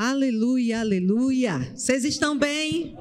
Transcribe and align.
Aleluia, 0.00 0.78
aleluia. 0.78 1.58
Vocês 1.74 2.04
estão 2.04 2.38
bem? 2.38 2.96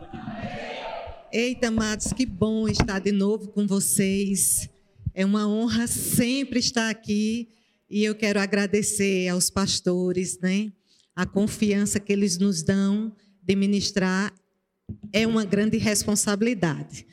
Eita, 1.32 1.68
amados, 1.68 2.12
que 2.12 2.26
bom 2.26 2.68
estar 2.68 2.98
de 2.98 3.12
novo 3.12 3.50
com 3.50 3.68
vocês. 3.68 4.68
É 5.14 5.24
uma 5.24 5.48
honra 5.48 5.86
sempre 5.86 6.58
estar 6.58 6.90
aqui 6.90 7.50
e 7.88 8.04
eu 8.04 8.16
quero 8.16 8.40
agradecer 8.40 9.28
aos 9.28 9.48
pastores, 9.48 10.40
né? 10.40 10.74
A 11.16 11.24
confiança 11.24 12.00
que 12.00 12.12
eles 12.12 12.40
nos 12.40 12.64
dão 12.64 13.16
de 13.44 13.56
ministrar 13.56 14.34
é 15.14 15.28
uma 15.28 15.46
grande 15.46 15.78
responsabilidade. 15.78 17.06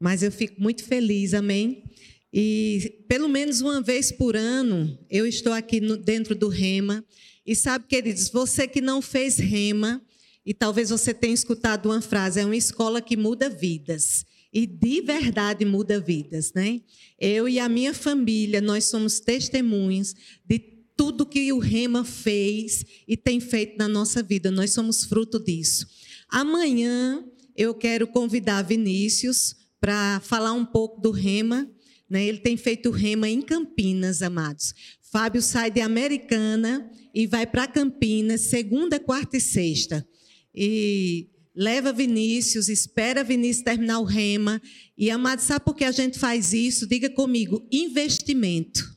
Mas 0.00 0.24
eu 0.24 0.32
fico 0.32 0.60
muito 0.60 0.82
feliz, 0.82 1.32
amém? 1.32 1.84
E 2.32 3.04
pelo 3.08 3.28
menos 3.28 3.60
uma 3.60 3.80
vez 3.80 4.12
por 4.12 4.36
ano 4.36 4.98
eu 5.10 5.26
estou 5.26 5.52
aqui 5.52 5.80
no, 5.80 5.96
dentro 5.96 6.34
do 6.34 6.48
Rema 6.48 7.04
e 7.48 7.56
sabe, 7.56 7.86
queridos, 7.88 8.28
você 8.28 8.68
que 8.68 8.80
não 8.80 9.00
fez 9.00 9.38
rema, 9.38 10.02
e 10.44 10.52
talvez 10.52 10.90
você 10.90 11.14
tenha 11.14 11.32
escutado 11.32 11.86
uma 11.86 12.00
frase, 12.00 12.40
é 12.40 12.44
uma 12.44 12.56
escola 12.56 13.00
que 13.00 13.16
muda 13.16 13.48
vidas. 13.48 14.24
E 14.52 14.66
de 14.66 15.00
verdade 15.00 15.64
muda 15.64 16.00
vidas, 16.00 16.52
né? 16.54 16.80
Eu 17.18 17.48
e 17.48 17.58
a 17.58 17.68
minha 17.68 17.92
família, 17.94 18.60
nós 18.60 18.84
somos 18.84 19.20
testemunhas 19.20 20.14
de 20.44 20.58
tudo 20.96 21.24
que 21.24 21.52
o 21.52 21.58
Rema 21.58 22.04
fez 22.04 22.84
e 23.06 23.16
tem 23.16 23.40
feito 23.40 23.78
na 23.78 23.88
nossa 23.88 24.22
vida. 24.22 24.50
Nós 24.50 24.72
somos 24.72 25.04
fruto 25.04 25.38
disso. 25.38 25.86
Amanhã 26.28 27.24
eu 27.56 27.74
quero 27.74 28.06
convidar 28.06 28.62
Vinícius 28.62 29.54
para 29.80 30.20
falar 30.20 30.52
um 30.52 30.64
pouco 30.64 31.00
do 31.00 31.10
Rema. 31.10 31.66
Né? 32.08 32.26
Ele 32.26 32.38
tem 32.38 32.56
feito 32.56 32.90
Rema 32.90 33.28
em 33.28 33.42
Campinas, 33.42 34.22
amados. 34.22 34.74
Fábio 35.10 35.42
sai 35.42 35.70
de 35.70 35.80
Americana 35.80 36.90
e 37.14 37.26
vai 37.26 37.46
para 37.46 37.66
Campinas, 37.66 38.42
segunda, 38.42 39.00
quarta 39.00 39.36
e 39.36 39.40
sexta. 39.40 40.06
E 40.54 41.28
leva 41.54 41.92
Vinícius, 41.92 42.68
espera 42.68 43.24
Vinícius 43.24 43.64
terminar 43.64 43.98
o 44.00 44.04
rema. 44.04 44.60
E, 44.96 45.10
amado, 45.10 45.40
sabe 45.40 45.64
por 45.64 45.74
que 45.74 45.84
a 45.84 45.92
gente 45.92 46.18
faz 46.18 46.52
isso? 46.52 46.86
Diga 46.86 47.10
comigo: 47.10 47.66
investimento. 47.70 48.96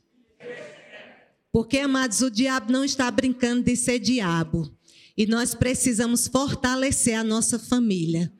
Porque, 1.50 1.78
amados, 1.78 2.22
o 2.22 2.30
diabo 2.30 2.72
não 2.72 2.84
está 2.84 3.10
brincando 3.10 3.62
de 3.62 3.76
ser 3.76 3.98
diabo. 3.98 4.74
E 5.16 5.26
nós 5.26 5.54
precisamos 5.54 6.26
fortalecer 6.26 7.14
a 7.14 7.24
nossa 7.24 7.58
família. 7.58 8.32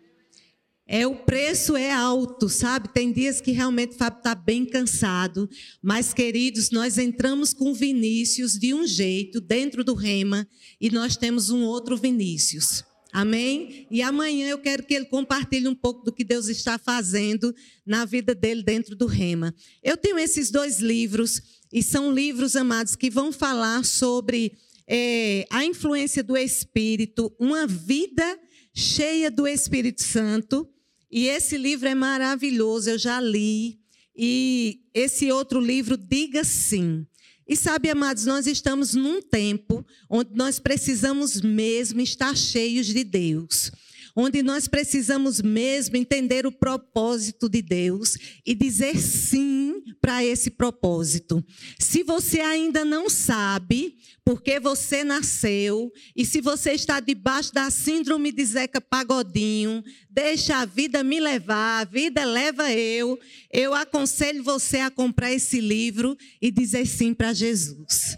É 0.86 1.06
o 1.06 1.14
preço 1.14 1.76
é 1.76 1.92
alto, 1.92 2.48
sabe? 2.48 2.88
Tem 2.92 3.12
dias 3.12 3.40
que 3.40 3.52
realmente 3.52 3.94
o 3.94 3.98
Fábio 3.98 4.18
está 4.18 4.34
bem 4.34 4.64
cansado, 4.64 5.48
mas 5.80 6.12
queridos, 6.12 6.70
nós 6.70 6.98
entramos 6.98 7.54
com 7.54 7.72
Vinícius 7.72 8.58
de 8.58 8.74
um 8.74 8.86
jeito 8.86 9.40
dentro 9.40 9.84
do 9.84 9.94
Rema 9.94 10.46
e 10.80 10.90
nós 10.90 11.16
temos 11.16 11.50
um 11.50 11.62
outro 11.62 11.96
Vinícius. 11.96 12.84
Amém? 13.12 13.86
E 13.90 14.00
amanhã 14.00 14.48
eu 14.48 14.58
quero 14.58 14.82
que 14.84 14.94
ele 14.94 15.04
compartilhe 15.04 15.68
um 15.68 15.74
pouco 15.74 16.02
do 16.02 16.12
que 16.12 16.24
Deus 16.24 16.48
está 16.48 16.78
fazendo 16.78 17.54
na 17.84 18.06
vida 18.06 18.34
dele 18.34 18.62
dentro 18.62 18.96
do 18.96 19.06
Rema. 19.06 19.54
Eu 19.82 19.98
tenho 19.98 20.18
esses 20.18 20.50
dois 20.50 20.80
livros 20.80 21.42
e 21.70 21.82
são 21.82 22.10
livros 22.10 22.56
amados 22.56 22.96
que 22.96 23.10
vão 23.10 23.30
falar 23.30 23.84
sobre 23.84 24.52
é, 24.88 25.46
a 25.50 25.64
influência 25.64 26.22
do 26.22 26.36
Espírito, 26.36 27.30
uma 27.38 27.66
vida 27.66 28.38
cheia 28.74 29.30
do 29.30 29.46
Espírito 29.46 30.02
Santo 30.02 30.68
e 31.10 31.26
esse 31.26 31.58
livro 31.58 31.88
é 31.88 31.94
maravilhoso, 31.94 32.88
eu 32.88 32.98
já 32.98 33.20
li. 33.20 33.78
E 34.16 34.80
esse 34.94 35.30
outro 35.30 35.60
livro, 35.60 35.96
Diga 35.96 36.42
Sim. 36.42 37.06
E 37.46 37.56
sabe, 37.56 37.90
amados, 37.90 38.24
nós 38.24 38.46
estamos 38.46 38.94
num 38.94 39.20
tempo 39.20 39.84
onde 40.08 40.30
nós 40.34 40.58
precisamos 40.58 41.40
mesmo 41.40 42.00
estar 42.00 42.36
cheios 42.36 42.86
de 42.86 43.04
Deus 43.04 43.70
onde 44.14 44.42
nós 44.42 44.68
precisamos 44.68 45.40
mesmo 45.40 45.96
entender 45.96 46.46
o 46.46 46.52
propósito 46.52 47.48
de 47.48 47.62
Deus 47.62 48.16
e 48.46 48.54
dizer 48.54 48.96
sim 48.98 49.82
para 50.00 50.24
esse 50.24 50.50
propósito. 50.50 51.44
Se 51.78 52.02
você 52.02 52.40
ainda 52.40 52.84
não 52.84 53.08
sabe 53.08 53.96
porque 54.24 54.60
você 54.60 55.02
nasceu 55.02 55.90
e 56.14 56.24
se 56.24 56.40
você 56.40 56.72
está 56.72 57.00
debaixo 57.00 57.52
da 57.52 57.70
síndrome 57.70 58.30
de 58.30 58.44
Zeca 58.44 58.80
Pagodinho, 58.80 59.82
deixa 60.08 60.58
a 60.58 60.64
vida 60.64 61.02
me 61.02 61.18
levar, 61.18 61.80
a 61.80 61.84
vida 61.84 62.24
leva 62.24 62.72
eu, 62.72 63.18
eu 63.52 63.74
aconselho 63.74 64.42
você 64.44 64.78
a 64.78 64.90
comprar 64.90 65.32
esse 65.32 65.60
livro 65.60 66.16
e 66.40 66.50
dizer 66.50 66.86
sim 66.86 67.14
para 67.14 67.32
Jesus. 67.32 68.16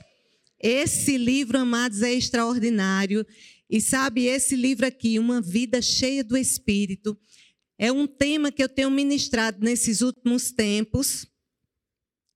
Esse 0.66 1.19
livro, 1.19 1.59
amados, 1.59 2.00
é 2.00 2.15
extraordinário 2.15 3.27
e 3.69 3.80
sabe, 3.80 4.26
esse 4.26 4.54
livro 4.54 4.86
aqui, 4.86 5.19
Uma 5.19 5.41
Vida 5.41 5.80
Cheia 5.80 6.22
do 6.22 6.36
Espírito, 6.36 7.19
é 7.78 7.91
um 7.91 8.06
tema 8.06 8.52
que 8.52 8.62
eu 8.62 8.69
tenho 8.69 8.91
ministrado 8.91 9.64
nesses 9.64 10.00
últimos 10.00 10.50
tempos 10.50 11.26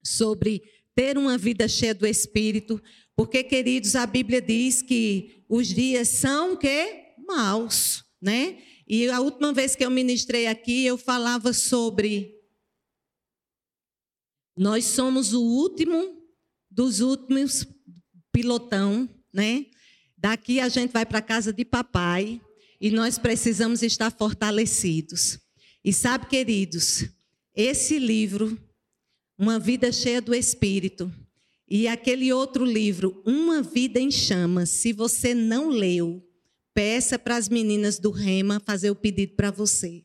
sobre 0.02 0.62
ter 0.94 1.16
uma 1.16 1.38
vida 1.38 1.68
cheia 1.68 1.94
do 1.94 2.06
Espírito, 2.06 2.82
porque, 3.14 3.44
queridos, 3.44 3.94
a 3.94 4.04
Bíblia 4.04 4.42
diz 4.42 4.82
que 4.82 5.44
os 5.48 5.68
dias 5.68 6.08
são 6.08 6.56
que 6.56 7.14
maus, 7.26 8.04
né? 8.20 8.58
E 8.86 9.08
a 9.08 9.20
última 9.20 9.52
vez 9.52 9.76
que 9.76 9.84
eu 9.84 9.90
ministrei 9.90 10.46
aqui, 10.46 10.84
eu 10.84 10.98
falava 10.98 11.52
sobre 11.52 12.34
nós 14.56 14.86
somos 14.86 15.32
o 15.32 15.40
último 15.40 16.20
dos 16.68 16.98
últimos 16.98 17.64
pilotão, 18.32 19.08
né? 19.32 19.66
Daqui 20.20 20.58
a 20.58 20.68
gente 20.68 20.92
vai 20.92 21.06
para 21.06 21.18
a 21.18 21.22
casa 21.22 21.52
de 21.52 21.64
papai 21.64 22.40
e 22.80 22.90
nós 22.90 23.18
precisamos 23.18 23.82
estar 23.82 24.10
fortalecidos. 24.10 25.38
E 25.84 25.92
sabe, 25.92 26.26
queridos, 26.26 27.04
esse 27.54 28.00
livro, 28.00 28.58
Uma 29.38 29.60
Vida 29.60 29.92
Cheia 29.92 30.20
do 30.20 30.34
Espírito, 30.34 31.12
e 31.70 31.86
aquele 31.86 32.32
outro 32.32 32.64
livro, 32.64 33.22
Uma 33.24 33.62
Vida 33.62 34.00
em 34.00 34.10
Chamas, 34.10 34.70
se 34.70 34.92
você 34.92 35.34
não 35.34 35.68
leu, 35.68 36.20
peça 36.74 37.16
para 37.16 37.36
as 37.36 37.48
meninas 37.48 37.98
do 37.98 38.10
Rema 38.10 38.60
fazer 38.64 38.90
o 38.90 38.96
pedido 38.96 39.36
para 39.36 39.52
você. 39.52 40.04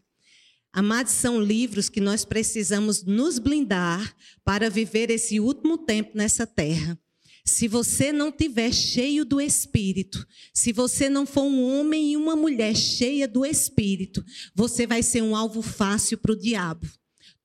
Amados, 0.72 1.12
são 1.13 1.41
livros 1.41 1.90
que 1.90 2.01
nós 2.01 2.24
precisamos 2.24 3.03
nos 3.03 3.40
blindar 3.40 4.16
para 4.44 4.69
viver 4.69 5.09
esse 5.09 5.40
último 5.40 5.78
tempo 5.78 6.12
nessa 6.16 6.45
terra. 6.45 7.00
Se 7.46 7.68
você 7.68 8.14
não 8.14 8.31
tiver 8.31 8.74
cheio 8.74 9.26
do 9.26 9.42
Espírito, 9.42 10.26
se 10.54 10.72
você 10.72 11.09
não 11.09 11.26
for 11.26 11.44
um 11.44 11.62
homem 11.62 12.14
e 12.14 12.18
uma 12.18 12.36
mulher 12.36 12.76
cheia 12.76 13.28
do 13.28 13.46
Espírito, 13.46 14.24
você 14.56 14.88
vai 14.88 15.04
ser 15.04 15.22
um 15.22 15.36
alvo 15.36 15.62
fácil 15.62 16.18
para 16.18 16.31
o 16.31 16.40
diabo. 16.40 16.88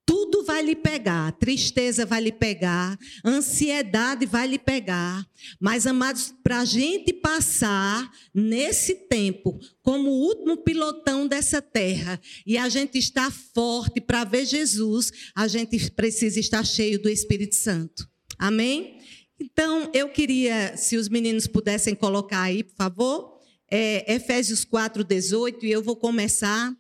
Tudo 0.09 0.43
vai 0.43 0.63
lhe 0.63 0.75
pegar, 0.75 1.33
tristeza 1.33 2.07
vai 2.07 2.23
lhe 2.23 2.33
pegar, 2.33 2.99
ansiedade 3.23 4.25
vai 4.25 4.47
lhe 4.47 4.59
pegar. 4.59 5.29
Mas, 5.61 5.87
amados, 5.87 6.33
para 6.43 6.61
a 6.61 6.65
gente 6.65 7.13
passar 7.13 8.11
nesse 8.33 8.95
tempo 9.07 9.59
como 9.83 10.09
o 10.09 10.21
último 10.29 10.57
pilotão 10.59 11.27
dessa 11.27 11.61
terra 11.61 12.19
e 12.47 12.57
a 12.57 12.71
gente 12.71 12.97
estar 12.97 13.31
forte 13.31 14.01
para 14.01 14.25
ver 14.25 14.47
Jesus, 14.47 15.13
a 15.35 15.47
gente 15.47 15.91
precisa 15.91 16.41
estar 16.41 16.65
cheio 16.65 17.03
do 17.03 17.11
Espírito 17.11 17.57
Santo. 17.57 18.09
Amém? 18.39 18.98
Então, 19.41 19.91
eu 19.95 20.09
queria, 20.09 20.77
se 20.77 20.97
os 20.97 21.09
meninos 21.09 21.47
pudessem 21.47 21.95
colocar 21.95 22.43
aí, 22.43 22.65
por 22.65 22.75
favor, 22.75 23.39
é, 23.71 24.15
Efésios 24.15 24.65
4, 24.65 25.05
18, 25.05 25.65
e 25.65 25.71
eu 25.71 25.83
vou 25.83 25.97
começar. 25.97 26.75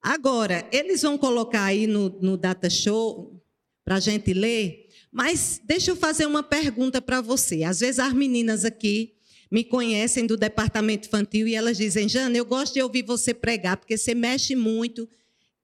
Agora, 0.00 0.68
eles 0.72 1.02
vão 1.02 1.16
colocar 1.16 1.64
aí 1.64 1.86
no, 1.86 2.08
no 2.20 2.36
Data 2.36 2.68
Show, 2.68 3.42
para 3.84 3.96
a 3.96 4.00
gente 4.00 4.32
ler, 4.32 4.88
mas 5.10 5.60
deixa 5.64 5.90
eu 5.90 5.96
fazer 5.96 6.26
uma 6.26 6.42
pergunta 6.42 7.02
para 7.02 7.20
você. 7.20 7.64
Às 7.64 7.80
vezes 7.80 7.98
as 7.98 8.12
meninas 8.12 8.64
aqui 8.64 9.12
me 9.50 9.64
conhecem 9.64 10.26
do 10.26 10.36
departamento 10.36 11.08
infantil 11.08 11.46
e 11.46 11.54
elas 11.54 11.76
dizem, 11.76 12.08
Jana, 12.08 12.36
eu 12.36 12.44
gosto 12.44 12.74
de 12.74 12.82
ouvir 12.82 13.04
você 13.04 13.34
pregar, 13.34 13.76
porque 13.76 13.98
você 13.98 14.14
mexe 14.14 14.54
muito 14.54 15.08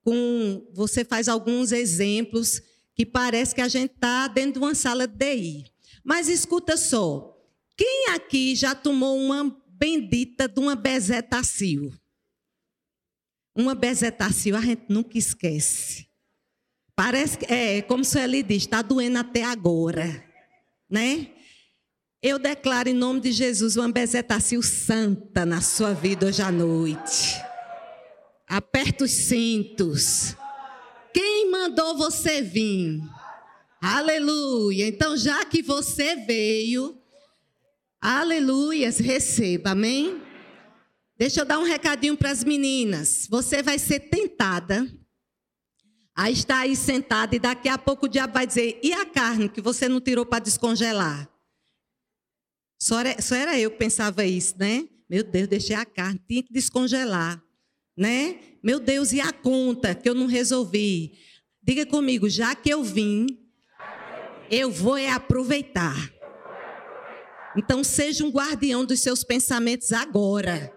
com. 0.03 0.67
Você 0.73 1.03
faz 1.03 1.27
alguns 1.27 1.71
exemplos 1.71 2.61
que 2.93 3.05
parece 3.05 3.55
que 3.55 3.61
a 3.61 3.67
gente 3.67 3.93
está 3.93 4.27
dentro 4.27 4.59
de 4.59 4.59
uma 4.59 4.75
sala 4.75 5.07
de 5.07 5.15
DI. 5.15 5.65
Mas 6.03 6.27
escuta 6.27 6.77
só, 6.77 7.37
quem 7.77 8.09
aqui 8.09 8.55
já 8.55 8.75
tomou 8.75 9.17
uma 9.17 9.55
bendita 9.67 10.47
de 10.47 10.59
uma 10.59 10.75
bezetacil? 10.75 11.93
Uma 13.55 13.75
bezetacil 13.75 14.55
a 14.55 14.61
gente 14.61 14.85
nunca 14.89 15.17
esquece. 15.17 16.07
Parece 16.95 17.37
que 17.37 17.45
é 17.45 17.81
como 17.81 18.03
se 18.03 18.19
ele 18.19 18.43
diz, 18.43 18.63
está 18.63 18.81
doendo 18.81 19.17
até 19.17 19.43
agora, 19.43 20.23
né? 20.89 21.31
Eu 22.21 22.37
declaro 22.37 22.89
em 22.89 22.93
nome 22.93 23.21
de 23.21 23.31
Jesus 23.31 23.77
uma 23.77 23.89
bezetacil 23.89 24.61
santa 24.61 25.45
na 25.45 25.61
sua 25.61 25.93
vida 25.93 26.27
hoje 26.27 26.41
à 26.41 26.51
noite. 26.51 27.41
Aperta 28.45 29.05
os 29.05 29.11
cintos. 29.11 30.35
Quem 31.13 31.49
mandou 31.49 31.95
você 31.95 32.41
vir? 32.41 33.01
Aleluia. 33.81 34.87
Então, 34.87 35.15
já 35.15 35.45
que 35.45 35.61
você 35.61 36.15
veio, 36.15 37.01
aleluias, 38.01 38.99
receba, 38.99 39.71
amém? 39.71 40.21
Deixa 41.17 41.41
eu 41.41 41.45
dar 41.45 41.59
um 41.59 41.63
recadinho 41.63 42.17
para 42.17 42.29
as 42.31 42.43
meninas. 42.43 43.25
Você 43.29 43.63
vai 43.63 43.79
ser 43.79 44.01
tentada 44.01 44.85
a 46.13 46.29
estar 46.29 46.59
aí 46.59 46.75
sentada 46.75 47.33
e 47.33 47.39
daqui 47.39 47.69
a 47.69 47.77
pouco 47.77 48.05
o 48.05 48.09
diabo 48.09 48.33
vai 48.33 48.45
dizer: 48.45 48.79
e 48.83 48.91
a 48.91 49.05
carne 49.05 49.47
que 49.47 49.61
você 49.61 49.87
não 49.87 50.01
tirou 50.01 50.25
para 50.25 50.43
descongelar? 50.43 51.29
Só 52.81 52.99
era, 52.99 53.21
só 53.21 53.35
era 53.35 53.59
eu 53.59 53.71
que 53.71 53.77
pensava 53.77 54.25
isso, 54.25 54.55
né? 54.57 54.87
Meu 55.09 55.23
Deus, 55.23 55.47
deixei 55.47 55.75
a 55.75 55.85
carne, 55.85 56.21
tinha 56.27 56.43
que 56.43 56.51
descongelar, 56.51 57.41
né? 57.97 58.39
Meu 58.61 58.79
Deus, 58.79 59.13
e 59.13 59.21
a 59.21 59.31
conta 59.31 59.95
que 59.95 60.09
eu 60.09 60.13
não 60.13 60.25
resolvi? 60.25 61.17
Diga 61.63 61.85
comigo, 61.85 62.29
já 62.29 62.53
que 62.55 62.69
eu 62.69 62.83
vim, 62.83 63.27
eu 64.51 64.71
vou 64.71 64.97
é 64.97 65.09
aproveitar. 65.09 66.11
Então 67.55 67.83
seja 67.83 68.23
um 68.23 68.29
guardião 68.29 68.85
dos 68.85 68.99
seus 68.99 69.23
pensamentos 69.23 69.91
agora. 69.91 70.71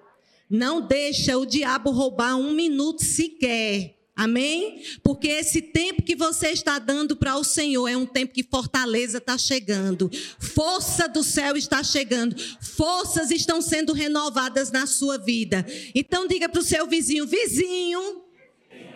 Não 0.48 0.80
deixa 0.80 1.38
o 1.38 1.46
diabo 1.46 1.90
roubar 1.90 2.36
um 2.36 2.52
minuto 2.52 3.02
sequer. 3.02 3.96
Amém? 4.14 4.82
Porque 5.02 5.26
esse 5.26 5.62
tempo 5.62 6.02
que 6.02 6.14
você 6.14 6.48
está 6.48 6.78
dando 6.78 7.16
para 7.16 7.36
o 7.36 7.44
Senhor 7.44 7.88
é 7.88 7.96
um 7.96 8.04
tempo 8.04 8.34
que 8.34 8.42
fortaleza 8.42 9.16
está 9.16 9.38
chegando, 9.38 10.10
força 10.38 11.08
do 11.08 11.24
céu 11.24 11.56
está 11.56 11.82
chegando, 11.82 12.36
forças 12.60 13.30
estão 13.30 13.62
sendo 13.62 13.94
renovadas 13.94 14.70
na 14.70 14.86
sua 14.86 15.16
vida. 15.16 15.64
Então 15.94 16.26
diga 16.26 16.46
para 16.46 16.60
o 16.60 16.64
seu 16.64 16.86
vizinho: 16.86 17.26
vizinho, 17.26 18.22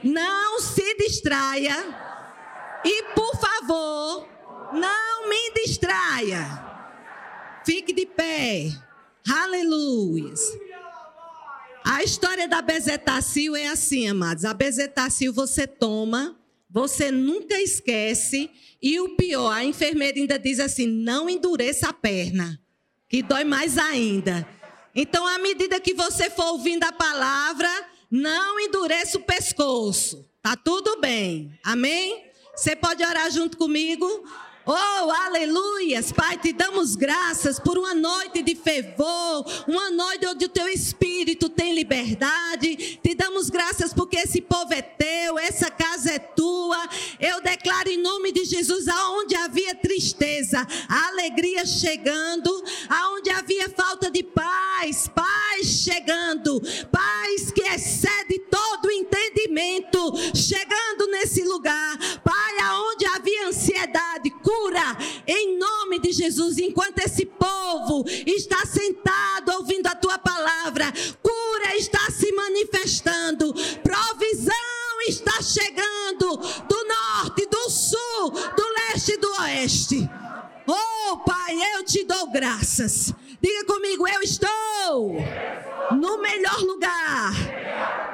não 0.05 0.61
se 0.61 0.95
distraia 0.99 1.75
e 2.85 3.03
por 3.15 3.41
favor, 3.41 4.29
não 4.73 5.29
me 5.29 5.53
distraia. 5.55 6.45
Fique 7.65 7.93
de 7.93 8.07
pé. 8.07 8.71
Aleluia. 9.29 10.33
A 11.85 12.03
história 12.03 12.49
da 12.49 12.61
bezetacil 12.61 13.55
é 13.55 13.69
assim, 13.69 14.09
amados. 14.09 14.45
A 14.45 14.53
bezetacil 14.53 15.33
você 15.33 15.67
toma, 15.67 16.37
você 16.69 17.11
nunca 17.11 17.61
esquece. 17.61 18.51
E 18.83 19.01
o 19.01 19.17
pior, 19.17 19.53
a 19.53 19.65
enfermeira 19.65 20.19
ainda 20.19 20.39
diz 20.39 20.61
assim: 20.61 20.87
não 20.87 21.31
endureça 21.31 21.89
a 21.89 21.93
perna, 21.93 22.61
que 23.09 23.23
dói 23.23 23.45
mais 23.45 23.79
ainda. 23.79 24.47
Então, 24.95 25.27
à 25.27 25.39
medida 25.39 25.81
que 25.81 25.95
você 25.95 26.31
for 26.31 26.47
ouvindo 26.53 26.85
a 26.85 26.93
palavra, 26.93 27.69
não 28.11 28.59
endureça 28.59 29.19
o 29.19 29.23
pescoço. 29.23 30.29
Tá 30.43 30.57
tudo 30.57 31.01
bem. 31.01 31.59
Amém? 31.63 32.25
Você 32.55 32.75
pode 32.75 33.05
orar 33.05 33.31
junto 33.31 33.59
comigo? 33.59 34.07
Oh, 34.69 35.13
aleluias, 35.27 36.11
Pai, 36.11 36.37
te 36.39 36.53
damos 36.53 36.97
graças 36.97 37.57
por 37.61 37.79
uma 37.79 37.95
noite 37.95 38.43
de 38.43 38.57
fervor, 38.57 39.47
uma 39.69 39.93
noite 39.93 40.27
onde 40.27 40.45
o 40.45 40.49
teu 40.49 40.67
espírito 40.67 41.49
tem 41.49 41.73
liberdade. 41.73 42.99
Te 43.01 43.15
damos 43.15 43.49
graças 43.49 43.95
porque 43.95 44.17
esse 44.17 44.41
povo 44.41 44.75
é 44.75 44.83
teu, 44.83 45.39
essa 45.39 45.71
casa 45.71 46.15
é 46.15 46.19
tua. 46.19 46.89
Eu 47.21 47.41
declaro 47.41 47.89
em 47.89 48.03
nome 48.03 48.33
de 48.33 48.45
Jesus, 48.45 48.89
aonde 48.89 49.37
havia 49.37 49.73
tristeza, 49.77 50.67
alegria 50.89 51.65
chegando, 51.65 52.51
aonde 52.89 53.31
havia 53.31 53.69
falta 53.71 54.11
de 54.11 54.25
paz, 54.25 55.07
paz 55.07 55.65
chegando, 55.65 56.61
paz 56.91 57.53
que 57.53 57.63
excede 57.63 58.41
todo 58.51 58.91
entendimento, 58.91 60.13
chegando 60.35 61.07
nesse 61.13 61.45
lugar. 61.45 61.97
Pai, 62.25 62.59
aonde 62.65 63.07
havia 63.07 63.47
ansiedade, 63.47 64.26
cura 64.47 64.97
em 65.27 65.59
nome 65.59 65.99
de 65.99 66.13
Jesus. 66.13 66.57
Enquanto 66.59 67.01
esse 67.01 67.27
povo 67.27 68.05
está 68.25 68.65
sentado 68.65 69.51
ouvindo 69.59 69.89
a 69.89 69.95
tua 69.97 70.19
palavra, 70.19 70.93
cura 71.21 71.75
está 71.77 72.09
se 72.13 72.31
manifestando, 72.31 73.53
provisão 73.83 74.55
está 75.09 75.43
chegando 75.43 76.37
do 76.37 76.85
norte, 76.85 77.47
do 77.47 77.71
sul, 77.71 78.31
do 78.31 78.65
leste 78.75 79.13
e 79.13 79.17
do 79.17 79.33
oeste. 79.41 80.11
Oh, 80.69 81.17
Pai, 81.19 81.57
eu 81.75 81.85
te 81.85 82.05
dou 82.05 82.31
graças. 82.31 83.13
Diga 83.47 83.65
comigo, 83.65 84.09
eu 84.09 84.23
estou 84.23 85.15
no 85.93 86.19
melhor 86.19 86.59
lugar 86.63 87.31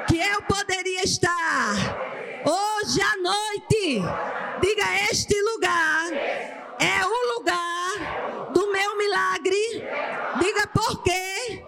que 0.06 0.18
eu 0.18 0.42
poderia 0.42 1.02
estar. 1.04 1.72
Hoje 2.44 3.00
à 3.00 3.16
noite, 3.16 4.02
diga: 4.60 4.84
Este 5.10 5.34
lugar 5.40 6.12
é 6.78 7.06
o 7.06 7.38
lugar 7.38 8.50
do 8.52 8.70
meu 8.70 8.98
milagre. 8.98 9.56
Diga 10.38 10.66
por 10.66 11.02
quê? 11.02 11.64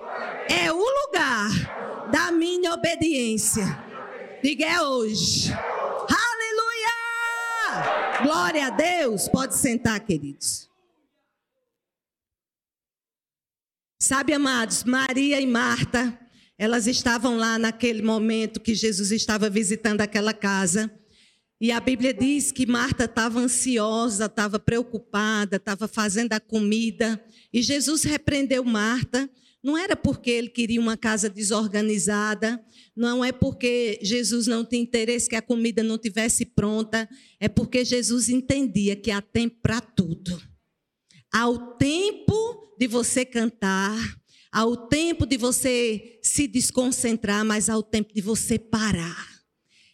É 0.46 0.70
o 0.70 0.76
lugar 0.76 2.10
da 2.10 2.30
minha 2.30 2.74
obediência. 2.74 3.64
Diga: 4.42 4.66
É 4.66 4.82
hoje. 4.82 5.50
Aleluia! 6.34 6.92
Glória 8.24 8.66
a 8.66 8.70
Deus. 8.70 9.26
Pode 9.26 9.56
sentar, 9.56 10.00
queridos. 10.00 10.73
Sabe, 14.04 14.34
amados, 14.34 14.84
Maria 14.84 15.40
e 15.40 15.46
Marta, 15.46 16.20
elas 16.58 16.86
estavam 16.86 17.38
lá 17.38 17.58
naquele 17.58 18.02
momento 18.02 18.60
que 18.60 18.74
Jesus 18.74 19.10
estava 19.10 19.48
visitando 19.48 20.02
aquela 20.02 20.34
casa. 20.34 20.92
E 21.58 21.72
a 21.72 21.80
Bíblia 21.80 22.12
diz 22.12 22.52
que 22.52 22.66
Marta 22.66 23.06
estava 23.06 23.40
ansiosa, 23.40 24.26
estava 24.26 24.58
preocupada, 24.58 25.56
estava 25.56 25.88
fazendo 25.88 26.34
a 26.34 26.38
comida. 26.38 27.18
E 27.50 27.62
Jesus 27.62 28.02
repreendeu 28.02 28.62
Marta. 28.62 29.26
Não 29.62 29.78
era 29.78 29.96
porque 29.96 30.30
ele 30.30 30.50
queria 30.50 30.82
uma 30.82 30.98
casa 30.98 31.30
desorganizada, 31.30 32.62
não 32.94 33.24
é 33.24 33.32
porque 33.32 33.98
Jesus 34.02 34.46
não 34.46 34.66
tinha 34.66 34.82
interesse 34.82 35.30
que 35.30 35.36
a 35.36 35.40
comida 35.40 35.82
não 35.82 35.96
tivesse 35.96 36.44
pronta, 36.44 37.08
é 37.40 37.48
porque 37.48 37.86
Jesus 37.86 38.28
entendia 38.28 38.96
que 38.96 39.10
há 39.10 39.22
tempo 39.22 39.56
para 39.62 39.80
tudo. 39.80 40.53
Há 41.36 41.48
o 41.48 41.58
tempo 41.58 42.76
de 42.78 42.86
você 42.86 43.24
cantar, 43.24 43.98
ao 44.52 44.76
tempo 44.86 45.26
de 45.26 45.36
você 45.36 46.20
se 46.22 46.46
desconcentrar, 46.46 47.44
mas 47.44 47.68
ao 47.68 47.82
tempo 47.82 48.14
de 48.14 48.20
você 48.20 48.56
parar. 48.56 49.42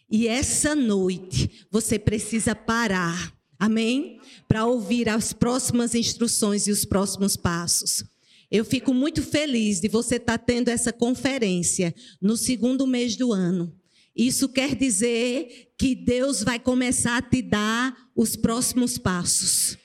E 0.07 0.27
essa 0.27 0.75
noite 0.75 1.65
você 1.71 1.97
precisa 1.97 2.53
parar, 2.53 3.33
amém? 3.57 4.19
Para 4.47 4.67
ouvir 4.67 5.09
as 5.09 5.33
próximas 5.33 5.95
instruções 5.95 6.67
e 6.67 6.71
os 6.71 6.85
próximos 6.85 7.35
passos. 7.35 8.03
Eu 8.51 8.63
fico 8.63 8.93
muito 8.93 9.23
feliz 9.23 9.79
de 9.79 9.87
você 9.87 10.17
estar 10.17 10.37
tá 10.37 10.45
tendo 10.45 10.69
essa 10.69 10.93
conferência 10.93 11.91
no 12.21 12.37
segundo 12.37 12.85
mês 12.85 13.15
do 13.15 13.33
ano. 13.33 13.75
Isso 14.15 14.47
quer 14.47 14.75
dizer 14.75 15.73
que 15.75 15.95
Deus 15.95 16.43
vai 16.43 16.59
começar 16.59 17.17
a 17.17 17.21
te 17.23 17.41
dar 17.41 17.97
os 18.15 18.35
próximos 18.35 18.99
passos. 18.99 19.81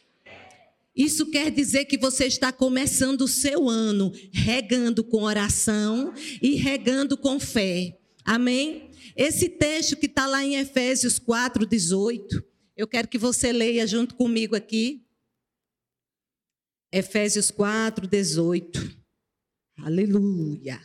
Isso 0.97 1.31
quer 1.31 1.51
dizer 1.51 1.85
que 1.85 1.99
você 1.99 2.25
está 2.25 2.51
começando 2.51 3.21
o 3.21 3.29
seu 3.29 3.69
ano 3.69 4.11
regando 4.33 5.05
com 5.05 5.25
oração 5.25 6.15
e 6.41 6.55
regando 6.55 7.19
com 7.19 7.39
fé. 7.39 8.01
Amém? 8.25 8.91
Esse 9.15 9.49
texto 9.49 9.97
que 9.97 10.07
está 10.07 10.27
lá 10.27 10.43
em 10.43 10.57
Efésios 10.57 11.19
4, 11.19 11.67
18, 11.67 12.43
eu 12.75 12.89
quero 12.89 13.09
que 13.09 13.19
você 13.19 13.53
leia 13.53 13.87
junto 13.87 14.15
comigo 14.15 14.57
aqui. 14.57 15.07
Efésios 16.91 17.51
4, 17.51 18.07
18. 18.07 18.97
Aleluia. 19.79 20.81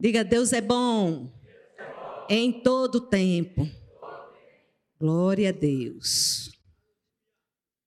Diga, 0.00 0.24
Deus 0.24 0.54
é 0.54 0.62
bom. 0.62 1.38
Em 2.30 2.62
todo 2.62 3.08
tempo. 3.08 3.68
Glória 4.98 5.50
a 5.50 5.52
Deus. 5.52 6.53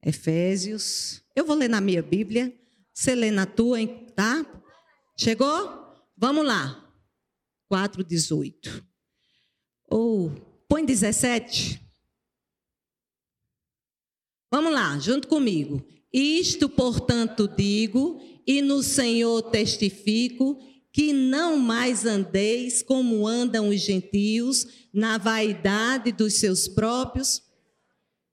Efésios. 0.07 1.21
Eu 1.35 1.45
vou 1.45 1.53
ler 1.53 1.67
na 1.67 1.81
minha 1.81 2.01
Bíblia. 2.01 2.57
Você 2.93 3.13
lê 3.13 3.29
na 3.29 3.45
tua, 3.45 3.85
tá? 4.15 4.45
Chegou? 5.19 5.69
Vamos 6.15 6.45
lá. 6.45 6.81
4,18. 7.69 8.83
Ou, 9.89 10.27
oh, 10.27 10.31
põe 10.69 10.85
17. 10.85 11.81
Vamos 14.49 14.71
lá, 14.71 14.97
junto 14.97 15.27
comigo. 15.27 15.85
Isto, 16.13 16.69
portanto, 16.69 17.45
digo, 17.45 18.21
e 18.47 18.61
no 18.61 18.81
Senhor 18.81 19.41
testifico, 19.51 20.57
que 20.93 21.11
não 21.11 21.57
mais 21.57 22.05
andeis 22.05 22.81
como 22.81 23.27
andam 23.27 23.67
os 23.67 23.81
gentios, 23.81 24.87
na 24.93 25.17
vaidade 25.17 26.13
dos 26.13 26.35
seus 26.35 26.65
próprios 26.65 27.46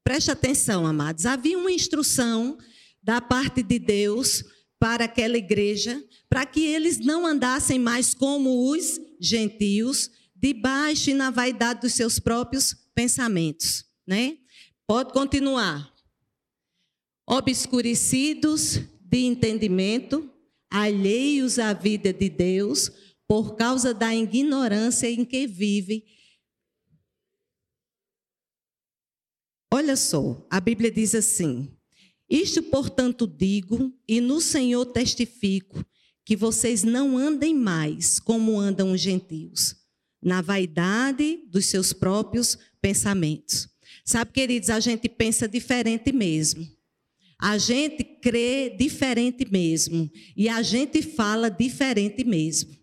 Preste 0.04 0.30
atenção, 0.30 0.87
amados. 0.87 1.25
Havia 1.25 1.56
uma 1.56 1.73
instrução 1.73 2.58
da 3.02 3.23
parte 3.23 3.62
de 3.62 3.78
Deus 3.78 4.44
para 4.78 5.06
aquela 5.06 5.38
igreja, 5.38 6.04
para 6.28 6.44
que 6.44 6.61
eles 6.61 6.99
não 6.99 7.25
andassem 7.25 7.78
mais 7.78 8.12
como 8.12 8.70
os 8.70 9.00
gentios, 9.18 10.11
debaixo 10.37 11.08
e 11.08 11.14
na 11.14 11.30
vaidade 11.30 11.80
dos 11.80 11.94
seus 11.94 12.18
próprios 12.18 12.76
pensamentos, 12.94 13.87
né? 14.06 14.37
Pode 14.87 15.14
continuar. 15.14 15.90
Obscurecidos 17.26 18.80
de 19.00 19.20
entendimento, 19.20 20.30
alheios 20.70 21.58
à 21.58 21.73
vida 21.73 22.12
de 22.12 22.28
Deus, 22.28 22.90
por 23.26 23.56
causa 23.56 23.94
da 23.94 24.14
ignorância 24.14 25.11
em 25.11 25.25
que 25.25 25.46
vive. 25.46 26.04
Olha 29.84 29.96
só, 29.96 30.42
a 30.48 30.60
Bíblia 30.60 30.90
diz 30.90 31.14
assim: 31.14 31.68
Isto, 32.26 32.62
portanto, 32.62 33.26
digo, 33.26 33.92
e 34.08 34.18
no 34.18 34.40
Senhor 34.40 34.86
testifico, 34.86 35.84
que 36.24 36.34
vocês 36.34 36.82
não 36.82 37.18
andem 37.18 37.54
mais 37.54 38.18
como 38.18 38.58
andam 38.58 38.92
os 38.92 39.00
gentios, 39.02 39.76
na 40.22 40.40
vaidade 40.40 41.40
dos 41.50 41.66
seus 41.66 41.92
próprios 41.92 42.56
pensamentos. 42.80 43.68
Sabe, 44.06 44.32
queridos, 44.32 44.70
a 44.70 44.80
gente 44.80 45.06
pensa 45.06 45.46
diferente 45.46 46.12
mesmo. 46.12 46.66
A 47.38 47.58
gente 47.58 48.02
crê 48.22 48.70
diferente 48.70 49.46
mesmo. 49.52 50.10
E 50.34 50.48
a 50.48 50.62
gente 50.62 51.02
fala 51.02 51.50
diferente 51.50 52.24
mesmo. 52.24 52.74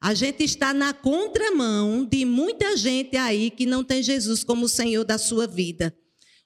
A 0.00 0.14
gente 0.14 0.44
está 0.44 0.72
na 0.72 0.92
contramão 0.94 2.04
de 2.04 2.24
muita 2.24 2.76
gente 2.76 3.16
aí 3.16 3.50
que 3.50 3.66
não 3.66 3.82
tem 3.82 4.04
Jesus 4.04 4.44
como 4.44 4.68
Senhor 4.68 5.02
da 5.02 5.18
sua 5.18 5.44
vida. 5.44 5.92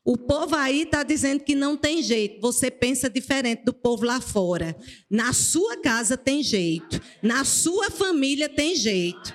O 0.05 0.19
povo 0.19 0.57
aí 0.57 0.83
está 0.83 1.05
dizendo 1.05 1.45
que 1.45 1.55
não 1.55 1.77
tem 1.77 2.03
jeito. 2.03 2.41
Você 2.41 2.71
pensa 2.71 3.09
diferente 3.09 3.65
do 3.65 3.73
povo 3.73 4.05
lá 4.05 4.21
fora. 4.21 4.77
Na 5.09 5.33
sua 5.33 5.77
casa 5.77 6.17
tem 6.17 6.43
jeito. 6.43 7.01
Na 7.23 7.45
sua 7.45 7.89
família 7.91 8.49
tem 8.49 8.75
jeito. 8.75 9.33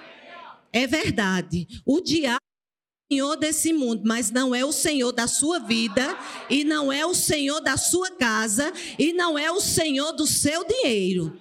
É 0.73 0.85
verdade. 0.85 1.67
O 1.85 2.01
diabo 2.01 2.35
é 2.35 3.13
o 3.13 3.15
senhor 3.15 3.35
desse 3.37 3.71
mundo, 3.71 4.03
mas 4.05 4.29
não 4.29 4.53
é 4.53 4.65
o 4.65 4.73
senhor 4.73 5.13
da 5.13 5.25
sua 5.25 5.57
vida, 5.59 6.17
e 6.49 6.65
não 6.65 6.91
é 6.91 7.05
o 7.05 7.13
senhor 7.13 7.61
da 7.61 7.77
sua 7.77 8.11
casa, 8.11 8.73
e 8.99 9.13
não 9.13 9.39
é 9.39 9.49
o 9.49 9.61
senhor 9.61 10.11
do 10.11 10.27
seu 10.27 10.65
dinheiro. 10.65 11.39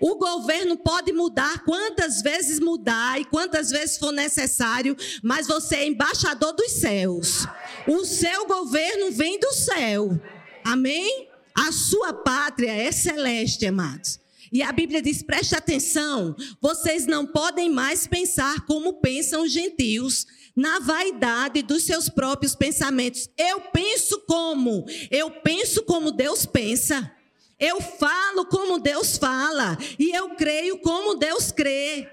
O 0.00 0.16
governo 0.16 0.78
pode 0.78 1.12
mudar 1.12 1.62
quantas 1.64 2.22
vezes 2.22 2.58
mudar 2.58 3.20
e 3.20 3.24
quantas 3.26 3.70
vezes 3.70 3.98
for 3.98 4.12
necessário, 4.12 4.96
mas 5.22 5.46
você 5.46 5.76
é 5.76 5.86
embaixador 5.86 6.54
dos 6.54 6.72
céus. 6.72 7.46
O 7.86 8.04
seu 8.04 8.46
governo 8.46 9.10
vem 9.12 9.38
do 9.38 9.52
céu. 9.52 10.20
Amém? 10.64 11.28
A 11.56 11.72
sua 11.72 12.12
pátria 12.12 12.72
é 12.72 12.92
celeste, 12.92 13.66
amados. 13.66 14.20
E 14.52 14.62
a 14.62 14.72
Bíblia 14.72 15.00
diz: 15.00 15.22
preste 15.22 15.54
atenção, 15.54 16.34
vocês 16.60 17.06
não 17.06 17.26
podem 17.26 17.70
mais 17.70 18.06
pensar 18.06 18.66
como 18.66 18.94
pensam 18.94 19.42
os 19.42 19.52
gentios, 19.52 20.26
na 20.56 20.80
vaidade 20.80 21.62
dos 21.62 21.84
seus 21.84 22.08
próprios 22.08 22.54
pensamentos. 22.54 23.28
Eu 23.36 23.60
penso 23.72 24.20
como? 24.26 24.84
Eu 25.10 25.30
penso 25.30 25.82
como 25.84 26.10
Deus 26.10 26.44
pensa. 26.44 27.10
Eu 27.58 27.80
falo 27.80 28.46
como 28.46 28.80
Deus 28.80 29.16
fala. 29.18 29.76
E 29.98 30.10
eu 30.10 30.30
creio 30.30 30.78
como 30.78 31.16
Deus 31.16 31.52
crê. 31.52 32.08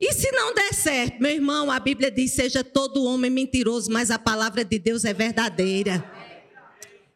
E 0.00 0.12
se 0.12 0.30
não 0.30 0.54
der 0.54 0.74
certo, 0.74 1.22
meu 1.22 1.30
irmão, 1.30 1.70
a 1.70 1.80
Bíblia 1.80 2.10
diz: 2.10 2.32
seja 2.32 2.62
todo 2.62 3.04
homem 3.04 3.30
mentiroso, 3.30 3.90
mas 3.90 4.10
a 4.10 4.18
palavra 4.18 4.64
de 4.64 4.78
Deus 4.78 5.04
é 5.04 5.14
verdadeira. 5.14 6.04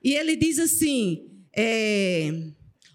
E 0.02 0.14
ele 0.14 0.34
diz 0.34 0.58
assim: 0.58 1.30
é, 1.54 2.32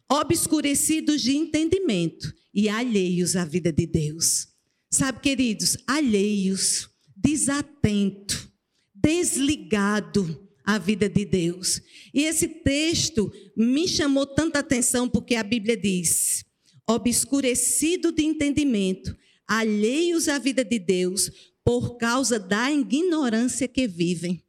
obscurecidos 0.09 1.21
de 1.21 1.35
entendimento 1.35 2.33
e 2.53 2.67
alheios 2.67 3.35
à 3.35 3.45
vida 3.45 3.71
de 3.71 3.85
Deus. 3.85 4.47
Sabe, 4.89 5.19
queridos, 5.19 5.77
alheios, 5.85 6.89
desatento, 7.15 8.51
desligado 8.93 10.47
a 10.65 10.79
vida 10.79 11.07
de 11.07 11.25
Deus. 11.25 11.79
E 12.13 12.23
esse 12.23 12.47
texto 12.47 13.31
me 13.55 13.87
chamou 13.87 14.25
tanta 14.25 14.59
atenção 14.59 15.07
porque 15.07 15.35
a 15.35 15.43
Bíblia 15.43 15.77
diz: 15.77 16.43
obscurecido 16.87 18.11
de 18.11 18.23
entendimento, 18.23 19.15
alheios 19.47 20.27
à 20.27 20.37
vida 20.37 20.63
de 20.63 20.79
Deus 20.79 21.31
por 21.63 21.97
causa 21.97 22.39
da 22.39 22.71
ignorância 22.71 23.67
que 23.67 23.87
vivem, 23.87 24.41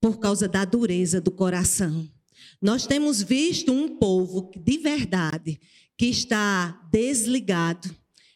por 0.00 0.18
causa 0.18 0.48
da 0.48 0.64
dureza 0.64 1.20
do 1.20 1.30
coração. 1.30 2.08
Nós 2.60 2.86
temos 2.86 3.22
visto 3.22 3.72
um 3.72 3.96
povo 3.98 4.50
de 4.56 4.78
verdade 4.78 5.60
que 5.96 6.06
está 6.06 6.80
desligado, 6.90 7.94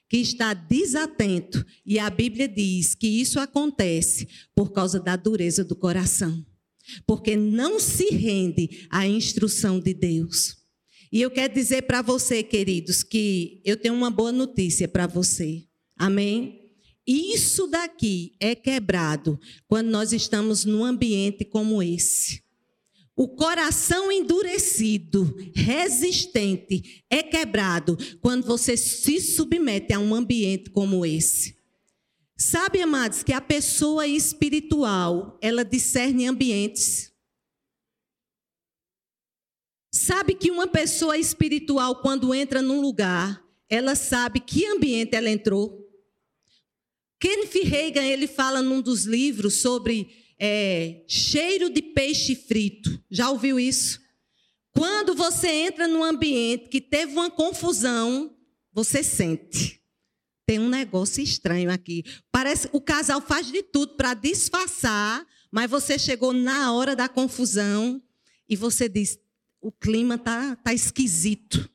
que 0.09 0.19
está 0.19 0.55
desatento, 0.55 1.65
e 1.85 1.99
a 1.99 2.09
Bíblia 2.09 2.49
diz 2.49 2.95
que 2.95 3.09
isso 3.09 3.41
acontece 3.41 4.29
por 4.55 4.73
causa 4.73 5.01
da 5.01 5.17
dureza 5.17 5.65
do 5.65 5.75
coração 5.75 6.45
porque 7.07 7.37
não 7.37 7.81
se 7.81 8.11
rende 8.11 8.87
à 8.91 9.07
instrução 9.07 9.81
de 9.81 9.93
Deus. 9.95 10.57
E 11.11 11.21
eu 11.21 11.31
quero 11.31 11.55
dizer 11.55 11.83
para 11.83 12.03
você, 12.03 12.43
queridos, 12.43 13.03
que 13.03 13.61
eu 13.65 13.77
tenho 13.77 13.95
uma 13.95 14.11
boa 14.11 14.33
notícia 14.33 14.89
para 14.89 15.07
você. 15.07 15.66
Amém? 15.97 16.67
Isso 17.07 17.67
daqui 17.67 18.35
é 18.41 18.55
quebrado 18.55 19.39
quando 19.69 19.89
nós 19.89 20.13
estamos 20.13 20.65
num 20.65 20.85
ambiente 20.85 21.45
como 21.45 21.83
esse. 21.83 22.45
O 23.15 23.29
coração 23.29 24.13
endurecido, 24.13 25.35
resistente, 25.55 27.05
é 27.09 27.23
quebrado 27.23 27.97
quando 28.21 28.45
você 28.45 28.77
se 28.77 29.21
submete 29.21 29.95
a 29.95 29.99
um 29.99 30.15
ambiente 30.15 30.69
como 30.69 31.07
esse. 31.07 31.57
Sabe, 32.37 32.83
amados, 32.83 33.23
que 33.23 33.33
a 33.33 33.41
pessoa 33.41 34.07
espiritual, 34.07 35.39
ela 35.41 35.65
discerne 35.65 36.27
ambientes. 36.27 37.11
Sabe 39.91 40.35
que 40.35 40.51
uma 40.51 40.67
pessoa 40.67 41.17
espiritual, 41.17 42.03
quando 42.03 42.35
entra 42.35 42.61
num 42.61 42.83
lugar, 42.83 43.43
ela 43.67 43.95
sabe 43.95 44.41
que 44.41 44.67
ambiente 44.67 45.17
ela 45.17 45.31
entrou. 45.31 45.86
Kenneth 47.19 47.65
Reagan, 47.65 48.05
ele 48.05 48.27
fala 48.27 48.63
num 48.63 48.81
dos 48.81 49.05
livros 49.05 49.55
sobre 49.55 50.09
é, 50.39 51.05
cheiro 51.09 51.71
de 51.71 51.81
peixe 51.81 52.35
frito. 52.35 53.03
Já 53.11 53.31
ouviu 53.31 53.59
isso? 53.59 54.01
Quando 54.73 55.15
você 55.15 55.49
entra 55.49 55.89
num 55.89 56.05
ambiente 56.05 56.69
que 56.69 56.81
teve 56.81 57.13
uma 57.13 57.31
confusão, 57.31 58.37
você 58.73 59.03
sente 59.03 59.77
tem 60.47 60.61
um 60.61 60.69
negócio 60.69 61.23
estranho 61.23 61.71
aqui. 61.71 62.05
Parece 62.31 62.69
o 62.73 62.81
casal 62.81 63.21
faz 63.21 63.49
de 63.49 63.65
tudo 63.65 63.97
para 63.97 64.15
disfarçar, 64.15 65.27
mas 65.51 65.69
você 65.69 65.99
chegou 65.99 66.33
na 66.33 66.73
hora 66.73 66.95
da 66.95 67.09
confusão 67.09 68.01
e 68.49 68.55
você 68.55 68.89
diz: 68.89 69.19
o 69.61 69.73
clima 69.73 70.17
tá 70.17 70.55
tá 70.55 70.73
esquisito. 70.73 71.69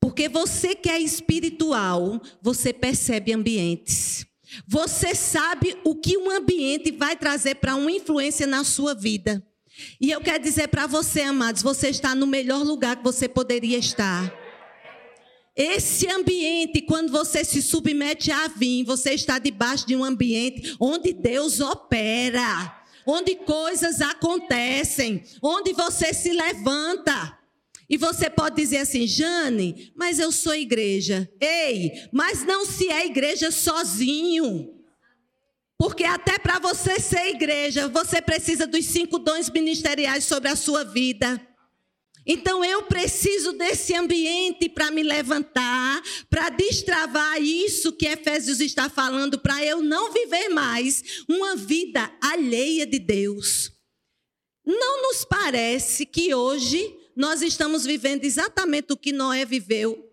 Porque 0.00 0.28
você 0.28 0.74
que 0.74 0.88
é 0.90 0.98
espiritual, 0.98 2.20
você 2.42 2.72
percebe 2.72 3.32
ambientes. 3.32 4.26
Você 4.66 5.14
sabe 5.14 5.76
o 5.84 5.94
que 5.94 6.16
um 6.16 6.30
ambiente 6.30 6.90
vai 6.90 7.16
trazer 7.16 7.56
para 7.56 7.76
uma 7.76 7.90
influência 7.90 8.46
na 8.46 8.64
sua 8.64 8.94
vida. 8.94 9.44
E 10.00 10.10
eu 10.10 10.20
quero 10.20 10.42
dizer 10.42 10.68
para 10.68 10.86
você, 10.86 11.22
amados, 11.22 11.62
você 11.62 11.88
está 11.88 12.14
no 12.14 12.26
melhor 12.26 12.62
lugar 12.62 12.96
que 12.96 13.04
você 13.04 13.28
poderia 13.28 13.78
estar. 13.78 14.32
Esse 15.56 16.08
ambiente, 16.08 16.80
quando 16.82 17.10
você 17.10 17.44
se 17.44 17.60
submete 17.60 18.30
a 18.30 18.48
vir, 18.48 18.84
você 18.84 19.12
está 19.12 19.38
debaixo 19.38 19.86
de 19.86 19.96
um 19.96 20.04
ambiente 20.04 20.76
onde 20.80 21.12
Deus 21.12 21.60
opera, 21.60 22.82
onde 23.06 23.34
coisas 23.36 24.00
acontecem, 24.00 25.22
onde 25.42 25.72
você 25.72 26.14
se 26.14 26.32
levanta. 26.32 27.39
E 27.90 27.96
você 27.96 28.30
pode 28.30 28.54
dizer 28.54 28.76
assim, 28.76 29.04
Jane, 29.04 29.92
mas 29.96 30.20
eu 30.20 30.30
sou 30.30 30.54
igreja. 30.54 31.28
Ei, 31.40 31.90
mas 32.12 32.44
não 32.44 32.64
se 32.64 32.88
é 32.88 33.04
igreja 33.04 33.50
sozinho. 33.50 34.80
Porque 35.76 36.04
até 36.04 36.38
para 36.38 36.60
você 36.60 37.00
ser 37.00 37.30
igreja, 37.30 37.88
você 37.88 38.22
precisa 38.22 38.64
dos 38.64 38.84
cinco 38.84 39.18
dons 39.18 39.50
ministeriais 39.50 40.22
sobre 40.22 40.48
a 40.48 40.54
sua 40.54 40.84
vida. 40.84 41.44
Então 42.24 42.64
eu 42.64 42.84
preciso 42.84 43.54
desse 43.54 43.92
ambiente 43.96 44.68
para 44.68 44.92
me 44.92 45.02
levantar, 45.02 46.00
para 46.28 46.48
destravar 46.48 47.42
isso 47.42 47.92
que 47.94 48.06
Efésios 48.06 48.60
está 48.60 48.88
falando, 48.88 49.36
para 49.36 49.64
eu 49.64 49.82
não 49.82 50.12
viver 50.12 50.48
mais 50.50 51.24
uma 51.28 51.56
vida 51.56 52.08
alheia 52.22 52.86
de 52.86 53.00
Deus. 53.00 53.72
Não 54.64 55.02
nos 55.02 55.24
parece 55.24 56.06
que 56.06 56.32
hoje 56.32 56.99
nós 57.20 57.42
estamos 57.42 57.84
vivendo 57.84 58.24
exatamente 58.24 58.94
o 58.94 58.96
que 58.96 59.12
Noé 59.12 59.44
viveu. 59.44 60.10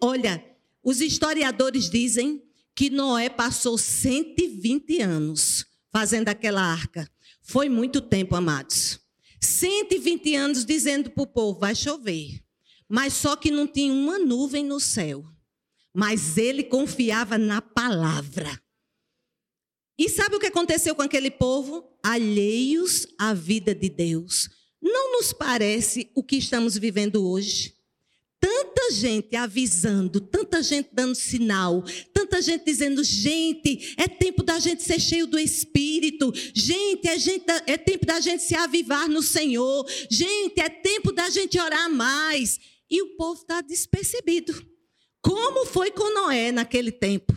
Olha, 0.00 0.44
os 0.82 1.00
historiadores 1.00 1.88
dizem 1.88 2.42
que 2.74 2.90
Noé 2.90 3.28
passou 3.28 3.78
120 3.78 5.00
anos 5.00 5.64
fazendo 5.92 6.28
aquela 6.28 6.60
arca. 6.60 7.08
Foi 7.40 7.68
muito 7.68 8.00
tempo, 8.00 8.34
amados. 8.34 8.98
120 9.40 10.34
anos 10.34 10.64
dizendo 10.64 11.08
para 11.08 11.22
o 11.22 11.26
povo: 11.26 11.60
vai 11.60 11.72
chover. 11.72 12.42
Mas 12.88 13.12
só 13.12 13.36
que 13.36 13.52
não 13.52 13.68
tinha 13.68 13.92
uma 13.92 14.18
nuvem 14.18 14.64
no 14.64 14.80
céu. 14.80 15.24
Mas 15.94 16.36
ele 16.36 16.64
confiava 16.64 17.38
na 17.38 17.62
palavra. 17.62 18.60
E 19.96 20.08
sabe 20.08 20.34
o 20.34 20.40
que 20.40 20.46
aconteceu 20.46 20.96
com 20.96 21.02
aquele 21.02 21.30
povo? 21.30 21.96
Alheios 22.02 23.06
à 23.16 23.32
vida 23.32 23.72
de 23.72 23.88
Deus. 23.88 24.61
Não 24.82 25.12
nos 25.12 25.32
parece 25.32 26.10
o 26.14 26.22
que 26.22 26.36
estamos 26.36 26.76
vivendo 26.76 27.26
hoje? 27.26 27.74
tanta 28.42 28.90
gente 28.90 29.36
avisando, 29.36 30.20
tanta 30.20 30.60
gente 30.64 30.88
dando 30.92 31.14
sinal, 31.14 31.84
tanta 32.12 32.42
gente 32.42 32.64
dizendo: 32.64 33.04
gente, 33.04 33.94
é 33.96 34.08
tempo 34.08 34.42
da 34.42 34.58
gente 34.58 34.82
ser 34.82 35.00
cheio 35.00 35.28
do 35.28 35.38
Espírito, 35.38 36.32
gente, 36.52 37.06
é, 37.06 37.16
gente, 37.16 37.44
é 37.66 37.78
tempo 37.78 38.04
da 38.04 38.18
gente 38.18 38.42
se 38.42 38.56
avivar 38.56 39.08
no 39.08 39.22
Senhor, 39.22 39.86
gente, 40.10 40.60
é 40.60 40.68
tempo 40.68 41.12
da 41.12 41.30
gente 41.30 41.58
orar 41.60 41.88
mais. 41.88 42.58
E 42.90 43.00
o 43.00 43.16
povo 43.16 43.40
está 43.40 43.60
despercebido. 43.60 44.52
Como 45.22 45.64
foi 45.64 45.92
com 45.92 46.12
Noé 46.12 46.50
naquele 46.50 46.90
tempo? 46.90 47.32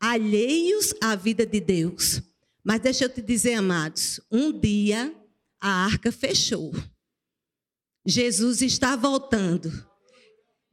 Alheios 0.00 0.94
à 1.00 1.14
vida 1.14 1.44
de 1.44 1.60
Deus. 1.60 2.22
Mas 2.64 2.80
deixa 2.80 3.04
eu 3.04 3.08
te 3.08 3.22
dizer, 3.22 3.54
amados, 3.54 4.20
um 4.30 4.50
dia 4.50 5.14
a 5.60 5.68
arca 5.68 6.12
fechou. 6.12 6.72
Jesus 8.06 8.62
está 8.62 8.96
voltando. 8.96 9.70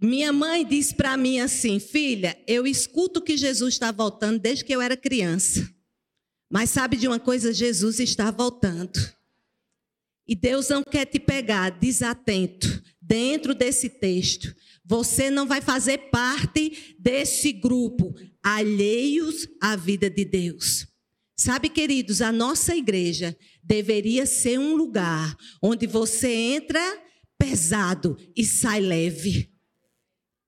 Minha 0.02 0.32
mãe 0.32 0.66
disse 0.66 0.94
para 0.94 1.18
mim 1.18 1.40
assim: 1.40 1.80
Filha, 1.80 2.38
eu 2.48 2.68
escuto 2.68 3.22
que 3.22 3.38
Jesus 3.38 3.76
está 3.76 3.92
voltando 3.92 4.40
desde 4.40 4.64
que 4.64 4.74
eu 4.74 4.82
era 4.82 4.96
criança. 4.96 5.70
Mas 6.50 6.70
sabe 6.70 6.96
de 6.96 7.08
uma 7.08 7.20
coisa? 7.20 7.54
Jesus 7.54 8.00
está 8.00 8.32
voltando. 8.32 9.00
E 10.28 10.36
Deus 10.36 10.70
não 10.70 10.84
quer 10.84 11.06
te 11.06 11.20
pegar 11.20 11.70
desatento 11.70 12.82
dentro 13.02 13.54
desse 13.54 13.90
texto. 13.90 14.56
Você 14.84 15.30
não 15.30 15.48
vai 15.48 15.62
fazer 15.62 16.10
parte 16.10 16.96
desse 17.00 17.52
grupo 17.52 18.14
alheios 18.44 19.48
à 19.62 19.76
vida 19.76 20.10
de 20.10 20.26
Deus. 20.26 20.88
Sabe, 21.46 21.70
queridos, 21.70 22.24
a 22.24 22.32
nossa 22.32 22.76
igreja 22.76 23.38
deveria 23.64 24.26
ser 24.26 24.58
um 24.58 24.76
lugar 24.76 25.38
onde 25.62 25.86
você 25.86 26.28
entra 26.28 26.82
pesado 27.38 28.18
e 28.36 28.44
sai 28.44 28.80
leve. 28.80 29.54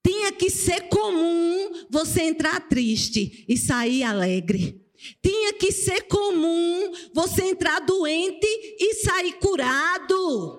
Tinha 0.04 0.32
que 0.32 0.50
ser 0.50 0.89
comum 0.89 1.86
você 1.92 2.24
entrar 2.24 2.68
triste 2.68 3.46
e 3.48 3.56
sair 3.56 4.01
alegre. 4.01 4.82
Tinha 5.22 5.54
que 5.54 5.72
ser 5.72 6.08
comum 6.08 6.92
você 7.13 7.44
entrar 7.44 7.80
doente 7.82 8.48
e 8.80 8.96
sair 8.96 9.34
curado. 9.34 10.58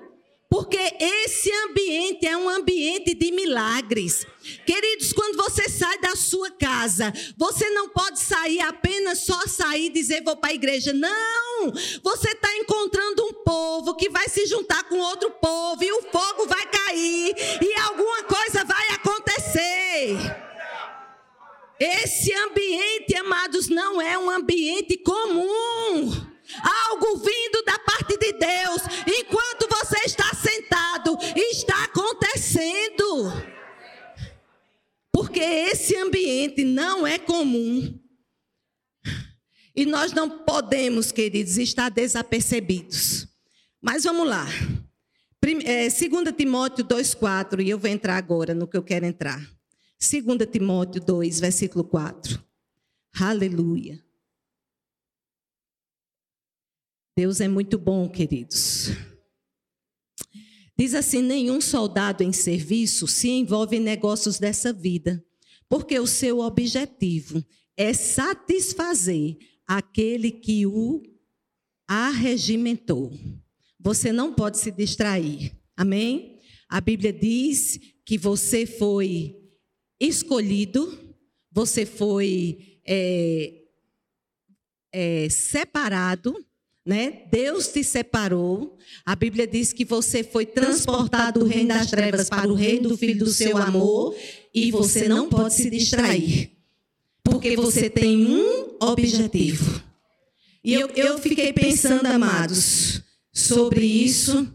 Porque 0.50 0.78
esse 0.99 1.52
ambiente 1.67 2.26
é 2.26 2.35
um 2.35 2.49
ambiente 2.49 3.14
de 3.14 3.31
milagres. 3.31 4.26
Queridos, 4.64 5.12
quando 5.12 5.37
você 5.37 5.69
sai 5.69 5.99
da 6.00 6.17
sua 6.17 6.50
casa, 6.50 7.12
você 7.37 7.69
não 7.71 7.90
pode 7.90 8.19
sair 8.19 8.61
apenas 8.61 9.19
só 9.19 9.47
sair 9.47 9.87
e 9.87 9.90
dizer 9.90 10.23
vou 10.23 10.37
para 10.37 10.50
a 10.50 10.55
igreja. 10.55 10.95
Não! 10.95 11.73
Você 12.02 12.31
está 12.31 12.57
encontrando 12.57 13.26
um 13.26 13.33
povo 13.45 13.95
que 13.95 14.09
vai 14.09 14.26
se 14.28 14.47
juntar 14.47 14.85
com 14.85 14.99
outro 14.99 15.31
povo 15.33 15.85
e 15.85 15.93
o 15.93 16.02
fogo 16.11 16.47
vai 16.47 16.64
cair 16.67 17.35
e 17.61 17.75
alguma 17.81 18.23
coisa 18.23 18.64
vai 18.64 18.88
acontecer. 18.95 20.17
Esse 21.78 22.33
ambiente, 22.33 23.14
amados, 23.17 23.69
não 23.69 24.00
é 24.00 24.19
um 24.19 24.31
ambiente 24.31 24.97
comum. 24.97 26.28
Algo 26.88 27.19
vindo 27.19 27.62
da 27.64 27.78
parte 27.78 28.08
de 28.18 28.32
Deus. 28.32 28.82
Enquanto 29.06 29.68
você 29.68 29.98
está 30.04 30.34
sentado, 30.34 31.16
está 31.37 31.84
acontecendo. 31.84 33.32
Porque 35.12 35.40
esse 35.40 35.96
ambiente 35.96 36.64
não 36.64 37.06
é 37.06 37.18
comum. 37.18 37.98
E 39.75 39.87
nós 39.87 40.12
não 40.12 40.28
podemos, 40.28 41.12
queridos, 41.12 41.56
estar 41.56 41.88
desapercebidos. 41.88 43.28
Mas 43.80 44.04
vamos 44.04 44.28
lá. 44.28 44.46
2 45.40 45.64
é, 45.64 46.32
Timóteo 46.32 46.84
2,4, 46.84 47.64
e 47.64 47.70
eu 47.70 47.78
vou 47.78 47.88
entrar 47.88 48.16
agora 48.16 48.52
no 48.54 48.66
que 48.66 48.76
eu 48.76 48.82
quero 48.82 49.06
entrar. 49.06 49.38
2 50.00 50.50
Timóteo 50.50 51.00
2, 51.00 51.40
versículo 51.40 51.84
4. 51.84 52.42
Aleluia. 53.20 54.08
Deus 57.18 57.40
é 57.40 57.48
muito 57.48 57.76
bom, 57.76 58.09
queridos. 58.09 58.90
Diz 60.78 60.94
assim: 60.94 61.20
nenhum 61.20 61.61
soldado 61.61 62.22
em 62.22 62.33
serviço 62.33 63.09
se 63.09 63.28
envolve 63.28 63.76
em 63.76 63.81
negócios 63.81 64.38
dessa 64.38 64.72
vida, 64.72 65.20
porque 65.68 65.98
o 65.98 66.07
seu 66.07 66.38
objetivo 66.38 67.44
é 67.76 67.92
satisfazer 67.92 69.37
aquele 69.66 70.31
que 70.31 70.64
o 70.64 71.02
arregimentou. 71.88 73.12
Você 73.81 74.12
não 74.12 74.33
pode 74.33 74.59
se 74.59 74.70
distrair. 74.70 75.59
Amém? 75.76 76.38
A 76.68 76.81
Bíblia 76.81 77.12
diz 77.12 77.81
que 78.04 78.16
você 78.16 78.64
foi 78.64 79.37
escolhido, 79.98 81.16
você 81.50 81.85
foi 81.85 82.78
é, 82.87 83.64
é, 84.92 85.28
separado 85.28 86.46
né? 86.88 87.24
Deus 87.31 87.68
te 87.68 87.85
separou. 87.85 88.79
A 89.05 89.14
Bíblia 89.14 89.46
diz 89.46 89.74
que 89.74 89.85
você 89.85 90.24
foi 90.24 90.46
transportado 90.46 91.40
do 91.40 91.46
reino 91.46 91.68
das 91.68 91.90
trevas 91.90 92.31
para 92.31 92.48
o 92.48 92.55
reino 92.55 92.88
do 92.88 92.96
filho 92.96 93.18
do 93.18 93.31
seu 93.31 93.59
amor 93.59 94.16
e 94.55 94.70
você 94.70 95.07
não 95.07 95.29
pode 95.29 95.53
se 95.53 95.68
distrair. 95.68 96.51
Porque 97.22 97.55
você 97.55 97.90
tem 97.90 98.27
um 98.27 98.79
objetivo. 98.81 99.83
E 100.64 100.72
eu, 100.72 100.88
eu 100.96 101.18
fiquei 101.18 101.53
pensando, 101.53 102.07
amados, 102.07 103.03
sobre 103.35 103.85
isso, 103.85 104.51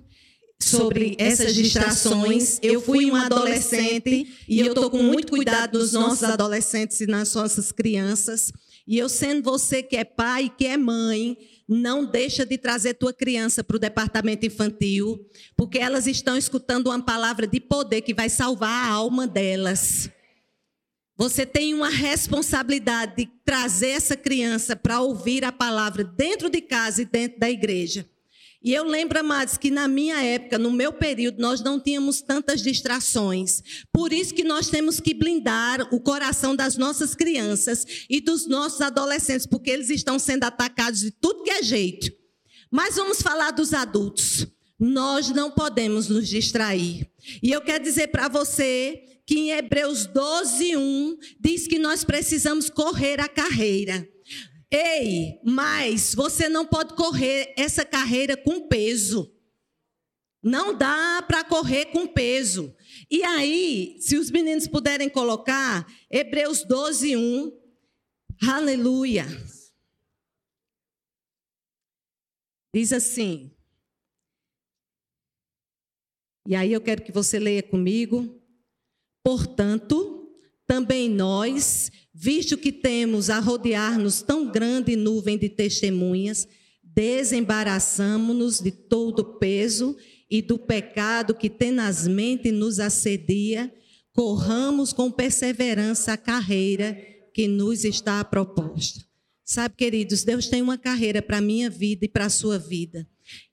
sobre 0.60 1.16
essas 1.20 1.54
distrações. 1.54 2.58
Eu 2.64 2.82
fui 2.82 3.12
um 3.12 3.16
adolescente 3.16 4.28
e 4.50 4.60
eu 4.60 4.70
estou 4.70 4.90
com 4.90 5.04
muito 5.04 5.28
cuidado 5.30 5.78
dos 5.78 5.94
nossos 5.94 6.24
adolescentes 6.24 7.00
e 7.00 7.06
nas 7.06 7.36
nossas 7.36 7.72
crianças. 7.72 8.52
E 8.88 8.98
eu 8.98 9.08
sendo 9.08 9.44
você 9.44 9.84
que 9.84 9.96
é 9.96 10.04
pai, 10.04 10.52
que 10.58 10.66
é 10.66 10.78
mãe, 10.78 11.38
não 11.68 12.06
deixa 12.06 12.46
de 12.46 12.58
trazer 12.58 12.96
tua 12.96 13.14
criança 13.14 13.64
para 13.64 13.78
o 13.78 13.80
departamento 13.80 14.46
infantil, 14.46 15.26
porque 15.56 15.80
elas 15.80 16.08
estão 16.08 16.38
escutando 16.38 16.88
uma 16.88 17.02
palavra 17.02 17.48
de 17.48 17.60
poder 17.60 18.02
que 18.02 18.14
vai 18.14 18.30
salvar 18.30 18.88
a 18.88 18.94
alma 18.94 19.28
delas. 19.28 20.10
Você 21.16 21.46
tem 21.46 21.74
uma 21.74 21.90
responsabilidade 21.90 23.16
de 23.18 23.32
trazer 23.46 23.90
essa 23.90 24.16
criança 24.16 24.76
para 24.76 25.00
ouvir 25.00 25.46
a 25.46 25.52
palavra 25.52 26.04
dentro 26.04 26.50
de 26.50 26.60
casa 26.60 27.04
e 27.04 27.06
dentro 27.06 27.40
da 27.40 27.50
igreja. 27.50 28.06
E 28.64 28.74
eu 28.74 28.86
lembro, 28.86 29.20
amados, 29.20 29.58
que 29.58 29.70
na 29.70 29.90
minha 29.90 30.24
época, 30.24 30.58
no 30.58 30.72
meu 30.72 30.94
período, 30.94 31.42
nós 31.42 31.62
não 31.62 31.78
tínhamos 31.78 32.22
tantas 32.22 32.62
distrações. 32.62 33.62
Por 33.92 34.14
isso 34.14 34.34
que 34.34 34.44
nós 34.44 34.70
temos 34.70 35.02
que 35.02 35.14
blindar 35.14 35.94
o 35.94 36.00
coração 36.00 36.56
das 36.56 36.78
nossas 36.78 37.14
crianças 37.14 37.86
e 38.10 38.22
dos 38.22 38.48
nossos 38.48 38.80
adolescentes, 38.80 39.46
porque 39.46 39.70
eles 39.70 39.90
estão 39.90 40.18
sendo 40.18 40.46
atacados 40.46 41.02
de 41.02 41.12
tudo 41.12 41.44
que 41.44 41.52
é 41.52 41.62
jeito. 41.62 42.10
Mas 42.72 42.96
vamos 42.96 43.22
falar 43.22 43.52
dos 43.52 43.74
adultos. 43.74 44.48
Nós 44.80 45.30
não 45.30 45.52
podemos 45.52 46.08
nos 46.08 46.30
distrair. 46.30 47.12
E 47.42 47.52
eu 47.52 47.60
quero 47.60 47.84
dizer 47.84 48.08
para 48.08 48.30
você 48.30 49.04
que 49.26 49.40
em 49.40 49.52
Hebreus 49.52 50.06
12, 50.06 50.78
1 50.78 51.18
diz 51.40 51.68
que 51.68 51.80
nós 51.80 52.04
precisamos 52.06 52.70
correr 52.70 53.20
a 53.20 53.28
carreira. 53.28 54.08
Ei, 54.76 55.40
mas 55.44 56.16
você 56.16 56.50
não 56.50 56.66
pode 56.66 56.96
correr 56.96 57.54
essa 57.56 57.86
carreira 57.86 58.36
com 58.36 58.68
peso. 58.68 59.32
Não 60.42 60.76
dá 60.76 61.22
para 61.28 61.44
correr 61.44 61.86
com 61.92 62.08
peso. 62.08 62.76
E 63.10 63.24
aí, 63.24 63.96
se 64.00 64.18
os 64.18 64.32
meninos 64.32 64.68
puderem 64.68 65.08
colocar, 65.10 65.86
Hebreus 66.10 66.64
12, 66.64 67.16
1. 67.16 67.62
Aleluia. 68.50 69.26
Diz 72.74 72.92
assim. 72.92 73.56
E 76.48 76.56
aí 76.56 76.74
eu 76.74 76.82
quero 76.82 77.04
que 77.04 77.12
você 77.12 77.38
leia 77.38 77.62
comigo. 77.62 78.42
Portanto, 79.24 80.13
também 80.74 81.10
nós, 81.10 81.92
Visto 82.16 82.56
que 82.56 82.72
temos 82.72 83.32
a 83.32 83.40
rodear-nos 83.40 84.22
tão 84.22 84.52
grande 84.52 84.96
nuvem 84.96 85.36
de 85.36 85.50
testemunhas, 85.50 86.48
desembaraçamos-nos 86.84 88.60
de 88.60 88.70
todo 88.70 89.20
o 89.20 89.40
peso 89.40 89.98
e 90.30 90.40
do 90.40 90.60
pecado 90.60 91.34
que 91.34 91.50
tenazmente 91.50 92.52
nos 92.52 92.80
assedia, 92.80 93.74
corramos 94.14 94.94
com 94.94 95.12
perseverança 95.12 96.14
a 96.14 96.18
carreira 96.18 96.96
que 97.34 97.48
nos 97.48 97.84
está 97.84 98.24
proposta. 98.24 99.04
Sabe, 99.44 99.76
queridos, 99.76 100.24
Deus 100.24 100.48
tem 100.48 100.62
uma 100.62 100.78
carreira 100.78 101.20
para 101.20 101.40
a 101.40 101.42
minha 101.42 101.68
vida 101.68 102.06
e 102.06 102.08
para 102.08 102.28
a 102.28 102.30
sua 102.30 102.60
vida. 102.60 103.08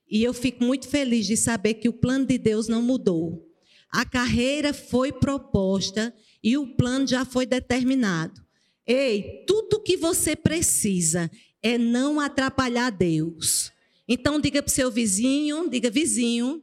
E 0.08 0.22
eu 0.22 0.34
fico 0.34 0.62
muito 0.62 0.86
feliz 0.86 1.26
de 1.26 1.36
saber 1.36 1.74
que 1.74 1.88
o 1.88 1.94
plano 1.94 2.26
de 2.26 2.36
Deus 2.36 2.68
não 2.68 2.82
mudou. 2.82 3.42
A 3.90 4.04
carreira 4.04 4.74
foi 4.74 5.10
proposta 5.10 6.14
e 6.42 6.56
o 6.56 6.66
plano 6.66 7.06
já 7.06 7.24
foi 7.24 7.46
determinado. 7.46 8.40
Ei, 8.86 9.44
tudo 9.46 9.82
que 9.82 9.96
você 9.96 10.34
precisa 10.34 11.30
é 11.62 11.76
não 11.78 12.18
atrapalhar 12.18 12.90
Deus. 12.90 13.70
Então 14.08 14.40
diga 14.40 14.62
para 14.62 14.70
o 14.70 14.72
seu 14.72 14.90
vizinho, 14.90 15.68
diga 15.68 15.90
vizinho, 15.90 16.62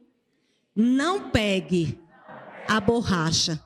não 0.74 1.30
pegue 1.30 1.98
a 2.66 2.80
borracha. 2.80 3.62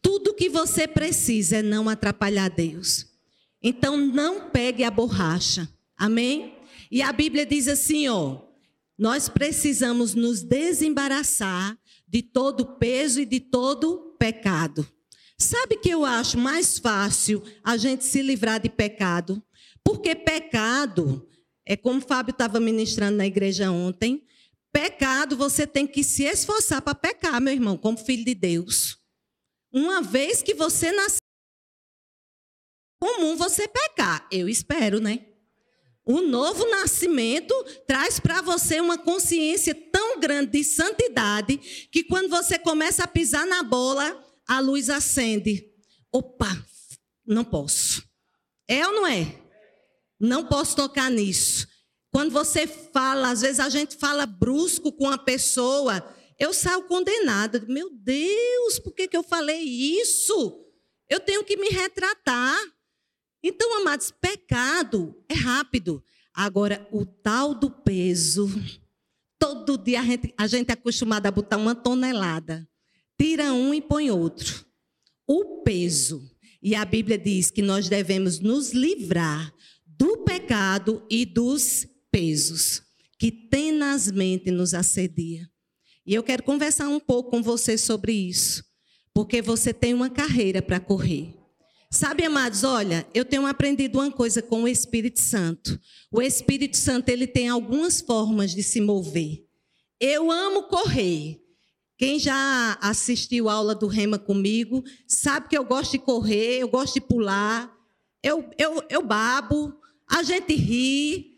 Tudo 0.00 0.34
que 0.34 0.48
você 0.48 0.86
precisa 0.86 1.56
é 1.56 1.62
não 1.62 1.88
atrapalhar 1.88 2.48
Deus. 2.48 3.06
Então 3.62 3.96
não 3.96 4.48
pegue 4.50 4.84
a 4.84 4.90
borracha. 4.90 5.68
Amém? 5.96 6.54
E 6.90 7.02
a 7.02 7.12
Bíblia 7.12 7.44
diz 7.44 7.68
assim, 7.68 8.08
ó, 8.08 8.40
nós 8.98 9.28
precisamos 9.28 10.14
nos 10.14 10.42
desembaraçar 10.42 11.78
de 12.06 12.22
todo 12.22 12.76
peso 12.78 13.20
e 13.20 13.26
de 13.26 13.40
todo 13.40 14.09
pecado. 14.20 14.86
Sabe 15.38 15.78
que 15.78 15.88
eu 15.88 16.04
acho 16.04 16.36
mais 16.36 16.78
fácil 16.78 17.42
a 17.64 17.78
gente 17.78 18.04
se 18.04 18.20
livrar 18.20 18.60
de 18.60 18.68
pecado? 18.68 19.42
Porque 19.82 20.14
pecado, 20.14 21.26
é 21.64 21.74
como 21.74 21.98
o 21.98 22.06
Fábio 22.06 22.32
estava 22.32 22.60
ministrando 22.60 23.16
na 23.16 23.26
igreja 23.26 23.70
ontem, 23.70 24.22
pecado 24.70 25.38
você 25.38 25.66
tem 25.66 25.86
que 25.86 26.04
se 26.04 26.24
esforçar 26.24 26.82
para 26.82 26.94
pecar, 26.94 27.40
meu 27.40 27.54
irmão, 27.54 27.78
como 27.78 27.96
filho 27.96 28.22
de 28.22 28.34
Deus. 28.34 28.98
Uma 29.72 30.02
vez 30.02 30.42
que 30.42 30.52
você 30.52 30.92
nasceu, 30.92 31.18
comum 33.00 33.36
você 33.36 33.66
pecar, 33.66 34.28
eu 34.30 34.46
espero, 34.46 35.00
né? 35.00 35.29
O 36.04 36.22
novo 36.22 36.68
nascimento 36.70 37.54
traz 37.86 38.18
para 38.18 38.40
você 38.40 38.80
uma 38.80 38.98
consciência 38.98 39.74
tão 39.92 40.18
grande 40.18 40.52
de 40.52 40.64
santidade 40.64 41.56
que 41.92 42.02
quando 42.02 42.28
você 42.28 42.58
começa 42.58 43.04
a 43.04 43.08
pisar 43.08 43.46
na 43.46 43.62
bola, 43.62 44.24
a 44.48 44.60
luz 44.60 44.90
acende. 44.90 45.64
Opa, 46.12 46.64
não 47.26 47.44
posso. 47.44 48.02
É 48.66 48.86
ou 48.86 48.92
não 48.92 49.06
é? 49.06 49.40
Não 50.18 50.44
posso 50.44 50.74
tocar 50.74 51.10
nisso. 51.10 51.68
Quando 52.10 52.32
você 52.32 52.66
fala, 52.66 53.30
às 53.30 53.42
vezes 53.42 53.60
a 53.60 53.68
gente 53.68 53.96
fala 53.96 54.26
brusco 54.26 54.92
com 54.92 55.08
a 55.08 55.16
pessoa, 55.16 56.04
eu 56.38 56.52
saio 56.52 56.82
condenada. 56.84 57.64
Meu 57.68 57.90
Deus, 57.90 58.78
por 58.80 58.92
que, 58.92 59.06
que 59.06 59.16
eu 59.16 59.22
falei 59.22 59.62
isso? 59.62 60.66
Eu 61.08 61.20
tenho 61.20 61.44
que 61.44 61.56
me 61.56 61.68
retratar. 61.68 62.58
Então, 63.42 63.80
amados, 63.80 64.10
pecado 64.10 65.14
é 65.28 65.34
rápido. 65.34 66.02
Agora, 66.34 66.86
o 66.92 67.04
tal 67.04 67.54
do 67.54 67.70
peso, 67.70 68.48
todo 69.38 69.78
dia 69.78 70.00
a 70.00 70.04
gente, 70.04 70.34
a 70.36 70.46
gente 70.46 70.70
é 70.70 70.72
acostumado 70.72 71.26
a 71.26 71.30
botar 71.30 71.56
uma 71.56 71.74
tonelada 71.74 72.68
tira 73.20 73.52
um 73.52 73.74
e 73.74 73.82
põe 73.82 74.10
outro. 74.10 74.64
O 75.28 75.62
peso. 75.62 76.22
E 76.62 76.74
a 76.74 76.86
Bíblia 76.86 77.18
diz 77.18 77.50
que 77.50 77.60
nós 77.60 77.86
devemos 77.86 78.40
nos 78.40 78.72
livrar 78.72 79.52
do 79.86 80.24
pecado 80.24 81.04
e 81.10 81.26
dos 81.26 81.86
pesos 82.10 82.82
que 83.18 83.30
tenazmente 83.30 84.50
nos 84.50 84.72
assedia. 84.72 85.46
E 86.06 86.14
eu 86.14 86.22
quero 86.22 86.42
conversar 86.42 86.88
um 86.88 86.98
pouco 86.98 87.30
com 87.30 87.42
você 87.42 87.76
sobre 87.76 88.12
isso, 88.12 88.64
porque 89.12 89.42
você 89.42 89.74
tem 89.74 89.92
uma 89.92 90.08
carreira 90.08 90.62
para 90.62 90.80
correr. 90.80 91.34
Sabe, 91.92 92.24
amados, 92.24 92.62
olha, 92.62 93.04
eu 93.12 93.24
tenho 93.24 93.44
aprendido 93.46 93.98
uma 93.98 94.12
coisa 94.12 94.40
com 94.40 94.62
o 94.62 94.68
Espírito 94.68 95.18
Santo. 95.18 95.78
O 96.12 96.22
Espírito 96.22 96.76
Santo, 96.76 97.08
ele 97.08 97.26
tem 97.26 97.48
algumas 97.48 98.00
formas 98.00 98.54
de 98.54 98.62
se 98.62 98.80
mover. 98.80 99.44
Eu 99.98 100.30
amo 100.30 100.62
correr, 100.64 101.40
quem 101.98 102.18
já 102.18 102.78
assistiu 102.80 103.48
a 103.48 103.54
aula 103.54 103.74
do 103.74 103.88
Rema 103.88 104.18
comigo, 104.18 104.84
sabe 105.06 105.48
que 105.48 105.58
eu 105.58 105.64
gosto 105.64 105.92
de 105.92 105.98
correr, 105.98 106.60
eu 106.60 106.68
gosto 106.68 106.94
de 106.94 107.00
pular, 107.00 107.70
eu, 108.22 108.48
eu, 108.56 108.82
eu 108.88 109.04
babo, 109.04 109.74
a 110.08 110.22
gente 110.22 110.54
ri. 110.54 111.34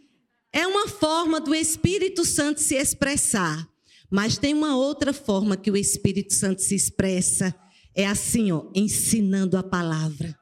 É 0.53 0.67
uma 0.67 0.87
forma 0.87 1.41
do 1.41 1.55
Espírito 1.55 2.25
Santo 2.27 2.61
se 2.61 2.75
expressar. 2.75 3.67
Mas 4.11 4.37
tem 4.37 4.53
uma 4.53 4.77
outra 4.77 5.15
forma 5.15 5.57
que 5.57 5.71
o 5.71 5.77
Espírito 5.77 6.35
Santo 6.35 6.61
se 6.61 6.75
expressa. 6.75 7.55
É 7.95 8.07
assim, 8.07 8.53
ó, 8.53 8.71
ensinando 8.75 9.57
a 9.57 9.63
palavra. 9.63 10.42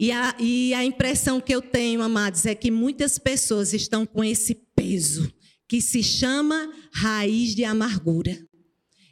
E 0.00 0.10
a, 0.10 0.34
e 0.38 0.72
a 0.72 0.82
impressão 0.82 1.42
que 1.42 1.54
eu 1.54 1.60
tenho, 1.60 2.00
amados, 2.00 2.46
é 2.46 2.54
que 2.54 2.70
muitas 2.70 3.18
pessoas 3.18 3.74
estão 3.74 4.06
com 4.06 4.24
esse 4.24 4.54
peso 4.74 5.30
que 5.68 5.82
se 5.82 6.02
chama 6.02 6.72
raiz 6.90 7.54
de 7.54 7.64
amargura. 7.64 8.34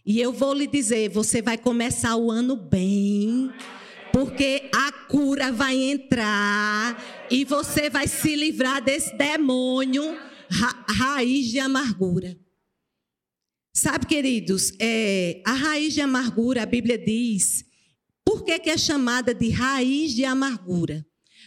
E 0.07 0.19
eu 0.19 0.33
vou 0.33 0.55
lhe 0.55 0.67
dizer, 0.67 1.11
você 1.11 1.43
vai 1.43 1.59
começar 1.59 2.17
o 2.17 2.31
ano 2.31 2.57
bem, 2.57 3.53
porque 4.15 4.71
a 4.75 4.91
cura 4.91 5.53
vai 5.53 5.77
entrar 5.77 7.29
e 7.31 7.45
você 7.45 7.91
vai 7.91 8.09
se 8.09 8.35
livrar 8.35 8.83
desse 8.83 9.15
demônio 9.15 10.17
ra 10.51 10.87
raiz 10.89 11.49
de 11.49 11.59
amargura. 11.59 12.35
Sabe, 13.75 14.07
queridos, 14.07 14.73
é, 14.81 15.43
a 15.45 15.53
raiz 15.53 15.93
de 15.93 16.01
amargura, 16.01 16.63
a 16.63 16.67
Bíblia 16.67 16.97
diz, 16.97 17.68
por 18.29 18.45
que, 18.45 18.59
que 18.59 18.71
é 18.71 18.77
chamada 18.77 19.33
de 19.33 19.49
raiz 19.49 20.13
de 20.13 20.25
amargura? 20.25 21.07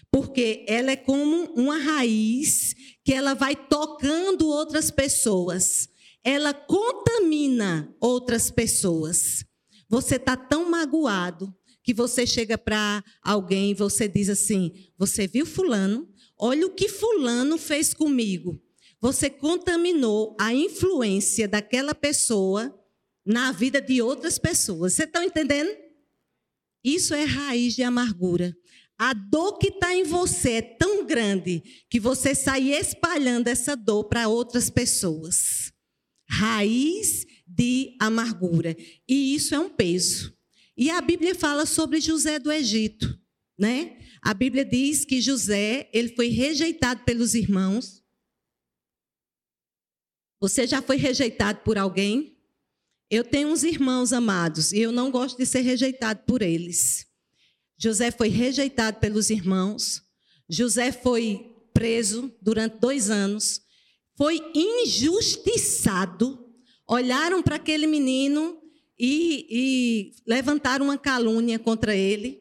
Porque 0.09 0.65
ela 0.67 0.91
é 0.91 0.95
como 0.95 1.53
uma 1.53 1.77
raiz 1.77 2.75
que 3.03 3.13
ela 3.13 3.33
vai 3.33 3.55
tocando 3.55 4.47
outras 4.47 4.89
pessoas 4.89 5.91
ela 6.23 6.53
contamina 6.53 7.93
outras 7.99 8.51
pessoas. 8.51 9.43
Você 9.89 10.15
está 10.15 10.37
tão 10.37 10.69
magoado 10.69 11.53
que 11.83 11.93
você 11.93 12.27
chega 12.27 12.57
para 12.57 13.03
alguém 13.23 13.71
e 13.71 13.75
você 13.75 14.07
diz 14.07 14.29
assim: 14.29 14.71
Você 14.97 15.27
viu 15.27 15.45
Fulano? 15.45 16.07
Olha 16.37 16.65
o 16.65 16.73
que 16.73 16.87
Fulano 16.87 17.57
fez 17.57 17.93
comigo. 17.93 18.61
Você 18.99 19.29
contaminou 19.29 20.35
a 20.39 20.53
influência 20.53 21.47
daquela 21.47 21.93
pessoa 21.95 22.73
na 23.25 23.51
vida 23.51 23.81
de 23.81 24.01
outras 24.01 24.37
pessoas. 24.37 24.93
Você 24.93 25.03
está 25.03 25.23
entendendo? 25.25 25.71
Isso 26.83 27.13
é 27.13 27.23
raiz 27.23 27.75
de 27.75 27.83
amargura. 27.83 28.55
A 28.97 29.13
dor 29.13 29.57
que 29.57 29.67
está 29.67 29.95
em 29.95 30.03
você 30.03 30.53
é 30.53 30.61
tão 30.61 31.05
grande 31.05 31.63
que 31.89 31.99
você 31.99 32.35
sai 32.35 32.71
espalhando 32.71 33.47
essa 33.47 33.75
dor 33.75 34.05
para 34.05 34.27
outras 34.27 34.69
pessoas 34.69 35.71
raiz 36.31 37.25
de 37.45 37.95
amargura. 37.99 38.75
E 39.07 39.35
isso 39.35 39.53
é 39.53 39.59
um 39.59 39.69
peso. 39.69 40.33
E 40.77 40.89
a 40.89 41.01
Bíblia 41.01 41.35
fala 41.35 41.65
sobre 41.65 41.99
José 41.99 42.39
do 42.39 42.49
Egito, 42.49 43.19
né? 43.59 43.97
A 44.21 44.33
Bíblia 44.33 44.63
diz 44.63 45.03
que 45.03 45.19
José, 45.19 45.89
ele 45.91 46.15
foi 46.15 46.27
rejeitado 46.27 47.03
pelos 47.03 47.35
irmãos. 47.35 48.01
Você 50.39 50.65
já 50.65 50.81
foi 50.81 50.95
rejeitado 50.95 51.59
por 51.59 51.77
alguém? 51.77 52.37
Eu 53.11 53.23
tenho 53.23 53.49
uns 53.49 53.63
irmãos 53.63 54.11
amados 54.11 54.71
e 54.71 54.79
eu 54.79 54.91
não 54.91 55.11
gosto 55.11 55.37
de 55.37 55.45
ser 55.45 55.61
rejeitado 55.61 56.21
por 56.25 56.41
eles. 56.41 57.05
José 57.77 58.09
foi 58.09 58.29
rejeitado 58.29 58.99
pelos 58.99 59.29
irmãos. 59.29 60.01
José 60.49 60.91
foi 60.91 61.53
preso 61.73 62.33
durante 62.41 62.79
dois 62.79 63.09
anos 63.09 63.61
foi 64.21 64.39
injustiçado. 64.53 66.37
Olharam 66.87 67.41
para 67.41 67.55
aquele 67.55 67.87
menino 67.87 68.61
e, 68.99 69.47
e 69.49 70.11
levantaram 70.27 70.85
uma 70.85 70.97
calúnia 70.97 71.57
contra 71.57 71.95
ele. 71.95 72.39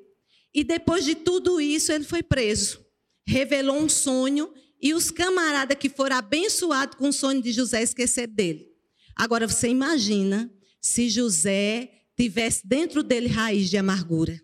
E 0.52 0.62
depois 0.62 1.06
de 1.06 1.14
tudo 1.14 1.58
isso, 1.58 1.90
ele 1.90 2.04
foi 2.04 2.22
preso. 2.22 2.84
Revelou 3.26 3.78
um 3.78 3.88
sonho 3.88 4.52
e 4.78 4.92
os 4.92 5.10
camaradas 5.10 5.78
que 5.78 5.88
foram 5.88 6.16
abençoados 6.16 6.98
com 6.98 7.08
o 7.08 7.12
sonho 7.14 7.40
de 7.40 7.50
José 7.50 7.82
esqueceram 7.82 8.34
dele. 8.34 8.68
Agora 9.16 9.48
você 9.48 9.68
imagina 9.68 10.52
se 10.80 11.08
José 11.08 11.90
tivesse 12.16 12.66
dentro 12.66 13.02
dele 13.02 13.28
raiz 13.28 13.68
de 13.68 13.76
amargura. 13.76 14.40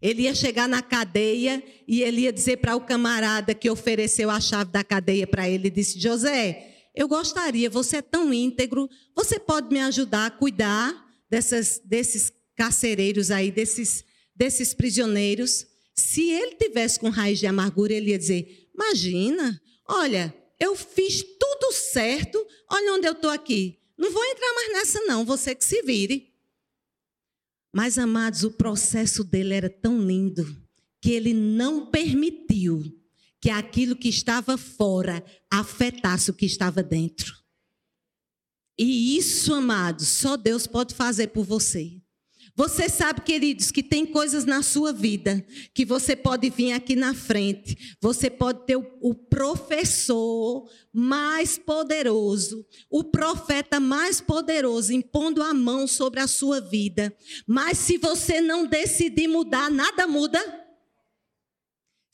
Ele 0.00 0.22
ia 0.22 0.34
chegar 0.34 0.68
na 0.68 0.82
cadeia 0.82 1.62
e 1.86 2.02
ele 2.02 2.22
ia 2.22 2.32
dizer 2.32 2.56
para 2.56 2.74
o 2.74 2.80
camarada 2.80 3.54
que 3.54 3.70
ofereceu 3.70 4.30
a 4.30 4.40
chave 4.40 4.72
da 4.72 4.82
cadeia 4.82 5.26
para 5.26 5.48
ele, 5.48 5.70
disse: 5.70 6.00
José, 6.00 6.88
eu 6.94 7.06
gostaria, 7.06 7.70
você 7.70 7.98
é 7.98 8.02
tão 8.02 8.34
íntegro, 8.34 8.88
você 9.14 9.38
pode 9.38 9.72
me 9.72 9.80
ajudar 9.80 10.26
a 10.26 10.30
cuidar 10.30 10.92
dessas, 11.30 11.80
desses 11.84 12.32
carcereiros 12.56 13.30
aí, 13.30 13.50
desses, 13.50 14.04
desses 14.34 14.74
prisioneiros? 14.74 15.66
Se 15.94 16.30
ele 16.30 16.56
tivesse 16.56 16.98
com 16.98 17.08
raiz 17.08 17.38
de 17.38 17.46
amargura, 17.46 17.92
ele 17.92 18.10
ia 18.10 18.18
dizer: 18.18 18.68
Imagina, 18.74 19.60
olha, 19.88 20.34
eu 20.58 20.74
fiz 20.74 21.22
tudo 21.22 21.72
certo, 21.72 22.44
olha 22.70 22.94
onde 22.94 23.06
eu 23.06 23.12
estou 23.12 23.30
aqui. 23.30 23.78
Não 24.02 24.10
vou 24.10 24.24
entrar 24.24 24.52
mais 24.52 24.72
nessa, 24.72 25.00
não, 25.02 25.24
você 25.24 25.54
que 25.54 25.64
se 25.64 25.80
vire. 25.82 26.34
Mas, 27.72 27.96
amados, 27.96 28.42
o 28.42 28.50
processo 28.50 29.22
dele 29.22 29.54
era 29.54 29.70
tão 29.70 30.04
lindo 30.04 30.44
que 31.00 31.12
ele 31.12 31.32
não 31.32 31.86
permitiu 31.86 32.82
que 33.40 33.48
aquilo 33.48 33.94
que 33.94 34.08
estava 34.08 34.58
fora 34.58 35.24
afetasse 35.48 36.32
o 36.32 36.34
que 36.34 36.44
estava 36.44 36.82
dentro. 36.82 37.32
E 38.76 39.16
isso, 39.16 39.54
amados, 39.54 40.08
só 40.08 40.36
Deus 40.36 40.66
pode 40.66 40.96
fazer 40.96 41.28
por 41.28 41.44
você. 41.44 42.01
Você 42.54 42.86
sabe, 42.86 43.22
queridos, 43.22 43.70
que 43.70 43.82
tem 43.82 44.04
coisas 44.04 44.44
na 44.44 44.62
sua 44.62 44.92
vida 44.92 45.44
que 45.72 45.86
você 45.86 46.14
pode 46.14 46.50
vir 46.50 46.72
aqui 46.72 46.94
na 46.94 47.14
frente. 47.14 47.96
Você 47.98 48.28
pode 48.28 48.66
ter 48.66 48.76
o, 48.76 49.14
professor 49.14 50.68
mais 50.92 51.56
poderoso, 51.56 52.66
o 52.90 53.04
profeta 53.04 53.80
mais 53.80 54.20
poderoso 54.20 54.92
impondo 54.92 55.42
a 55.42 55.54
mão 55.54 55.86
sobre 55.86 56.20
a 56.20 56.26
sua 56.26 56.60
vida. 56.60 57.16
Mas 57.46 57.78
se 57.78 57.96
você 57.96 58.42
não 58.42 58.66
decidir 58.66 59.28
mudar, 59.28 59.70
nada 59.70 60.06
muda. 60.06 60.38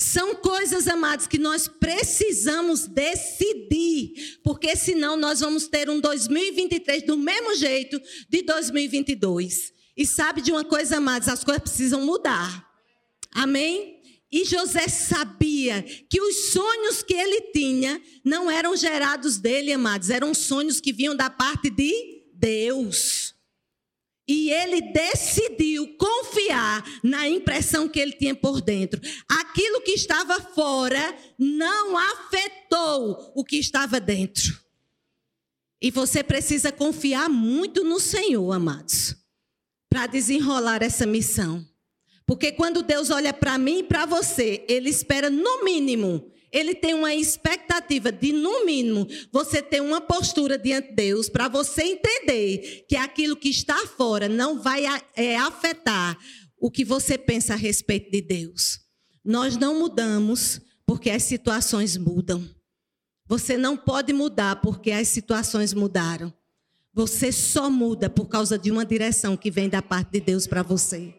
São 0.00 0.36
coisas, 0.36 0.86
amados, 0.86 1.26
que 1.26 1.38
nós 1.38 1.66
precisamos 1.66 2.86
decidir, 2.86 4.38
porque 4.44 4.76
senão 4.76 5.16
nós 5.16 5.40
vamos 5.40 5.66
ter 5.66 5.90
um 5.90 5.98
2023 5.98 7.02
do 7.02 7.16
mesmo 7.16 7.56
jeito 7.56 8.00
de 8.30 8.42
2022. 8.42 9.77
E 9.98 10.06
sabe 10.06 10.40
de 10.40 10.52
uma 10.52 10.64
coisa, 10.64 10.98
amados, 10.98 11.26
as 11.26 11.42
coisas 11.42 11.60
precisam 11.60 12.06
mudar. 12.06 12.64
Amém? 13.32 14.00
E 14.30 14.44
José 14.44 14.86
sabia 14.86 15.82
que 15.82 16.20
os 16.20 16.52
sonhos 16.52 17.02
que 17.02 17.14
ele 17.14 17.50
tinha 17.50 18.00
não 18.24 18.48
eram 18.48 18.76
gerados 18.76 19.38
dele, 19.38 19.72
amados, 19.72 20.08
eram 20.08 20.32
sonhos 20.32 20.80
que 20.80 20.92
vinham 20.92 21.16
da 21.16 21.28
parte 21.28 21.68
de 21.68 22.22
Deus. 22.32 23.34
E 24.28 24.52
ele 24.52 24.80
decidiu 24.92 25.96
confiar 25.96 26.84
na 27.02 27.28
impressão 27.28 27.88
que 27.88 27.98
ele 27.98 28.12
tinha 28.12 28.36
por 28.36 28.60
dentro. 28.60 29.00
Aquilo 29.28 29.80
que 29.80 29.92
estava 29.92 30.38
fora 30.40 31.18
não 31.36 31.98
afetou 31.98 33.32
o 33.34 33.42
que 33.42 33.56
estava 33.56 33.98
dentro. 33.98 34.60
E 35.82 35.90
você 35.90 36.22
precisa 36.22 36.70
confiar 36.70 37.28
muito 37.28 37.82
no 37.82 37.98
Senhor, 37.98 38.52
amados 38.52 39.16
para 39.90 40.06
desenrolar 40.06 40.82
essa 40.82 41.06
missão. 41.06 41.66
Porque 42.26 42.52
quando 42.52 42.82
Deus 42.82 43.10
olha 43.10 43.32
para 43.32 43.56
mim 43.56 43.78
e 43.78 43.82
para 43.82 44.04
você, 44.04 44.64
Ele 44.68 44.90
espera 44.90 45.30
no 45.30 45.64
mínimo, 45.64 46.30
Ele 46.52 46.74
tem 46.74 46.92
uma 46.92 47.14
expectativa 47.14 48.12
de 48.12 48.32
no 48.32 48.66
mínimo 48.66 49.06
você 49.32 49.62
ter 49.62 49.80
uma 49.80 50.00
postura 50.00 50.58
diante 50.58 50.90
de 50.90 50.94
Deus 50.94 51.30
para 51.30 51.48
você 51.48 51.82
entender 51.82 52.84
que 52.86 52.96
aquilo 52.96 53.34
que 53.34 53.48
está 53.48 53.78
fora 53.86 54.28
não 54.28 54.60
vai 54.60 54.84
é, 55.16 55.36
afetar 55.38 56.18
o 56.60 56.70
que 56.70 56.84
você 56.84 57.16
pensa 57.16 57.54
a 57.54 57.56
respeito 57.56 58.10
de 58.10 58.20
Deus. 58.20 58.80
Nós 59.24 59.56
não 59.56 59.78
mudamos 59.78 60.60
porque 60.86 61.10
as 61.10 61.22
situações 61.22 61.96
mudam. 61.96 62.48
Você 63.26 63.56
não 63.56 63.76
pode 63.76 64.12
mudar 64.12 64.56
porque 64.56 64.90
as 64.90 65.08
situações 65.08 65.72
mudaram. 65.74 66.32
Você 66.98 67.30
só 67.30 67.70
muda 67.70 68.10
por 68.10 68.26
causa 68.26 68.58
de 68.58 68.72
uma 68.72 68.84
direção 68.84 69.36
que 69.36 69.52
vem 69.52 69.68
da 69.68 69.80
parte 69.80 70.10
de 70.14 70.20
Deus 70.20 70.48
para 70.48 70.64
você. 70.64 71.14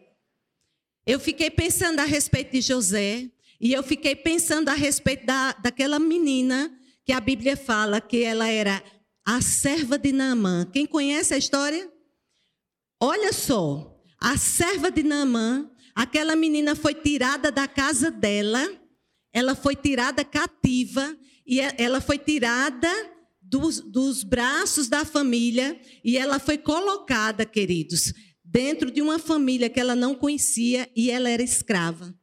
Eu 1.06 1.18
fiquei 1.18 1.50
pensando 1.50 2.00
a 2.00 2.04
respeito 2.04 2.52
de 2.52 2.60
José, 2.60 3.30
e 3.58 3.72
eu 3.72 3.82
fiquei 3.82 4.14
pensando 4.14 4.68
a 4.68 4.74
respeito 4.74 5.24
da, 5.24 5.52
daquela 5.52 5.98
menina 5.98 6.70
que 7.02 7.14
a 7.14 7.18
Bíblia 7.18 7.56
fala 7.56 7.98
que 7.98 8.22
ela 8.22 8.46
era 8.46 8.84
a 9.24 9.40
serva 9.40 9.98
de 9.98 10.12
Naamã. 10.12 10.68
Quem 10.70 10.84
conhece 10.84 11.32
a 11.32 11.38
história? 11.38 11.90
Olha 13.00 13.32
só, 13.32 13.98
a 14.20 14.36
serva 14.36 14.90
de 14.90 15.02
Naamã, 15.02 15.66
aquela 15.94 16.36
menina 16.36 16.76
foi 16.76 16.92
tirada 16.92 17.50
da 17.50 17.66
casa 17.66 18.10
dela, 18.10 18.70
ela 19.32 19.54
foi 19.54 19.74
tirada 19.74 20.26
cativa, 20.26 21.16
e 21.46 21.58
ela 21.58 22.02
foi 22.02 22.18
tirada 22.18 23.09
dos, 23.50 23.80
dos 23.80 24.22
braços 24.22 24.88
da 24.88 25.04
família 25.04 25.78
e 26.04 26.16
ela 26.16 26.38
foi 26.38 26.56
colocada, 26.56 27.44
queridos, 27.44 28.14
dentro 28.44 28.90
de 28.90 29.02
uma 29.02 29.18
família 29.18 29.68
que 29.68 29.80
ela 29.80 29.96
não 29.96 30.14
conhecia 30.14 30.88
e 30.94 31.10
ela 31.10 31.28
era 31.28 31.42
escrava. 31.42 32.14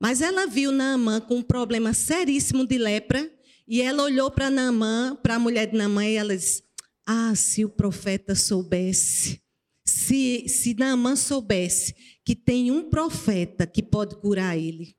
Mas 0.00 0.20
ela 0.20 0.46
viu 0.46 0.72
Naamã 0.72 1.20
com 1.20 1.36
um 1.36 1.42
problema 1.42 1.94
seríssimo 1.94 2.66
de 2.66 2.76
lepra 2.76 3.32
e 3.66 3.80
ela 3.80 4.02
olhou 4.02 4.30
para 4.30 4.50
Naamã, 4.50 5.16
para 5.22 5.36
a 5.36 5.38
mulher 5.38 5.70
de 5.70 5.76
Naamã 5.76 6.04
e 6.04 6.16
ela 6.16 6.36
disse: 6.36 6.64
Ah, 7.06 7.34
se 7.34 7.64
o 7.64 7.70
profeta 7.70 8.34
soubesse, 8.34 9.40
se, 9.84 10.48
se 10.48 10.74
Naamã 10.74 11.14
soubesse 11.14 11.94
que 12.24 12.34
tem 12.34 12.72
um 12.72 12.90
profeta 12.90 13.66
que 13.66 13.82
pode 13.82 14.16
curar 14.16 14.58
ele. 14.58 14.96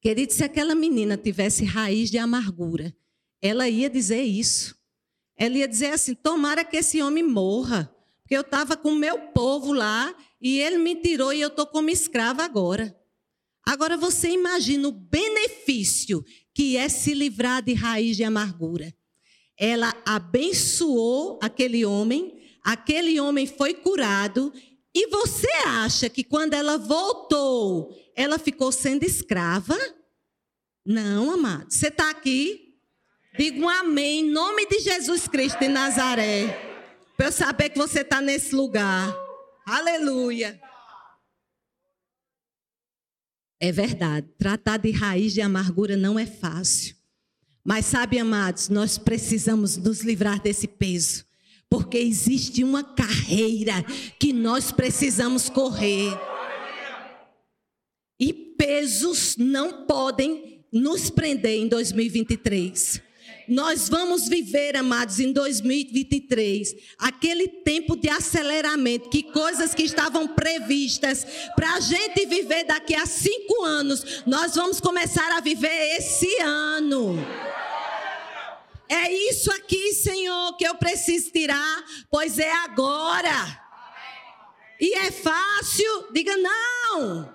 Querido, 0.00 0.32
se 0.32 0.44
aquela 0.44 0.74
menina 0.74 1.16
tivesse 1.16 1.64
raiz 1.64 2.10
de 2.10 2.18
amargura, 2.18 2.94
ela 3.40 3.68
ia 3.68 3.88
dizer 3.88 4.22
isso. 4.22 4.76
Ela 5.36 5.58
ia 5.58 5.68
dizer 5.68 5.92
assim: 5.92 6.14
tomara 6.14 6.64
que 6.64 6.76
esse 6.76 7.00
homem 7.02 7.22
morra, 7.22 7.94
porque 8.22 8.36
eu 8.36 8.40
estava 8.42 8.76
com 8.76 8.90
o 8.90 8.96
meu 8.96 9.18
povo 9.28 9.72
lá 9.72 10.14
e 10.40 10.58
ele 10.58 10.78
me 10.78 10.96
tirou 10.96 11.32
e 11.32 11.40
eu 11.40 11.48
estou 11.48 11.66
como 11.66 11.90
escrava 11.90 12.44
agora. 12.44 12.96
Agora 13.64 13.96
você 13.96 14.30
imagina 14.30 14.88
o 14.88 14.92
benefício 14.92 16.24
que 16.54 16.76
é 16.76 16.88
se 16.88 17.14
livrar 17.14 17.62
de 17.62 17.74
raiz 17.74 18.16
de 18.16 18.24
amargura. 18.24 18.94
Ela 19.58 19.94
abençoou 20.06 21.38
aquele 21.42 21.84
homem, 21.84 22.40
aquele 22.64 23.20
homem 23.20 23.46
foi 23.46 23.74
curado, 23.74 24.52
e 24.94 25.06
você 25.08 25.50
acha 25.66 26.08
que 26.08 26.24
quando 26.24 26.54
ela 26.54 26.78
voltou, 26.78 27.94
ela 28.14 28.38
ficou 28.38 28.72
sendo 28.72 29.04
escrava? 29.04 29.76
Não, 30.84 31.30
amado. 31.30 31.70
Você 31.70 31.88
está 31.88 32.10
aqui, 32.10 32.67
Diga 33.38 33.64
um 33.64 33.68
amém 33.68 34.18
em 34.18 34.30
nome 34.32 34.66
de 34.66 34.80
Jesus 34.80 35.28
Cristo 35.28 35.60
de 35.60 35.68
Nazaré. 35.68 36.48
Para 37.16 37.26
eu 37.26 37.32
saber 37.32 37.68
que 37.70 37.78
você 37.78 38.00
está 38.00 38.20
nesse 38.20 38.52
lugar. 38.52 39.16
Aleluia. 39.64 40.60
É 43.60 43.70
verdade, 43.70 44.26
tratar 44.36 44.78
de 44.78 44.90
raiz 44.90 45.32
de 45.34 45.40
amargura 45.40 45.96
não 45.96 46.18
é 46.18 46.26
fácil. 46.26 46.96
Mas 47.64 47.86
sabe, 47.86 48.18
amados, 48.18 48.68
nós 48.68 48.98
precisamos 48.98 49.76
nos 49.76 50.00
livrar 50.00 50.42
desse 50.42 50.66
peso. 50.66 51.24
Porque 51.70 51.96
existe 51.96 52.64
uma 52.64 52.82
carreira 52.82 53.84
que 54.18 54.32
nós 54.32 54.72
precisamos 54.72 55.48
correr. 55.48 56.10
E 58.18 58.32
pesos 58.32 59.36
não 59.36 59.86
podem 59.86 60.66
nos 60.72 61.08
prender 61.08 61.60
em 61.60 61.68
2023. 61.68 63.06
Nós 63.48 63.88
vamos 63.88 64.28
viver, 64.28 64.76
amados, 64.76 65.18
em 65.18 65.32
2023, 65.32 66.74
aquele 66.98 67.48
tempo 67.48 67.96
de 67.96 68.08
aceleramento, 68.08 69.08
que 69.08 69.22
coisas 69.22 69.74
que 69.74 69.82
estavam 69.82 70.28
previstas 70.28 71.26
para 71.56 71.74
a 71.74 71.80
gente 71.80 72.26
viver 72.26 72.64
daqui 72.64 72.94
a 72.94 73.06
cinco 73.06 73.64
anos, 73.64 74.22
nós 74.26 74.54
vamos 74.54 74.80
começar 74.80 75.32
a 75.32 75.40
viver 75.40 75.96
esse 75.96 76.28
ano. 76.42 77.16
É 78.86 79.10
isso 79.12 79.50
aqui, 79.52 79.92
Senhor, 79.94 80.56
que 80.56 80.66
eu 80.66 80.74
preciso 80.74 81.30
tirar, 81.30 81.84
pois 82.10 82.38
é 82.38 82.52
agora. 82.52 83.62
E 84.80 84.94
é 84.94 85.10
fácil? 85.10 86.12
Diga 86.12 86.36
não. 86.36 87.32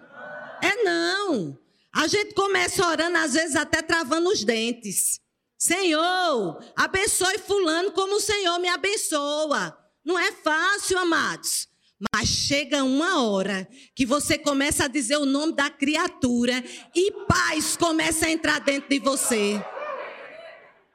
É 0.61 0.83
não. 0.83 1.57
A 1.91 2.07
gente 2.07 2.33
começa 2.33 2.87
orando, 2.87 3.17
às 3.17 3.33
vezes 3.33 3.55
até 3.55 3.81
travando 3.81 4.29
os 4.29 4.43
dentes. 4.43 5.22
Senhor, 5.63 6.61
abençoe 6.75 7.37
Fulano 7.37 7.93
como 7.93 8.17
o 8.17 8.19
Senhor 8.19 8.59
me 8.59 8.67
abençoa. 8.67 9.73
Não 10.03 10.19
é 10.19 10.29
fácil, 10.29 10.97
amados. 10.97 11.69
Mas 12.13 12.27
chega 12.27 12.83
uma 12.83 13.23
hora 13.23 13.65
que 13.95 14.05
você 14.05 14.37
começa 14.37 14.83
a 14.83 14.89
dizer 14.89 15.15
o 15.15 15.25
nome 15.25 15.53
da 15.53 15.69
criatura 15.69 16.61
e 16.93 17.09
paz 17.29 17.77
começa 17.77 18.25
a 18.25 18.29
entrar 18.29 18.59
dentro 18.59 18.89
de 18.89 18.99
você. 18.99 19.65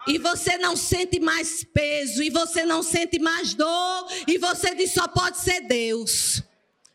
E 0.07 0.18
você 0.18 0.59
não 0.59 0.76
sente 0.76 1.18
mais 1.18 1.64
peso, 1.64 2.22
e 2.22 2.28
você 2.28 2.66
não 2.66 2.83
sente 2.83 3.18
mais 3.18 3.54
dor, 3.54 4.07
e 4.26 4.37
você 4.37 4.74
diz 4.74 4.92
só 4.92 5.09
pode 5.09 5.38
ser 5.38 5.62
Deus. 5.62 6.42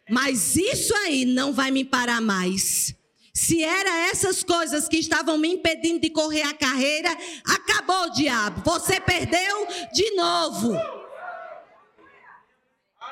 Mas 0.08 0.56
isso 0.56 0.96
aí 0.98 1.26
não 1.26 1.52
vai 1.52 1.72
me 1.72 1.84
parar 1.84 2.22
mais. 2.22 2.96
Se 3.34 3.64
era 3.64 4.10
essas 4.10 4.44
coisas 4.44 4.88
que 4.88 4.98
estavam 4.98 5.40
me 5.40 5.48
impedindo 5.48 6.00
de 6.00 6.12
correr 6.12 6.44
a 6.44 6.54
carreira, 6.54 7.10
acabou, 7.44 8.12
diabo. 8.12 8.62
Você 8.64 9.02
perdeu 9.02 9.68
de 9.92 10.12
novo. 10.12 10.74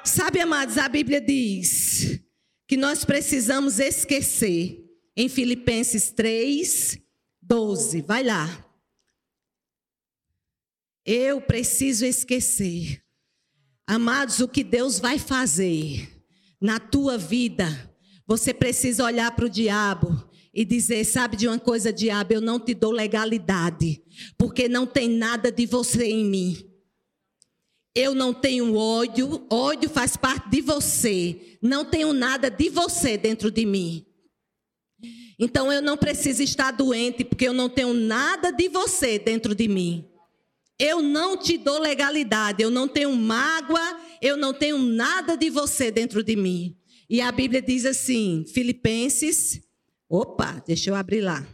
Sabe, 0.03 0.39
amados, 0.39 0.77
a 0.77 0.87
Bíblia 0.87 1.19
diz 1.19 2.19
que 2.67 2.77
nós 2.77 3.03
precisamos 3.03 3.79
esquecer. 3.79 4.77
Em 5.13 5.27
Filipenses 5.27 6.09
3, 6.11 6.97
12. 7.41 8.01
Vai 8.01 8.23
lá. 8.23 8.65
Eu 11.05 11.41
preciso 11.41 12.05
esquecer. 12.05 13.03
Amados, 13.85 14.39
o 14.39 14.47
que 14.47 14.63
Deus 14.63 14.99
vai 14.99 15.19
fazer 15.19 16.23
na 16.61 16.79
tua 16.79 17.17
vida 17.17 17.90
você 18.31 18.53
precisa 18.53 19.03
olhar 19.03 19.29
para 19.35 19.45
o 19.45 19.49
diabo 19.49 20.25
e 20.53 20.63
dizer: 20.63 21.03
sabe 21.03 21.35
de 21.35 21.49
uma 21.49 21.59
coisa, 21.59 21.91
diabo, 21.91 22.33
eu 22.33 22.39
não 22.39 22.61
te 22.61 22.73
dou 22.73 22.89
legalidade, 22.89 24.01
porque 24.37 24.69
não 24.69 24.87
tem 24.87 25.09
nada 25.09 25.51
de 25.51 25.65
você 25.65 26.05
em 26.05 26.23
mim. 26.23 26.65
Eu 27.93 28.15
não 28.15 28.33
tenho 28.33 28.73
ódio, 28.77 29.45
ódio 29.49 29.89
faz 29.89 30.15
parte 30.15 30.49
de 30.49 30.61
você. 30.61 31.57
Não 31.61 31.83
tenho 31.83 32.13
nada 32.13 32.49
de 32.49 32.69
você 32.69 33.17
dentro 33.17 33.51
de 33.51 33.65
mim. 33.65 34.05
Então 35.37 35.69
eu 35.69 35.81
não 35.81 35.97
preciso 35.97 36.41
estar 36.41 36.71
doente, 36.71 37.25
porque 37.25 37.49
eu 37.49 37.53
não 37.53 37.67
tenho 37.67 37.93
nada 37.93 38.49
de 38.49 38.69
você 38.69 39.19
dentro 39.19 39.53
de 39.53 39.67
mim. 39.67 40.07
Eu 40.79 41.01
não 41.01 41.35
te 41.35 41.57
dou 41.57 41.81
legalidade, 41.81 42.63
eu 42.63 42.71
não 42.71 42.87
tenho 42.87 43.13
mágoa, 43.13 43.99
eu 44.21 44.37
não 44.37 44.53
tenho 44.53 44.77
nada 44.77 45.35
de 45.35 45.49
você 45.49 45.91
dentro 45.91 46.23
de 46.23 46.37
mim. 46.37 46.77
E 47.11 47.19
a 47.19 47.29
Bíblia 47.29 47.61
diz 47.61 47.85
assim, 47.85 48.45
Filipenses, 48.47 49.59
opa, 50.07 50.63
deixa 50.65 50.89
eu 50.89 50.95
abrir 50.95 51.19
lá. 51.19 51.45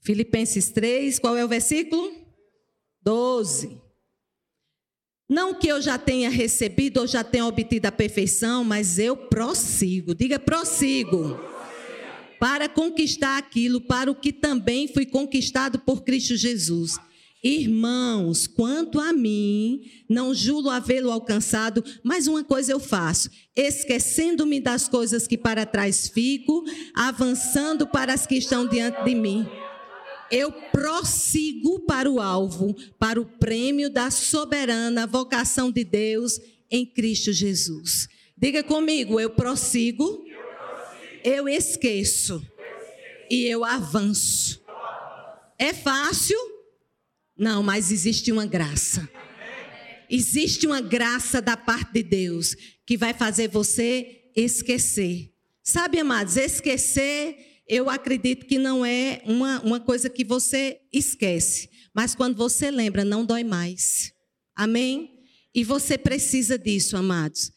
Filipenses 0.00 0.70
3, 0.70 1.18
qual 1.18 1.36
é 1.36 1.44
o 1.44 1.48
versículo? 1.48 2.10
12. 3.02 3.78
Não 5.28 5.52
que 5.52 5.68
eu 5.68 5.82
já 5.82 5.98
tenha 5.98 6.30
recebido 6.30 7.00
ou 7.00 7.06
já 7.06 7.22
tenha 7.22 7.44
obtido 7.44 7.84
a 7.88 7.92
perfeição, 7.92 8.64
mas 8.64 8.98
eu 8.98 9.14
prossigo. 9.14 10.14
Diga 10.14 10.38
prossigo. 10.38 11.38
Para 12.38 12.70
conquistar 12.70 13.36
aquilo 13.36 13.82
para 13.82 14.10
o 14.10 14.14
que 14.14 14.32
também 14.32 14.88
fui 14.88 15.04
conquistado 15.04 15.78
por 15.80 16.04
Cristo 16.04 16.36
Jesus. 16.36 16.98
Irmãos, 17.42 18.46
quanto 18.46 19.00
a 19.00 19.12
mim, 19.12 19.82
não 20.08 20.34
julo 20.34 20.68
havê-lo 20.68 21.10
alcançado, 21.10 21.82
mas 22.02 22.26
uma 22.26 22.44
coisa 22.44 22.72
eu 22.72 22.80
faço, 22.80 23.30
esquecendo-me 23.56 24.60
das 24.60 24.88
coisas 24.88 25.26
que 25.26 25.38
para 25.38 25.64
trás 25.64 26.08
fico, 26.08 26.64
avançando 26.94 27.86
para 27.86 28.12
as 28.12 28.26
que 28.26 28.36
estão 28.36 28.68
diante 28.68 29.02
de 29.04 29.14
mim 29.14 29.46
eu 30.30 30.52
prossigo 30.52 31.80
para 31.80 32.08
o 32.08 32.20
alvo, 32.20 32.74
para 32.98 33.20
o 33.20 33.26
prêmio 33.26 33.90
da 33.90 34.10
soberana 34.10 35.06
vocação 35.06 35.72
de 35.72 35.82
Deus 35.82 36.40
em 36.70 36.86
Cristo 36.86 37.32
Jesus. 37.32 38.08
Diga 38.36 38.62
comigo, 38.62 39.18
eu 39.18 39.30
prossigo, 39.30 40.24
eu 41.24 41.48
esqueço 41.48 42.42
e 43.28 43.44
eu 43.46 43.64
avanço. 43.64 44.62
É 45.58 45.74
fácil? 45.74 46.38
Não, 47.40 47.62
mas 47.62 47.90
existe 47.90 48.30
uma 48.30 48.46
graça. 48.46 49.08
Existe 50.10 50.66
uma 50.66 50.80
graça 50.80 51.40
da 51.40 51.56
parte 51.56 51.94
de 51.94 52.02
Deus 52.02 52.54
que 52.86 52.96
vai 52.96 53.14
fazer 53.14 53.48
você 53.48 54.30
esquecer. 54.36 55.32
Sabe, 55.62 55.98
amados, 55.98 56.36
esquecer 56.36 57.50
eu 57.70 57.88
acredito 57.88 58.46
que 58.46 58.58
não 58.58 58.84
é 58.84 59.22
uma, 59.24 59.60
uma 59.62 59.78
coisa 59.78 60.10
que 60.10 60.24
você 60.24 60.80
esquece, 60.92 61.70
mas 61.94 62.16
quando 62.16 62.36
você 62.36 62.68
lembra, 62.68 63.04
não 63.04 63.24
dói 63.24 63.44
mais. 63.44 64.12
Amém? 64.56 65.20
E 65.54 65.62
você 65.62 65.96
precisa 65.96 66.58
disso, 66.58 66.96
amados. 66.96 67.52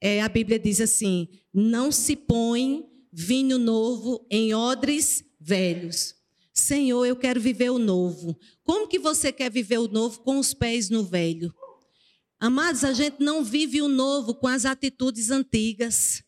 É, 0.00 0.22
a 0.22 0.30
Bíblia 0.30 0.58
diz 0.58 0.80
assim: 0.80 1.28
não 1.52 1.92
se 1.92 2.16
põe 2.16 2.86
vinho 3.12 3.58
novo 3.58 4.26
em 4.30 4.54
odres 4.54 5.22
velhos. 5.38 6.14
Senhor, 6.54 7.04
eu 7.04 7.16
quero 7.16 7.38
viver 7.38 7.70
o 7.70 7.78
novo. 7.78 8.38
Como 8.70 8.86
que 8.86 9.00
você 9.00 9.32
quer 9.32 9.50
viver 9.50 9.78
o 9.78 9.88
novo 9.88 10.20
com 10.20 10.38
os 10.38 10.54
pés 10.54 10.88
no 10.90 11.02
velho? 11.02 11.52
Amados, 12.38 12.84
a 12.84 12.92
gente 12.92 13.16
não 13.18 13.42
vive 13.42 13.82
o 13.82 13.88
novo 13.88 14.32
com 14.32 14.46
as 14.46 14.64
atitudes 14.64 15.32
antigas. 15.32 16.22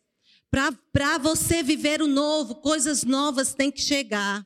Para 0.51 1.19
você 1.19 1.63
viver 1.63 2.03
o 2.03 2.09
novo, 2.09 2.57
coisas 2.57 3.05
novas 3.05 3.55
têm 3.55 3.71
que 3.71 3.81
chegar. 3.81 4.45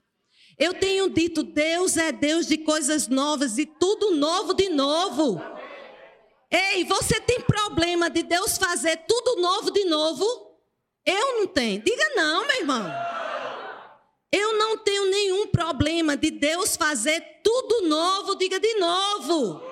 Eu 0.59 0.75
tenho 0.75 1.09
dito, 1.09 1.43
Deus 1.43 1.97
é 1.97 2.13
Deus 2.13 2.47
de 2.47 2.59
coisas 2.59 3.09
novas 3.09 3.57
e 3.57 3.65
tudo 3.65 4.15
novo 4.15 4.53
de 4.53 4.69
novo. 4.69 5.41
Ei, 6.51 6.85
você 6.85 7.19
tem 7.19 7.41
problema 7.41 8.11
de 8.11 8.23
Deus 8.23 8.59
fazer 8.59 9.07
tudo 9.09 9.41
novo 9.41 9.71
de 9.71 9.87
novo? 9.87 10.23
Eu 11.03 11.39
não 11.39 11.47
tenho. 11.47 11.81
Diga 11.81 12.13
não, 12.15 12.47
meu 12.47 12.57
irmão. 12.61 13.16
Eu 14.33 14.59
não 14.59 14.79
tenho 14.79 15.07
nenhum 15.07 15.47
problema 15.47 16.17
de 16.17 16.31
Deus 16.31 16.77
fazer 16.77 17.21
tudo 17.43 17.89
novo, 17.89 18.35
diga 18.37 18.59
de 18.59 18.75
novo. 18.75 19.63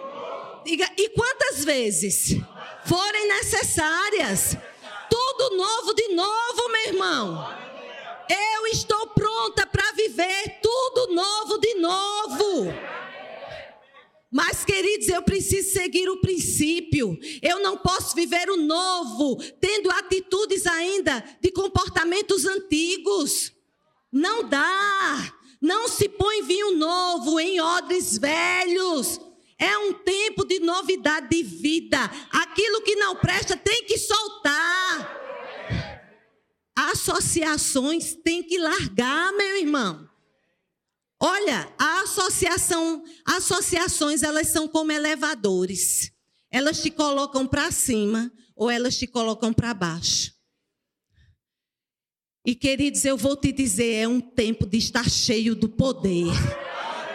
Diga, 0.64 0.88
e 0.96 1.10
quantas 1.10 1.64
vezes 1.64 2.36
forem 2.86 3.28
necessárias 3.28 4.56
tudo 5.10 5.56
novo 5.56 5.94
de 5.94 6.08
novo, 6.08 6.68
meu 6.70 6.86
irmão. 6.86 7.64
Eu 8.28 8.66
estou 8.68 9.06
pronta 9.08 9.66
para 9.66 9.92
viver 9.92 10.60
tudo 10.62 11.14
novo 11.14 11.58
de 11.58 11.74
novo. 11.74 12.72
Mas, 14.30 14.64
queridos, 14.64 15.08
eu 15.08 15.22
preciso 15.22 15.72
seguir 15.72 16.08
o 16.08 16.20
princípio. 16.20 17.16
Eu 17.40 17.60
não 17.60 17.76
posso 17.76 18.16
viver 18.16 18.50
o 18.50 18.56
novo, 18.56 19.36
tendo 19.60 19.90
atitudes 19.92 20.66
ainda 20.66 21.22
de 21.40 21.52
comportamentos 21.52 22.44
antigos. 22.44 23.53
Não 24.14 24.48
dá. 24.48 25.34
Não 25.60 25.88
se 25.88 26.08
põe 26.08 26.42
vinho 26.42 26.76
novo 26.76 27.40
em 27.40 27.60
odres 27.60 28.16
velhos. 28.16 29.20
É 29.58 29.76
um 29.78 29.92
tempo 29.92 30.44
de 30.44 30.60
novidade 30.60 31.28
de 31.28 31.42
vida. 31.42 31.98
Aquilo 32.30 32.82
que 32.82 32.94
não 32.94 33.16
presta 33.16 33.56
tem 33.56 33.84
que 33.84 33.98
soltar. 33.98 35.20
Associações 36.76 38.14
tem 38.14 38.42
que 38.42 38.56
largar, 38.56 39.32
meu 39.32 39.56
irmão. 39.58 40.08
Olha, 41.20 41.72
a 41.78 42.02
associação, 42.02 43.02
associações 43.24 44.22
elas 44.22 44.46
são 44.48 44.68
como 44.68 44.92
elevadores. 44.92 46.12
Elas 46.52 46.80
te 46.80 46.90
colocam 46.90 47.48
para 47.48 47.72
cima 47.72 48.30
ou 48.54 48.70
elas 48.70 48.96
te 48.96 49.08
colocam 49.08 49.52
para 49.52 49.74
baixo. 49.74 50.33
E 52.46 52.54
queridos, 52.54 53.02
eu 53.06 53.16
vou 53.16 53.34
te 53.34 53.50
dizer, 53.50 53.94
é 53.94 54.06
um 54.06 54.20
tempo 54.20 54.66
de 54.66 54.76
estar 54.76 55.08
cheio 55.08 55.54
do 55.54 55.66
poder. 55.66 56.30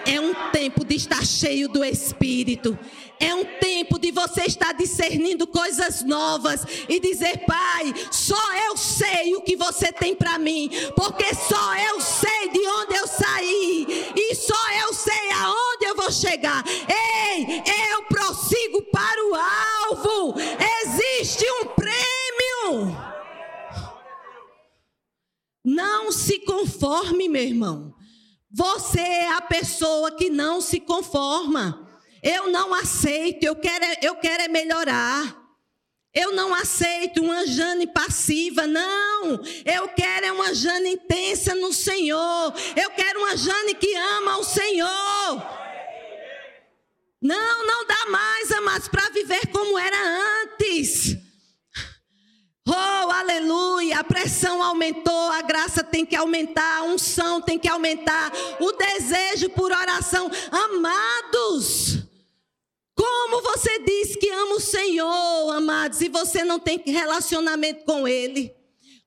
É 0.03 0.19
um 0.19 0.33
tempo 0.49 0.83
de 0.83 0.95
estar 0.95 1.23
cheio 1.23 1.69
do 1.69 1.83
Espírito. 1.83 2.75
É 3.19 3.35
um 3.35 3.45
tempo 3.59 3.99
de 3.99 4.11
você 4.11 4.45
estar 4.45 4.73
discernindo 4.73 5.45
coisas 5.45 6.01
novas 6.01 6.65
e 6.87 6.99
dizer, 6.99 7.45
Pai, 7.45 7.93
só 8.09 8.41
eu 8.69 8.75
sei 8.75 9.35
o 9.35 9.41
que 9.41 9.55
você 9.55 9.91
tem 9.91 10.15
para 10.15 10.39
mim, 10.39 10.67
porque 10.95 11.25
só 11.35 11.75
eu 11.75 12.01
sei 12.01 12.49
de 12.49 12.67
onde 12.67 12.95
eu 12.95 13.05
saí 13.05 13.85
e 14.15 14.33
só 14.33 14.71
eu 14.83 14.93
sei 14.95 15.31
aonde 15.43 15.85
eu 15.85 15.95
vou 15.95 16.11
chegar. 16.11 16.63
Ei, 16.65 17.61
eu 17.91 18.01
prossigo 18.05 18.81
para 18.91 19.23
o 19.27 19.35
alvo. 19.35 20.35
Existe 20.81 21.45
um 21.61 21.65
prêmio. 21.75 23.09
Não 25.69 26.11
se 26.11 26.39
conforme, 26.39 27.29
meu 27.29 27.43
irmão. 27.43 27.93
Você 28.51 28.99
é 28.99 29.33
a 29.33 29.41
pessoa 29.41 30.11
que 30.15 30.27
não 30.27 30.61
se 30.61 30.79
conforma. 30.79 31.87
Eu 32.23 32.49
não 32.49 32.73
aceito, 32.73 33.43
eu 33.43 33.55
quero, 33.55 33.85
eu 34.01 34.15
quero 34.15 34.43
é 34.43 34.47
melhorar. 34.47 35.37
Eu 36.11 36.31
não 36.31 36.55
aceito 36.55 37.21
uma 37.21 37.45
Jane 37.45 37.85
passiva, 37.85 38.65
não. 38.65 39.39
Eu 39.63 39.87
quero 39.89 40.25
é 40.25 40.31
uma 40.31 40.55
Jane 40.55 40.93
intensa 40.93 41.53
no 41.53 41.71
Senhor. 41.71 42.51
Eu 42.75 42.89
quero 42.89 43.19
uma 43.19 43.37
Jane 43.37 43.75
que 43.75 43.93
ama 43.93 44.39
o 44.39 44.43
Senhor. 44.43 44.89
Não, 47.21 47.67
não 47.67 47.85
dá 47.85 48.09
mais, 48.09 48.51
amados, 48.53 48.87
para 48.87 49.07
viver 49.11 49.45
como 49.51 49.77
era 49.77 49.97
antes. 50.41 51.28
Oh, 52.71 53.11
aleluia! 53.11 53.99
A 53.99 54.03
pressão 54.03 54.61
aumentou, 54.61 55.31
a 55.31 55.41
graça 55.41 55.83
tem 55.83 56.05
que 56.05 56.15
aumentar, 56.15 56.77
a 56.77 56.83
unção 56.83 57.41
tem 57.41 57.57
que 57.57 57.67
aumentar, 57.67 58.31
o 58.59 58.71
desejo 58.73 59.49
por 59.49 59.71
oração. 59.71 60.29
Amados, 60.51 61.97
como 62.93 63.41
você 63.41 63.79
diz 63.79 64.15
que 64.15 64.29
ama 64.29 64.55
o 64.55 64.59
Senhor, 64.59 65.55
amados, 65.55 65.99
e 66.01 66.09
você 66.09 66.43
não 66.43 66.59
tem 66.59 66.79
relacionamento 66.85 67.85
com 67.85 68.07
Ele? 68.07 68.53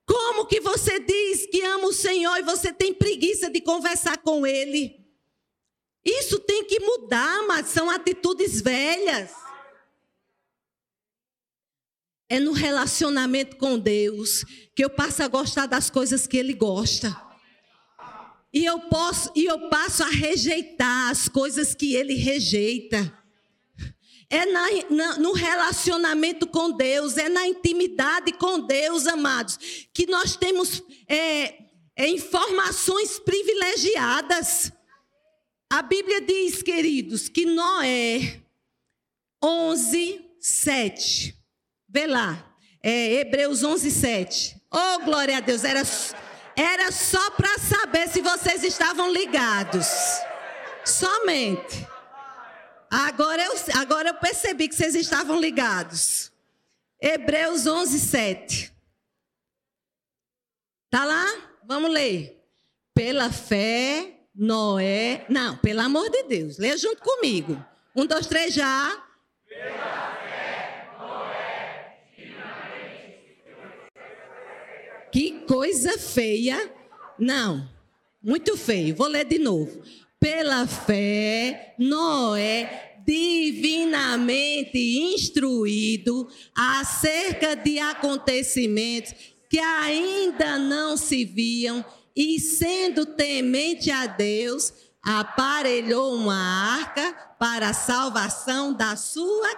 Como 0.05 0.47
que 0.47 0.61
você 0.61 0.99
diz 0.99 1.47
que 1.47 1.63
ama 1.63 1.87
o 1.87 1.93
Senhor 1.93 2.37
e 2.39 2.43
você 2.43 2.73
tem 2.73 2.93
preguiça 2.93 3.49
de 3.49 3.61
conversar 3.61 4.19
com 4.19 4.45
Ele? 4.45 4.97
Isso 6.05 6.41
tem 6.41 6.65
que 6.65 6.81
mudar, 6.81 7.47
mas 7.47 7.69
são 7.69 7.89
atitudes 7.89 8.61
velhas 8.61 9.42
é 12.33 12.41
no 12.41 12.53
relacionamento 12.53 13.57
com 13.57 13.79
Deus 13.79 14.43
que 14.75 14.83
eu 14.83 14.89
passo 14.89 15.23
a 15.23 15.29
gostar 15.29 15.67
das 15.67 15.91
coisas 15.91 16.27
que 16.27 16.39
Ele 16.39 16.55
gosta. 16.55 17.15
E 18.51 18.65
eu 18.65 18.81
posso 18.81 19.31
e 19.37 19.45
eu 19.45 19.69
passo 19.69 20.03
a 20.03 20.09
rejeitar 20.09 21.11
as 21.11 21.29
coisas 21.29 21.75
que 21.75 21.95
Ele 21.95 22.15
rejeita. 22.15 23.13
É 24.31 24.47
na, 24.47 24.67
na, 24.89 25.19
no 25.19 25.33
relacionamento 25.33 26.47
com 26.47 26.71
Deus, 26.71 27.19
é 27.19 27.29
na 27.29 27.47
intimidade 27.47 28.33
com 28.33 28.61
Deus, 28.61 29.07
amados, 29.07 29.59
que 29.93 30.07
nós 30.07 30.35
temos 30.35 30.83
é, 31.07 31.65
é, 31.95 32.09
informações 32.09 33.19
privilegiadas. 33.19 34.73
A 35.71 35.83
Bíblia 35.83 36.23
diz, 36.23 36.63
queridos, 36.63 37.29
que 37.29 37.45
Noé 37.45 38.41
11, 39.45 40.19
7. 40.41 41.42
Vê 41.93 42.07
lá. 42.07 42.43
É 42.83 43.13
Hebreus 43.15 43.63
11, 43.63 43.91
7. 43.91 44.61
Oh, 44.71 45.05
glória 45.05 45.37
a 45.37 45.41
Deus. 45.41 45.63
Era, 45.63 45.83
era 46.57 46.91
só 46.91 47.31
para 47.33 47.59
saber 47.59 48.09
se 48.09 48.23
vocês 48.23 48.65
estavam 48.65 49.13
ligados. 49.13 49.87
Somente. 50.85 51.87
Agora 52.91 53.43
eu, 53.43 53.53
agora 53.77 54.09
eu 54.09 54.15
percebi 54.15 54.69
que 54.69 54.75
vocês 54.75 54.95
estavam 54.95 55.39
ligados. 55.39 56.33
Hebreus 57.01 57.67
11, 57.67 57.99
7. 57.99 58.73
Tá 60.91 61.05
lá? 61.05 61.27
Vamos 61.65 61.91
ler. 61.91 62.39
Pela 62.95 63.31
fé, 63.31 64.21
Noé. 64.35 65.25
Não, 65.29 65.57
pelo 65.59 65.81
amor 65.81 66.11
de 66.11 66.23
Deus. 66.25 66.59
Leia 66.59 66.77
junto 66.77 67.03
comigo. 67.03 67.63
Um, 67.95 68.07
dois, 68.07 68.27
três, 68.27 68.53
já. 68.55 69.03
Pela 69.49 70.17
fé, 70.17 70.89
Noé. 70.99 71.53
Que 75.13 75.45
coisa 75.47 75.99
feia. 75.99 76.73
Não, 77.19 77.69
muito 78.23 78.57
feio. 78.57 78.97
Vou 78.97 79.07
ler 79.07 79.27
de 79.27 79.39
novo. 79.39 79.83
Pela 80.19 80.67
fé, 80.67 81.75
Noé, 81.79 83.03
divinamente 83.07 84.79
instruído 84.79 86.27
acerca 86.57 87.55
de 87.55 87.79
acontecimentos 87.79 89.15
que 89.51 89.59
ainda 89.59 90.59
não 90.59 90.97
se 90.97 91.27
viam, 91.27 91.85
e 92.17 92.41
sendo 92.41 93.05
temente 93.05 93.91
a 93.91 94.07
Deus, 94.07 94.73
aparelhou 95.03 96.15
uma 96.15 96.35
arca 96.35 97.13
para 97.39 97.69
a 97.69 97.75
salvação 97.75 98.73
da 98.73 98.97
sua. 98.97 99.49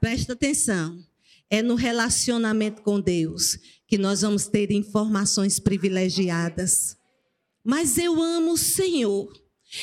Presta 0.00 0.34
atenção. 0.34 1.04
É 1.50 1.60
no 1.60 1.74
relacionamento 1.74 2.82
com 2.82 3.00
Deus 3.00 3.58
que 3.86 3.96
nós 3.96 4.22
vamos 4.22 4.46
ter 4.46 4.70
informações 4.70 5.58
privilegiadas. 5.58 6.96
Mas 7.64 7.98
eu 7.98 8.20
amo 8.20 8.52
o 8.52 8.58
Senhor. 8.58 9.32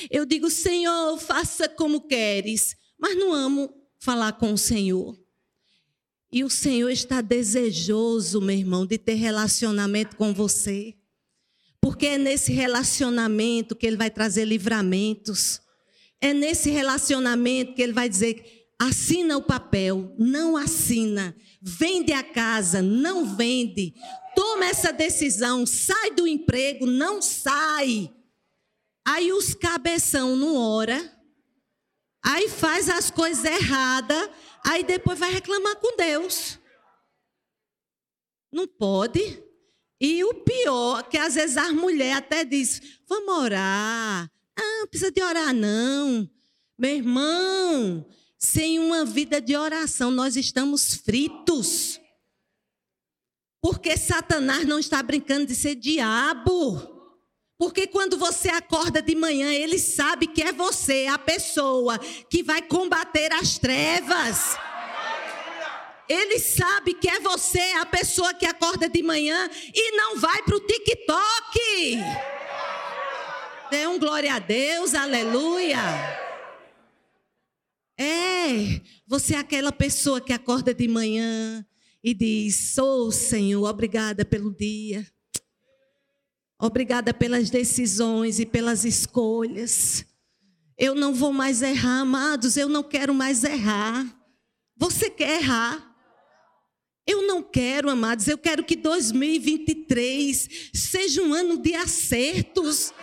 Eu 0.09 0.25
digo, 0.25 0.49
Senhor, 0.49 1.17
faça 1.17 1.67
como 1.67 2.07
queres, 2.07 2.75
mas 2.99 3.17
não 3.17 3.33
amo 3.33 3.69
falar 3.99 4.33
com 4.33 4.53
o 4.53 4.57
Senhor. 4.57 5.17
E 6.31 6.43
o 6.43 6.49
Senhor 6.49 6.89
está 6.89 7.21
desejoso, 7.21 8.41
meu 8.41 8.55
irmão, 8.55 8.85
de 8.85 8.97
ter 8.97 9.13
relacionamento 9.13 10.15
com 10.15 10.33
você. 10.33 10.95
Porque 11.79 12.07
é 12.07 12.17
nesse 12.17 12.51
relacionamento 12.51 13.75
que 13.75 13.85
Ele 13.85 13.97
vai 13.97 14.09
trazer 14.09 14.45
livramentos. 14.45 15.61
É 16.19 16.33
nesse 16.33 16.69
relacionamento 16.69 17.75
que 17.75 17.81
Ele 17.81 17.93
vai 17.93 18.09
dizer: 18.09 18.62
assina 18.87 19.37
o 19.37 19.41
papel, 19.41 20.15
não 20.17 20.57
assina. 20.57 21.35
Vende 21.61 22.11
a 22.11 22.23
casa, 22.23 22.81
não 22.81 23.35
vende. 23.35 23.93
Toma 24.35 24.65
essa 24.65 24.91
decisão, 24.91 25.65
sai 25.65 26.11
do 26.11 26.27
emprego, 26.27 26.85
não 26.85 27.21
sai. 27.21 28.13
Aí 29.05 29.31
os 29.31 29.53
cabeção 29.53 30.35
não 30.35 30.55
ora, 30.55 31.11
aí 32.23 32.47
faz 32.47 32.89
as 32.89 33.11
coisas 33.11 33.43
erradas, 33.43 34.29
aí 34.65 34.83
depois 34.83 35.19
vai 35.19 35.31
reclamar 35.31 35.75
com 35.77 35.95
Deus. 35.97 36.57
Não 38.51 38.67
pode. 38.67 39.43
E 39.99 40.23
o 40.23 40.33
pior, 40.35 41.03
que 41.09 41.17
às 41.17 41.35
vezes 41.35 41.57
as 41.57 41.71
mulheres 41.71 42.17
até 42.17 42.45
diz, 42.45 42.81
vamos 43.07 43.35
orar. 43.35 44.29
Ah, 44.55 44.79
não 44.79 44.87
precisa 44.87 45.11
de 45.11 45.21
orar 45.21 45.53
não. 45.53 46.29
Meu 46.77 46.95
irmão, 46.95 48.05
sem 48.43 48.77
uma 48.77 49.05
vida 49.05 49.39
de 49.39 49.55
oração, 49.55 50.11
nós 50.11 50.35
estamos 50.35 50.95
fritos. 50.95 51.99
Porque 53.61 53.95
Satanás 53.95 54.65
não 54.65 54.79
está 54.79 55.01
brincando 55.01 55.45
de 55.45 55.55
ser 55.55 55.75
diabo. 55.75 56.91
Porque 57.57 57.87
quando 57.87 58.17
você 58.17 58.49
acorda 58.49 59.01
de 59.01 59.15
manhã, 59.15 59.49
ele 59.53 59.79
sabe 59.79 60.27
que 60.27 60.43
é 60.43 60.51
você, 60.51 61.07
a 61.07 61.17
pessoa 61.17 61.97
que 62.29 62.43
vai 62.43 62.61
combater 62.61 63.31
as 63.31 63.57
trevas. 63.57 64.57
Ele 66.09 66.37
sabe 66.37 66.95
que 66.95 67.07
é 67.07 67.21
você, 67.21 67.71
a 67.79 67.85
pessoa 67.85 68.33
que 68.33 68.45
acorda 68.45 68.89
de 68.89 69.01
manhã 69.01 69.49
e 69.73 69.95
não 69.95 70.17
vai 70.17 70.43
para 70.43 70.57
o 70.57 70.59
TikTok. 70.59 71.97
Dê 73.71 73.87
um 73.87 73.97
glória 73.97 74.35
a 74.35 74.39
Deus, 74.39 74.93
aleluia. 74.93 76.22
É, 77.97 78.81
você 79.05 79.35
é 79.35 79.37
aquela 79.37 79.71
pessoa 79.71 80.19
que 80.19 80.33
acorda 80.33 80.73
de 80.73 80.87
manhã 80.87 81.65
e 82.03 82.13
diz: 82.13 82.73
Sou, 82.73 83.11
Senhor, 83.11 83.63
obrigada 83.67 84.25
pelo 84.25 84.53
dia. 84.55 85.07
Obrigada 86.59 87.13
pelas 87.13 87.49
decisões 87.49 88.39
e 88.39 88.45
pelas 88.45 88.85
escolhas. 88.85 90.05
Eu 90.77 90.95
não 90.95 91.13
vou 91.13 91.31
mais 91.31 91.61
errar, 91.61 91.99
amados, 91.99 92.57
eu 92.57 92.67
não 92.67 92.81
quero 92.81 93.13
mais 93.13 93.43
errar. 93.43 94.05
Você 94.75 95.09
quer 95.09 95.41
errar? 95.41 95.93
Eu 97.05 97.27
não 97.27 97.43
quero, 97.43 97.89
amados, 97.89 98.27
eu 98.27 98.37
quero 98.37 98.63
que 98.63 98.77
2023 98.77 100.69
seja 100.73 101.21
um 101.21 101.33
ano 101.33 101.57
de 101.57 101.75
acertos. 101.75 102.93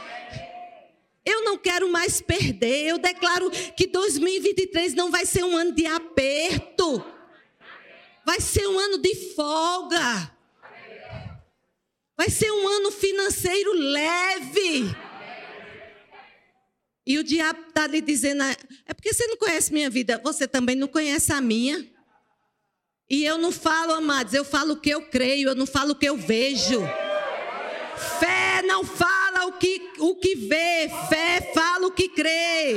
Eu 1.31 1.45
não 1.45 1.57
quero 1.57 1.89
mais 1.91 2.21
perder. 2.21 2.89
Eu 2.89 2.99
declaro 2.99 3.51
que 3.77 3.87
2023 3.87 4.95
não 4.95 5.11
vai 5.11 5.25
ser 5.25 5.45
um 5.45 5.57
ano 5.57 5.73
de 5.73 5.87
aperto. 5.87 7.05
Vai 8.25 8.41
ser 8.41 8.67
um 8.67 8.79
ano 8.79 8.99
de 8.99 9.15
folga. 9.35 10.35
Vai 12.17 12.29
ser 12.29 12.51
um 12.51 12.67
ano 12.67 12.91
financeiro 12.91 13.73
leve. 13.73 14.95
E 17.07 17.19
o 17.19 17.25
diabo 17.25 17.61
está 17.69 17.87
lhe 17.87 18.01
dizendo: 18.01 18.43
é 18.43 18.93
porque 18.93 19.13
você 19.13 19.27
não 19.27 19.37
conhece 19.37 19.73
minha 19.73 19.89
vida, 19.89 20.21
você 20.23 20.47
também 20.47 20.77
não 20.77 20.89
conhece 20.89 21.33
a 21.33 21.41
minha. 21.41 21.89
E 23.09 23.25
eu 23.25 23.39
não 23.39 23.51
falo, 23.51 23.93
amados, 23.93 24.35
eu 24.35 24.45
falo 24.45 24.75
o 24.75 24.81
que 24.81 24.91
eu 24.91 25.03
creio, 25.03 25.49
eu 25.49 25.55
não 25.55 25.67
falo 25.67 25.93
o 25.93 25.97
que 25.97 26.09
eu 26.09 26.17
vejo. 26.17 26.81
Fé 28.21 28.63
não 28.63 28.85
fala 28.85 29.20
o 29.47 29.53
que, 29.53 29.93
o 29.99 30.17
que 30.17 30.35
vê, 30.35 30.91
fé 31.09 31.53
fala 31.55 31.87
o 31.87 31.93
que 31.93 32.09
crê. 32.09 32.77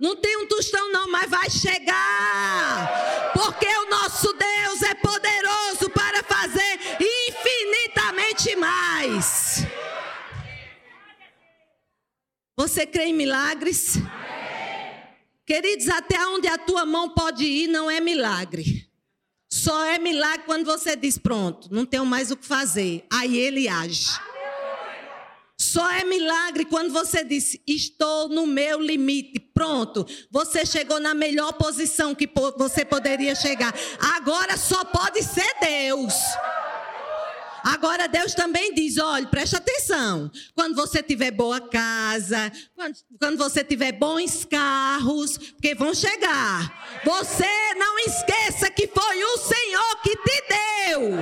Não 0.00 0.16
tem 0.16 0.36
um 0.38 0.46
tostão, 0.46 0.90
não, 0.90 1.08
mas 1.08 1.30
vai 1.30 1.48
chegar. 1.48 3.32
Porque 3.32 3.66
o 3.66 3.88
nosso 3.88 4.32
Deus 4.32 4.82
é 4.82 4.94
poderoso 4.94 5.88
para 5.90 6.24
fazer 6.24 6.80
infinitamente 7.00 8.56
mais. 8.56 9.64
Você 12.56 12.84
crê 12.84 13.04
em 13.04 13.14
milagres? 13.14 13.98
Queridos, 15.46 15.88
até 15.88 16.26
onde 16.26 16.48
a 16.48 16.58
tua 16.58 16.84
mão 16.84 17.10
pode 17.10 17.44
ir 17.44 17.68
não 17.68 17.90
é 17.90 18.00
milagre. 18.00 18.90
Só 19.52 19.84
é 19.84 19.98
milagre 19.98 20.46
quando 20.46 20.64
você 20.64 20.96
diz: 20.96 21.16
pronto, 21.18 21.68
não 21.70 21.86
tenho 21.86 22.06
mais 22.06 22.30
o 22.30 22.36
que 22.36 22.46
fazer. 22.46 23.06
Aí 23.12 23.36
ele 23.38 23.68
age. 23.68 24.08
Só 25.72 25.90
é 25.90 26.04
milagre 26.04 26.66
quando 26.66 26.92
você 26.92 27.24
diz: 27.24 27.58
estou 27.66 28.28
no 28.28 28.46
meu 28.46 28.78
limite. 28.78 29.40
Pronto, 29.54 30.06
você 30.30 30.66
chegou 30.66 31.00
na 31.00 31.14
melhor 31.14 31.54
posição 31.54 32.14
que 32.14 32.28
você 32.58 32.84
poderia 32.84 33.34
chegar. 33.34 33.74
Agora 34.16 34.58
só 34.58 34.84
pode 34.84 35.22
ser 35.22 35.50
Deus. 35.62 36.12
Agora 37.64 38.06
Deus 38.06 38.34
também 38.34 38.74
diz: 38.74 38.98
olha, 38.98 39.26
preste 39.28 39.56
atenção. 39.56 40.30
Quando 40.54 40.74
você 40.74 41.02
tiver 41.02 41.30
boa 41.30 41.58
casa, 41.58 42.52
quando, 42.74 42.94
quando 43.18 43.38
você 43.38 43.64
tiver 43.64 43.92
bons 43.92 44.44
carros, 44.44 45.38
porque 45.38 45.74
vão 45.74 45.94
chegar. 45.94 47.00
Você 47.02 47.74
não 47.76 47.98
esqueça 48.00 48.70
que 48.70 48.86
foi 48.88 49.24
o 49.24 49.38
Senhor 49.38 50.02
que 50.02 50.16
te 50.16 50.44
deu. 50.50 51.12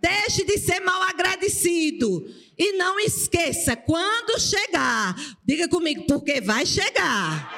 Deixe 0.00 0.44
de 0.44 0.56
ser 0.56 0.80
mal 0.80 1.02
agradecido. 1.02 2.24
E 2.60 2.72
não 2.72 3.00
esqueça, 3.00 3.74
quando 3.74 4.38
chegar, 4.38 5.16
diga 5.42 5.66
comigo, 5.66 6.04
porque 6.06 6.42
vai 6.42 6.66
chegar. 6.66 7.50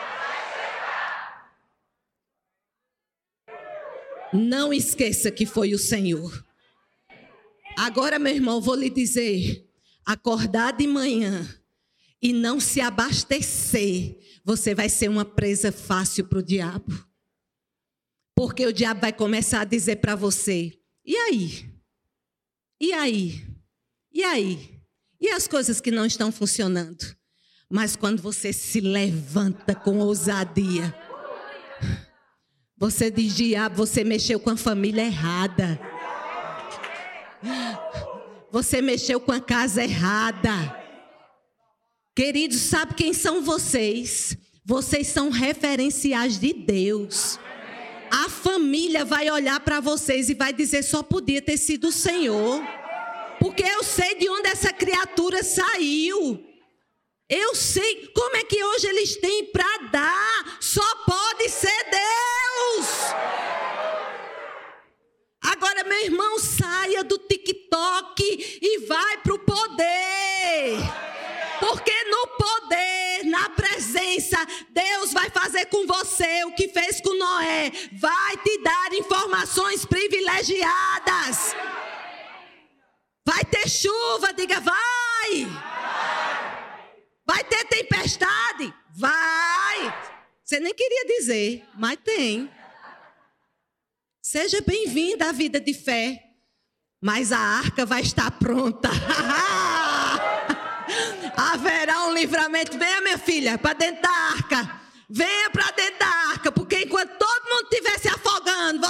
Não 4.32 4.72
esqueça 4.72 5.32
que 5.32 5.44
foi 5.44 5.74
o 5.74 5.78
Senhor. 5.78 6.46
Agora, 7.76 8.16
meu 8.16 8.32
irmão, 8.32 8.60
vou 8.60 8.76
lhe 8.76 8.88
dizer: 8.88 9.68
acordar 10.06 10.72
de 10.76 10.86
manhã 10.86 11.52
e 12.22 12.32
não 12.32 12.60
se 12.60 12.80
abastecer, 12.80 14.16
você 14.44 14.72
vai 14.72 14.88
ser 14.88 15.10
uma 15.10 15.24
presa 15.24 15.72
fácil 15.72 16.28
para 16.28 16.38
o 16.38 16.42
diabo. 16.44 17.04
Porque 18.36 18.64
o 18.64 18.72
diabo 18.72 19.00
vai 19.00 19.12
começar 19.12 19.62
a 19.62 19.64
dizer 19.64 19.96
para 19.96 20.14
você: 20.14 20.78
e 21.04 21.16
aí? 21.16 21.68
E 22.80 22.92
aí? 22.92 23.44
E 24.12 24.22
aí? 24.22 24.71
E 25.22 25.28
as 25.30 25.46
coisas 25.46 25.80
que 25.80 25.92
não 25.92 26.04
estão 26.04 26.32
funcionando? 26.32 27.16
Mas 27.70 27.94
quando 27.94 28.20
você 28.20 28.52
se 28.52 28.80
levanta 28.80 29.74
com 29.74 30.00
ousadia, 30.00 30.92
Você 32.76 33.12
diz, 33.12 33.36
diabo, 33.36 33.76
você 33.76 34.02
mexeu 34.02 34.40
com 34.40 34.50
a 34.50 34.56
família 34.56 35.04
errada. 35.04 35.80
Você 38.50 38.82
mexeu 38.82 39.20
com 39.20 39.30
a 39.30 39.40
casa 39.40 39.84
errada. 39.84 40.50
Queridos, 42.12 42.58
sabe 42.58 42.94
quem 42.94 43.14
são 43.14 43.40
vocês? 43.40 44.36
Vocês 44.64 45.06
são 45.06 45.30
referenciais 45.30 46.40
de 46.40 46.52
Deus. 46.52 47.38
A 48.10 48.28
família 48.28 49.04
vai 49.04 49.30
olhar 49.30 49.60
para 49.60 49.78
vocês 49.78 50.28
e 50.28 50.34
vai 50.34 50.52
dizer: 50.52 50.82
só 50.82 51.04
podia 51.04 51.40
ter 51.40 51.58
sido 51.58 51.86
o 51.86 51.92
Senhor. 51.92 52.60
Porque 53.42 53.64
eu 53.64 53.82
sei 53.82 54.14
de 54.14 54.28
onde 54.28 54.48
essa 54.50 54.72
criatura 54.72 55.42
saiu. 55.42 56.46
Eu 57.28 57.56
sei 57.56 58.06
como 58.14 58.36
é 58.36 58.44
que 58.44 58.62
hoje 58.62 58.86
eles 58.86 59.16
têm 59.16 59.46
para 59.46 59.78
dar. 59.90 60.58
Só 60.60 60.94
pode 61.04 61.48
ser 61.48 61.90
Deus. 61.90 62.86
Agora, 65.42 65.82
meu 65.82 66.04
irmão, 66.04 66.38
saia 66.38 67.02
do 67.02 67.18
TikTok 67.18 68.60
e 68.62 68.86
vai 68.86 69.18
para 69.18 69.34
o 69.34 69.38
poder. 69.40 70.76
Porque 71.58 72.04
no 72.04 72.26
poder, 72.28 73.24
na 73.24 73.50
presença, 73.50 74.36
Deus 74.70 75.12
vai 75.12 75.28
fazer 75.30 75.66
com 75.66 75.84
você 75.84 76.44
o 76.44 76.54
que 76.54 76.68
fez 76.68 77.00
com 77.00 77.12
Noé. 77.12 77.72
Vai 77.94 78.36
te 78.36 78.58
dar 78.58 78.94
informações 78.94 79.84
privilegiadas. 79.84 81.56
Vai 83.24 83.44
ter 83.44 83.68
chuva, 83.68 84.32
diga 84.32 84.60
vai. 84.60 85.46
Vai 87.24 87.44
ter 87.44 87.64
tempestade? 87.66 88.74
Vai. 88.94 89.94
Você 90.44 90.58
nem 90.60 90.74
queria 90.74 91.06
dizer, 91.06 91.64
mas 91.74 91.98
tem. 92.04 92.50
Seja 94.20 94.60
bem-vinda 94.60 95.28
à 95.28 95.32
vida 95.32 95.60
de 95.60 95.72
fé. 95.72 96.28
Mas 97.00 97.32
a 97.32 97.38
arca 97.38 97.84
vai 97.84 98.02
estar 98.02 98.30
pronta. 98.32 98.88
Haverá 101.36 102.04
um 102.06 102.14
livramento. 102.14 102.78
Venha, 102.78 103.00
minha 103.00 103.18
filha, 103.18 103.58
para 103.58 103.72
dentro 103.74 104.02
da 104.02 104.10
arca. 104.10 104.80
Venha 105.08 105.50
para 105.50 105.70
dentro 105.72 105.98
da 105.98 106.06
arca, 106.06 106.52
porque 106.52 106.76
enquanto 106.84 107.18
todo 107.18 107.44
mundo 107.50 107.68
estiver 107.70 107.98
se 107.98 108.08
afogando, 108.08 108.21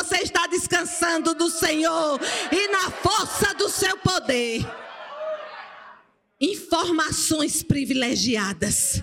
você 0.02 0.16
está 0.16 0.48
descansando 0.48 1.32
do 1.32 1.48
Senhor 1.48 2.20
e 2.50 2.68
na 2.68 2.90
força 2.90 3.54
do 3.54 3.68
seu 3.68 3.96
poder. 3.98 4.60
Informações 6.40 7.62
privilegiadas. 7.62 9.00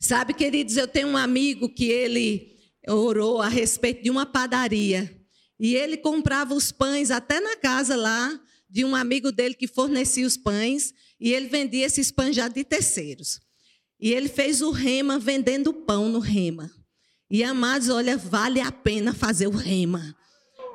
Sabe, 0.00 0.34
queridos, 0.34 0.76
eu 0.76 0.88
tenho 0.88 1.08
um 1.08 1.16
amigo 1.16 1.68
que 1.68 1.84
ele 1.84 2.56
orou 2.88 3.40
a 3.40 3.48
respeito 3.48 4.02
de 4.02 4.10
uma 4.10 4.26
padaria. 4.26 5.16
E 5.58 5.76
ele 5.76 5.96
comprava 5.96 6.52
os 6.52 6.72
pães 6.72 7.12
até 7.12 7.40
na 7.40 7.56
casa 7.56 7.94
lá 7.94 8.40
de 8.68 8.84
um 8.84 8.94
amigo 8.94 9.30
dele 9.30 9.54
que 9.54 9.68
fornecia 9.68 10.26
os 10.26 10.36
pães. 10.36 10.92
E 11.20 11.32
ele 11.32 11.46
vendia 11.46 11.86
esses 11.86 12.10
pães 12.10 12.34
já 12.34 12.48
de 12.48 12.64
terceiros. 12.64 13.40
E 14.00 14.12
ele 14.12 14.28
fez 14.28 14.62
o 14.62 14.72
rema 14.72 15.16
vendendo 15.16 15.72
pão 15.72 16.08
no 16.08 16.18
rema. 16.18 16.77
E 17.30 17.44
amados, 17.44 17.88
olha, 17.90 18.16
vale 18.16 18.60
a 18.60 18.72
pena 18.72 19.12
fazer 19.12 19.46
o 19.46 19.50
rema. 19.50 20.16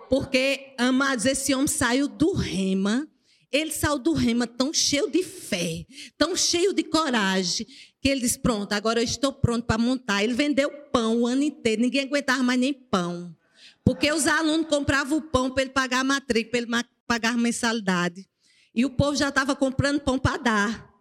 Porque, 0.10 0.76
amados, 0.78 1.26
esse 1.26 1.54
homem 1.54 1.68
saiu 1.68 2.08
do 2.08 2.34
rema. 2.34 3.08
Ele 3.52 3.72
saiu 3.72 3.98
do 3.98 4.14
rema 4.14 4.46
tão 4.46 4.74
cheio 4.74 5.10
de 5.10 5.24
fé, 5.24 5.86
tão 6.18 6.36
cheio 6.36 6.74
de 6.74 6.84
coragem, 6.84 7.68
que 8.02 8.10
ele 8.10 8.22
disse: 8.22 8.40
Pronto, 8.40 8.74
agora 8.74 9.00
eu 9.00 9.04
estou 9.04 9.32
pronto 9.32 9.66
para 9.66 9.78
montar. 9.78 10.24
Ele 10.24 10.34
vendeu 10.34 10.70
pão 10.92 11.22
o 11.22 11.28
ano 11.28 11.44
inteiro, 11.44 11.82
ninguém 11.82 12.02
aguentava 12.02 12.44
mais 12.44 12.60
nem 12.60 12.74
pão. 12.74 13.36
Porque 13.84 14.12
os 14.12 14.28
alunos 14.28 14.68
compravam 14.68 15.18
o 15.18 15.22
pão 15.22 15.52
para 15.52 15.64
ele 15.64 15.72
pagar 15.72 16.00
a 16.00 16.04
matrícula, 16.04 16.66
para 16.66 16.80
ele 16.80 16.88
pagar 17.06 17.34
a 17.34 17.38
mensalidade. 17.38 18.28
E 18.74 18.86
o 18.86 18.90
povo 18.90 19.16
já 19.16 19.30
estava 19.30 19.56
comprando 19.56 20.00
pão 20.00 20.18
para 20.18 20.38
dar, 20.38 20.94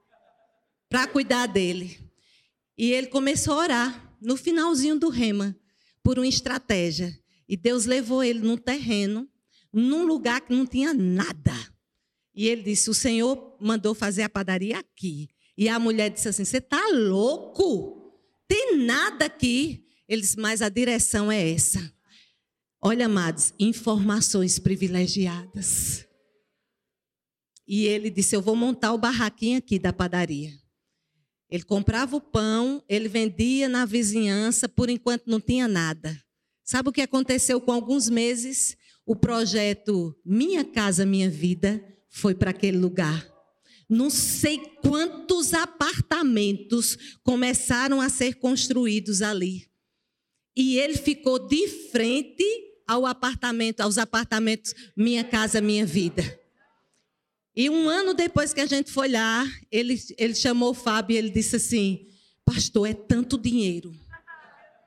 para 0.88 1.06
cuidar 1.06 1.46
dele. 1.46 1.98
E 2.76 2.92
ele 2.92 3.06
começou 3.06 3.54
a 3.54 3.62
orar, 3.64 4.11
no 4.22 4.36
finalzinho 4.36 4.98
do 4.98 5.08
rema, 5.08 5.56
por 6.02 6.18
uma 6.18 6.26
estratégia. 6.26 7.16
E 7.48 7.56
Deus 7.56 7.84
levou 7.84 8.22
ele 8.22 8.40
num 8.40 8.56
terreno, 8.56 9.28
num 9.72 10.06
lugar 10.06 10.40
que 10.40 10.54
não 10.54 10.66
tinha 10.66 10.94
nada. 10.94 11.54
E 12.34 12.46
ele 12.48 12.62
disse: 12.62 12.88
O 12.88 12.94
Senhor 12.94 13.56
mandou 13.60 13.94
fazer 13.94 14.22
a 14.22 14.28
padaria 14.28 14.78
aqui. 14.78 15.28
E 15.56 15.68
a 15.68 15.78
mulher 15.78 16.10
disse 16.10 16.28
assim: 16.28 16.44
Você 16.44 16.58
está 16.58 16.88
louco? 16.90 18.12
Tem 18.48 18.78
nada 18.78 19.26
aqui. 19.26 19.84
Ele 20.08 20.22
disse: 20.22 20.38
Mas 20.38 20.62
a 20.62 20.68
direção 20.68 21.30
é 21.30 21.50
essa. 21.50 21.92
Olha, 22.80 23.06
amados, 23.06 23.52
informações 23.58 24.58
privilegiadas. 24.58 26.06
E 27.66 27.84
ele 27.84 28.10
disse: 28.10 28.34
Eu 28.34 28.42
vou 28.42 28.56
montar 28.56 28.92
o 28.92 28.98
barraquinho 28.98 29.58
aqui 29.58 29.78
da 29.78 29.92
padaria. 29.92 30.61
Ele 31.52 31.64
comprava 31.64 32.16
o 32.16 32.20
pão, 32.20 32.82
ele 32.88 33.10
vendia 33.10 33.68
na 33.68 33.84
vizinhança, 33.84 34.66
por 34.66 34.88
enquanto 34.88 35.26
não 35.26 35.38
tinha 35.38 35.68
nada. 35.68 36.18
Sabe 36.64 36.88
o 36.88 36.92
que 36.92 37.02
aconteceu 37.02 37.60
com 37.60 37.70
alguns 37.70 38.08
meses? 38.08 38.74
O 39.04 39.14
projeto 39.14 40.18
Minha 40.24 40.64
Casa 40.64 41.04
Minha 41.04 41.28
Vida 41.28 41.84
foi 42.08 42.34
para 42.34 42.52
aquele 42.52 42.78
lugar. 42.78 43.30
Não 43.86 44.08
sei 44.08 44.60
quantos 44.80 45.52
apartamentos 45.52 46.96
começaram 47.22 48.00
a 48.00 48.08
ser 48.08 48.36
construídos 48.36 49.20
ali. 49.20 49.68
E 50.56 50.78
ele 50.78 50.96
ficou 50.96 51.38
de 51.38 51.68
frente 51.68 52.42
ao 52.88 53.04
apartamento, 53.04 53.82
aos 53.82 53.98
apartamentos 53.98 54.74
Minha 54.96 55.22
Casa 55.22 55.60
Minha 55.60 55.84
Vida. 55.84 56.40
E 57.54 57.68
um 57.68 57.88
ano 57.88 58.14
depois 58.14 58.54
que 58.54 58.60
a 58.60 58.66
gente 58.66 58.90
foi 58.90 59.08
lá, 59.08 59.46
ele, 59.70 60.00
ele 60.16 60.34
chamou 60.34 60.70
o 60.70 60.74
Fábio 60.74 61.14
e 61.14 61.18
ele 61.18 61.30
disse 61.30 61.56
assim: 61.56 62.06
Pastor, 62.44 62.88
é 62.88 62.94
tanto 62.94 63.38
dinheiro. 63.38 63.94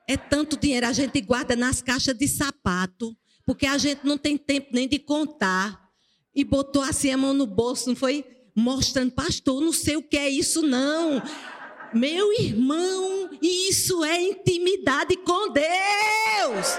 É 0.08 0.16
tanto 0.16 0.56
dinheiro. 0.56 0.86
A 0.86 0.92
gente 0.92 1.20
guarda 1.20 1.54
nas 1.54 1.80
caixas 1.80 2.16
de 2.16 2.26
sapato, 2.26 3.16
porque 3.44 3.66
a 3.66 3.78
gente 3.78 4.04
não 4.04 4.18
tem 4.18 4.36
tempo 4.36 4.68
nem 4.72 4.88
de 4.88 4.98
contar. 4.98 5.86
E 6.34 6.44
botou 6.44 6.82
assim 6.82 7.10
a 7.10 7.16
mão 7.16 7.32
no 7.32 7.46
bolso, 7.46 7.88
não 7.88 7.96
foi? 7.96 8.24
Mostrando, 8.54 9.12
pastor, 9.12 9.60
não 9.60 9.72
sei 9.72 9.96
o 9.96 10.02
que 10.02 10.16
é 10.16 10.28
isso, 10.28 10.62
não. 10.62 11.22
Meu 11.94 12.32
irmão, 12.32 13.30
isso 13.40 14.04
é 14.04 14.20
intimidade 14.20 15.16
com 15.16 15.52
Deus. 15.52 16.76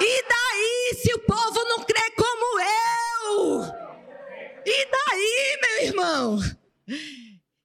E 0.00 0.22
daí, 0.28 1.02
se 1.02 1.12
o 1.14 1.18
povo 1.20 1.64
não 1.64 1.84
crê? 1.84 1.97
E 4.70 4.86
daí, 4.90 5.58
meu 5.62 5.86
irmão? 5.86 6.38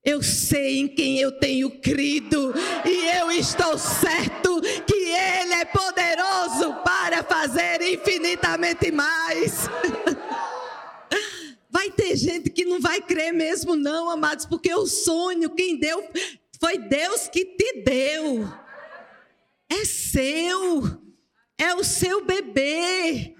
Eu 0.05 0.23
sei 0.23 0.79
em 0.79 0.87
quem 0.87 1.19
eu 1.19 1.33
tenho 1.33 1.81
crido 1.81 2.53
e 2.85 3.17
eu 3.17 3.29
estou 3.29 3.77
certo 3.77 4.61
que 4.87 4.93
Ele 4.93 5.53
é 5.53 5.65
poderoso 5.65 6.75
para 6.85 7.21
fazer 7.21 7.81
infinitamente 7.81 8.89
mais. 8.89 9.67
Vai 11.69 11.91
ter 11.91 12.15
gente 12.15 12.49
que 12.49 12.63
não 12.63 12.79
vai 12.79 13.01
crer 13.01 13.33
mesmo, 13.33 13.75
não, 13.75 14.09
amados, 14.09 14.45
porque 14.45 14.73
o 14.73 14.85
sonho, 14.85 15.49
quem 15.49 15.75
deu, 15.75 16.07
foi 16.59 16.77
Deus 16.77 17.27
que 17.27 17.43
te 17.43 17.81
deu. 17.83 18.47
É 19.69 19.83
seu, 19.83 21.01
é 21.57 21.73
o 21.73 21.83
seu 21.83 22.23
bebê, 22.23 23.35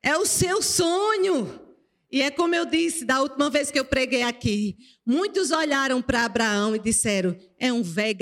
é 0.00 0.16
o 0.16 0.24
seu 0.24 0.62
sonho. 0.62 1.63
E 2.14 2.22
é 2.22 2.30
como 2.30 2.54
eu 2.54 2.64
disse 2.64 3.04
da 3.04 3.20
última 3.20 3.50
vez 3.50 3.72
que 3.72 3.78
eu 3.80 3.84
preguei 3.84 4.22
aqui. 4.22 4.76
Muitos 5.04 5.50
olharam 5.50 6.00
para 6.00 6.24
Abraão 6.24 6.76
e 6.76 6.78
disseram: 6.78 7.36
é 7.58 7.72
um 7.72 7.82
velho. 7.82 8.16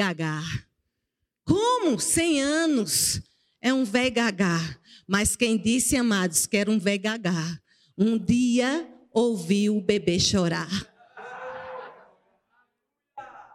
Como? 1.44 2.00
Cem 2.00 2.40
anos. 2.40 3.20
É 3.60 3.70
um 3.70 3.84
velho. 3.84 4.14
Mas 5.06 5.36
quem 5.36 5.58
disse, 5.58 5.94
amados, 5.94 6.46
que 6.46 6.56
era 6.56 6.70
um 6.70 6.78
velho 6.78 7.02
um 7.98 8.18
dia 8.18 8.90
ouviu 9.12 9.76
o 9.76 9.82
bebê 9.82 10.18
chorar. 10.18 10.70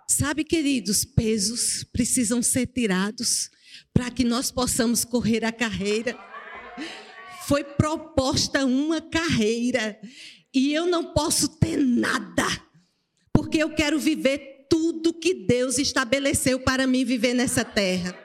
Sabe, 0.07 0.43
queridos, 0.43 1.03
pesos 1.03 1.83
precisam 1.83 2.43
ser 2.43 2.67
tirados 2.67 3.49
para 3.91 4.11
que 4.11 4.23
nós 4.23 4.51
possamos 4.51 5.03
correr 5.03 5.43
a 5.43 5.51
carreira 5.51 6.15
foi 7.47 7.63
proposta 7.63 8.65
uma 8.65 8.99
carreira 8.99 9.97
e 10.53 10.73
eu 10.73 10.85
não 10.85 11.13
posso 11.13 11.47
ter 11.47 11.77
nada, 11.77 12.45
porque 13.31 13.57
eu 13.57 13.73
quero 13.73 13.97
viver 13.97 14.67
tudo 14.69 15.13
que 15.13 15.33
Deus 15.33 15.77
estabeleceu 15.77 16.59
para 16.59 16.85
mim 16.85 17.05
viver 17.05 17.33
nessa 17.33 17.63
terra. 17.63 18.17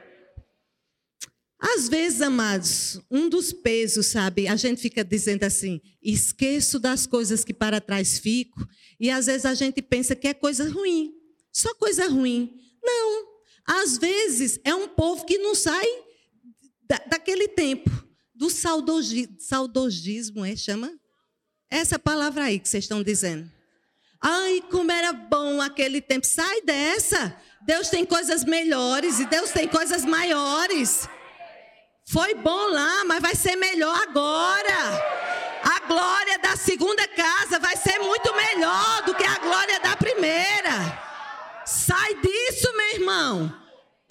Às 1.61 1.89
vezes, 1.89 2.21
amados, 2.21 3.01
um 3.09 3.29
dos 3.29 3.53
pesos, 3.53 4.07
sabe, 4.07 4.49
a 4.49 4.57
gente 4.57 4.83
fica 4.83 5.05
dizendo 5.05 5.45
assim: 5.45 5.81
esqueço 6.03 6.81
das 6.81 7.07
coisas 7.07 7.45
que 7.45 7.55
para 7.55 7.81
trás 7.81 8.19
fico, 8.19 8.67
e 8.99 9.09
às 9.09 9.27
vezes 9.27 9.47
a 9.47 9.55
gente 9.55 9.81
pensa 9.81 10.17
que 10.17 10.27
é 10.27 10.35
coisa 10.35 10.69
ruim, 10.69 11.13
só 11.53 11.73
coisa 11.77 12.09
ruim. 12.09 12.53
Não, 12.83 13.25
às 13.65 13.97
vezes 13.99 14.59
é 14.65 14.75
um 14.75 14.89
povo 14.89 15.25
que 15.25 15.39
não 15.39 15.55
sai 15.55 15.87
da, 16.89 16.99
daquele 17.09 17.47
tempo, 17.47 18.02
do 18.43 18.51
saudogi, 18.51 19.29
saudogismo, 19.39 20.45
é, 20.45 20.57
chama? 20.57 20.93
Essa 21.71 21.97
palavra 21.97 22.43
aí 22.43 22.59
que 22.59 22.69
vocês 22.69 22.83
estão 22.83 23.01
dizendo. 23.01 23.49
Ai, 24.21 24.61
como 24.69 24.91
era 24.91 25.13
bom 25.13 25.61
aquele 25.61 26.01
tempo. 26.01 26.27
Sai 26.27 26.61
dessa. 26.63 27.37
Deus 27.65 27.89
tem 27.89 28.05
coisas 28.05 28.43
melhores 28.45 29.21
e 29.21 29.27
Deus 29.27 29.51
tem 29.53 29.69
coisas 29.69 30.05
maiores. 30.05 31.09
Foi 32.09 32.35
bom 32.35 32.67
lá, 32.67 33.05
mas 33.05 33.23
vai 33.23 33.37
ser 33.37 33.55
melhor 33.55 33.97
agora. 33.97 34.91
A 35.63 35.87
glória 35.87 36.37
da 36.41 36.57
segunda 36.57 37.07
casa 37.07 37.61
vai 37.61 37.77
ser 37.77 38.01
muito 38.01 38.35
melhor 38.35 39.05
do 39.05 39.15
que 39.15 39.25
a 39.25 39.39
glória 39.39 39.79
da 39.79 39.97
primeira. 39.97 41.01
Sai 41.65 42.17
disso, 42.17 42.77
meu 42.77 42.89
irmão. 42.95 43.62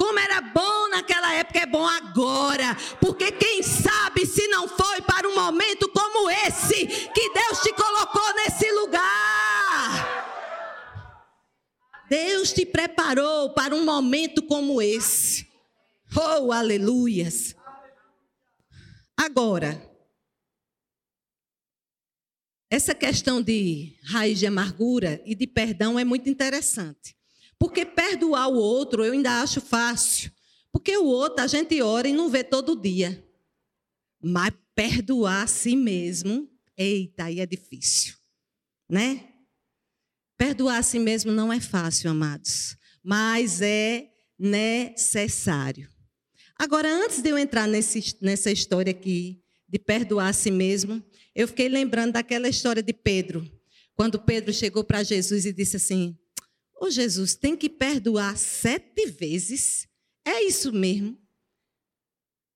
Como 0.02 0.18
era 0.18 0.42
bom 0.42 0.88
naquela 0.90 1.32
época, 1.36 1.60
é 1.60 1.66
bom 1.68 1.88
agora. 1.88 2.76
Porque 3.00 3.32
quem 3.32 3.62
sabe 3.62 4.26
se 4.26 4.48
não 4.48 4.68
foi 4.68 5.00
para 5.04 5.30
um 5.30 5.36
momento 5.36 5.88
como 5.90 6.28
esse 6.28 6.88
que 6.88 7.30
Deus 7.30 7.62
te 7.62 7.72
colocou 7.72 8.34
nesse 8.34 8.72
lugar. 8.72 9.06
Deus 12.10 12.52
te 12.52 12.66
preparou 12.66 13.54
para 13.54 13.76
um 13.76 13.86
momento 13.86 14.42
como 14.42 14.82
esse. 14.82 15.48
Oh, 16.18 16.52
aleluias. 16.52 17.56
Agora, 19.16 19.88
essa 22.72 22.96
questão 22.96 23.40
de 23.40 23.96
raiz 24.06 24.40
de 24.40 24.48
amargura 24.48 25.22
e 25.28 25.36
de 25.36 25.46
perdão 25.46 26.00
é 26.00 26.04
muito 26.04 26.28
interessante. 26.28 27.21
Porque 27.62 27.86
perdoar 27.86 28.48
o 28.48 28.56
outro 28.56 29.06
eu 29.06 29.14
ainda 29.14 29.40
acho 29.40 29.62
fácil. 29.62 30.32
Porque 30.72 30.98
o 30.98 31.06
outro 31.06 31.44
a 31.44 31.48
gente 31.48 31.80
ora 31.80 32.08
e 32.08 32.12
não 32.12 32.28
vê 32.28 32.44
todo 32.44 32.76
dia. 32.76 33.24
Mas 34.20 34.52
perdoar 34.74 35.44
a 35.44 35.48
si 35.48 35.76
mesmo, 35.76 36.50
eita, 36.76 37.26
aí 37.26 37.40
é 37.40 37.46
difícil. 37.46 38.16
Né? 38.90 39.28
Perdoar 40.36 40.80
a 40.80 40.82
si 40.82 40.98
mesmo 40.98 41.32
não 41.32 41.54
é 41.54 41.60
fácil, 41.60 42.10
amados. 42.10 42.76
Mas 43.04 43.62
é 43.62 44.10
necessário. 44.40 45.88
Agora, 46.58 46.92
antes 46.92 47.22
de 47.22 47.30
eu 47.30 47.38
entrar 47.38 47.68
nesse, 47.68 48.18
nessa 48.24 48.50
história 48.50 48.90
aqui, 48.90 49.40
de 49.70 49.78
perdoar 49.78 50.30
a 50.30 50.34
si 50.34 50.50
mesmo, 50.50 51.04
eu 51.36 51.48
fiquei 51.48 51.70
lembrando 51.70 52.14
daquela 52.14 52.50
história 52.50 52.82
de 52.82 52.92
Pedro. 52.92 53.48
Quando 53.94 54.20
Pedro 54.20 54.52
chegou 54.52 54.84
para 54.84 55.04
Jesus 55.04 55.46
e 55.46 55.54
disse 55.54 55.76
assim: 55.76 56.18
Ô 56.82 56.90
Jesus, 56.90 57.36
tem 57.36 57.56
que 57.56 57.70
perdoar 57.70 58.36
sete 58.36 59.06
vezes? 59.06 59.88
É 60.26 60.42
isso 60.42 60.74
mesmo? 60.74 61.16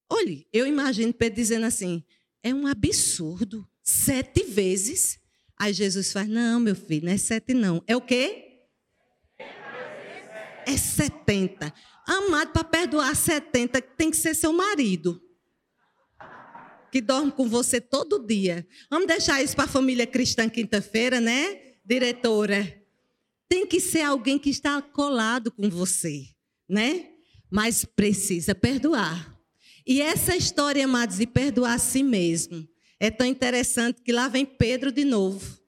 Olhe, 0.09 0.47
eu 0.51 0.65
imagino 0.65 1.13
Pedro 1.13 1.35
dizendo 1.35 1.67
assim: 1.67 2.03
é 2.41 2.51
um 2.51 2.65
absurdo. 2.65 3.69
Sete 3.83 4.43
vezes? 4.43 5.19
Aí 5.55 5.71
Jesus 5.71 6.11
faz: 6.11 6.27
não, 6.27 6.59
meu 6.59 6.75
filho, 6.75 7.05
não 7.05 7.13
é 7.13 7.17
sete, 7.17 7.53
não. 7.53 7.83
É 7.85 7.95
o 7.95 8.01
quê? 8.01 8.63
É 10.65 10.75
setenta. 10.75 11.71
Amado, 12.07 12.51
para 12.51 12.63
perdoar 12.63 13.15
setenta, 13.15 13.79
tem 13.79 14.09
que 14.09 14.17
ser 14.17 14.33
seu 14.33 14.51
marido. 14.51 15.21
Que 16.91 16.99
dorme 16.99 17.31
com 17.31 17.47
você 17.47 17.79
todo 17.79 18.25
dia. 18.25 18.67
Vamos 18.89 19.05
deixar 19.05 19.43
isso 19.43 19.55
para 19.55 19.65
a 19.65 19.67
família 19.67 20.07
cristã 20.07 20.49
quinta-feira, 20.49 21.21
né? 21.21 21.75
Diretora 21.85 22.84
tem 23.47 23.65
que 23.65 23.79
ser 23.79 24.01
alguém 24.01 24.37
que 24.37 24.49
está 24.49 24.81
colado 24.81 25.51
com 25.51 25.69
você, 25.69 26.25
né? 26.67 27.09
Mas 27.49 27.85
precisa 27.85 28.55
perdoar. 28.55 29.35
E 29.85 30.01
essa 30.01 30.35
história, 30.35 30.85
amados, 30.85 31.17
de 31.17 31.27
perdoar 31.27 31.73
a 31.73 31.79
si 31.79 32.01
mesmo, 32.01 32.67
é 32.99 33.11
tão 33.11 33.27
interessante 33.27 34.01
que 34.01 34.11
lá 34.11 34.27
vem 34.27 34.45
Pedro 34.45 34.91
de 34.91 35.05
novo. 35.05 35.59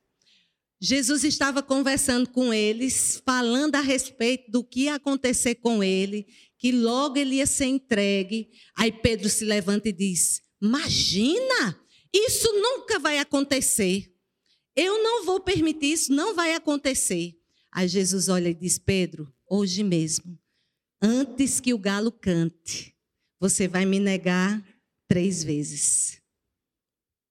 Jesus 0.80 1.23
estava 1.23 1.61
conversando 1.61 2.30
com 2.30 2.53
eles, 2.53 3.21
falando 3.25 3.75
a 3.75 3.82
respeito 3.82 4.51
do 4.51 4.63
que 4.63 4.82
ia 4.82 4.95
acontecer 4.95 5.55
com 5.55 5.84
ele, 5.84 6.28
que 6.57 6.71
logo 6.71 7.17
ele 7.17 7.36
ia 7.36 7.45
ser 7.45 7.65
entregue. 7.65 8.49
Aí 8.75 8.91
Pedro 8.91 9.30
se 9.30 9.45
levanta 9.45 9.89
e 9.89 9.93
diz: 9.93 10.41
Imagina, 10.61 11.80
isso 12.13 12.51
nunca 12.53 12.99
vai 12.99 13.19
acontecer. 13.19 14.11
Eu 14.75 15.01
não 15.01 15.25
vou 15.25 15.39
permitir 15.39 15.93
isso, 15.93 16.13
não 16.13 16.36
vai 16.36 16.53
acontecer. 16.53 17.36
Aí 17.78 17.88
Jesus 17.88 18.28
olha 18.28 18.49
e 18.49 18.55
diz: 18.55 18.80
Pedro, 18.80 19.32
hoje 19.47 19.84
mesmo, 19.84 20.36
antes 20.99 21.59
que 21.59 21.75
o 21.75 21.78
galo 21.78 22.11
cante, 22.11 22.95
você 23.39 23.67
vai 23.67 23.86
me 23.86 23.99
negar 23.99 24.65
três 25.07 25.43
vezes. 25.43 26.19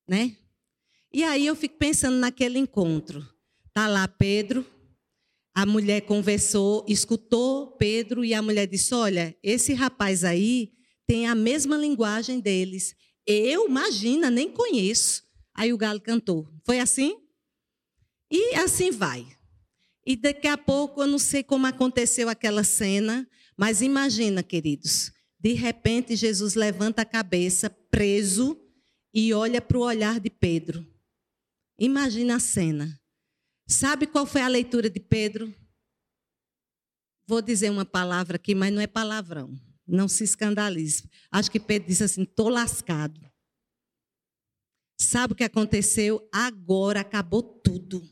Né? 0.08 0.36
E 1.12 1.24
aí 1.24 1.44
eu 1.44 1.56
fico 1.56 1.76
pensando 1.78 2.16
naquele 2.18 2.60
encontro. 2.60 3.28
Tá 3.72 3.88
lá 3.88 4.06
Pedro, 4.06 4.64
a 5.52 5.66
mulher 5.66 6.02
conversou, 6.02 6.86
escutou 6.86 7.72
Pedro 7.72 8.24
e 8.24 8.32
a 8.32 8.40
mulher 8.40 8.68
disse: 8.68 8.94
Olha, 8.94 9.36
esse 9.42 9.74
rapaz 9.74 10.22
aí 10.22 10.70
tem 11.08 11.26
a 11.26 11.34
mesma 11.34 11.76
linguagem 11.76 12.38
deles. 12.38 12.94
Eu, 13.26 13.66
imagina, 13.68 14.30
nem 14.30 14.48
conheço. 14.48 15.24
Aí 15.52 15.72
o 15.72 15.76
galo 15.76 16.00
cantou. 16.00 16.48
Foi 16.64 16.78
assim? 16.78 17.20
E 18.30 18.54
assim 18.54 18.92
vai. 18.92 19.35
E 20.06 20.14
daqui 20.14 20.46
a 20.46 20.56
pouco, 20.56 21.02
eu 21.02 21.06
não 21.08 21.18
sei 21.18 21.42
como 21.42 21.66
aconteceu 21.66 22.28
aquela 22.28 22.62
cena, 22.62 23.28
mas 23.56 23.82
imagina, 23.82 24.40
queridos, 24.40 25.12
de 25.40 25.52
repente 25.52 26.14
Jesus 26.14 26.54
levanta 26.54 27.02
a 27.02 27.04
cabeça, 27.04 27.68
preso, 27.68 28.56
e 29.12 29.34
olha 29.34 29.60
para 29.60 29.78
o 29.78 29.80
olhar 29.80 30.20
de 30.20 30.30
Pedro. 30.30 30.86
Imagina 31.78 32.36
a 32.36 32.40
cena. 32.40 33.00
Sabe 33.66 34.06
qual 34.06 34.24
foi 34.26 34.42
a 34.42 34.48
leitura 34.48 34.88
de 34.88 35.00
Pedro? 35.00 35.52
Vou 37.26 37.42
dizer 37.42 37.70
uma 37.70 37.84
palavra 37.84 38.36
aqui, 38.36 38.54
mas 38.54 38.72
não 38.72 38.80
é 38.80 38.86
palavrão. 38.86 39.58
Não 39.86 40.06
se 40.06 40.22
escandalize. 40.22 41.08
Acho 41.30 41.50
que 41.50 41.58
Pedro 41.58 41.88
disse 41.88 42.04
assim: 42.04 42.22
estou 42.22 42.48
lascado. 42.48 43.20
Sabe 45.00 45.32
o 45.32 45.36
que 45.36 45.44
aconteceu? 45.44 46.28
Agora 46.32 47.00
acabou 47.00 47.42
tudo. 47.42 48.08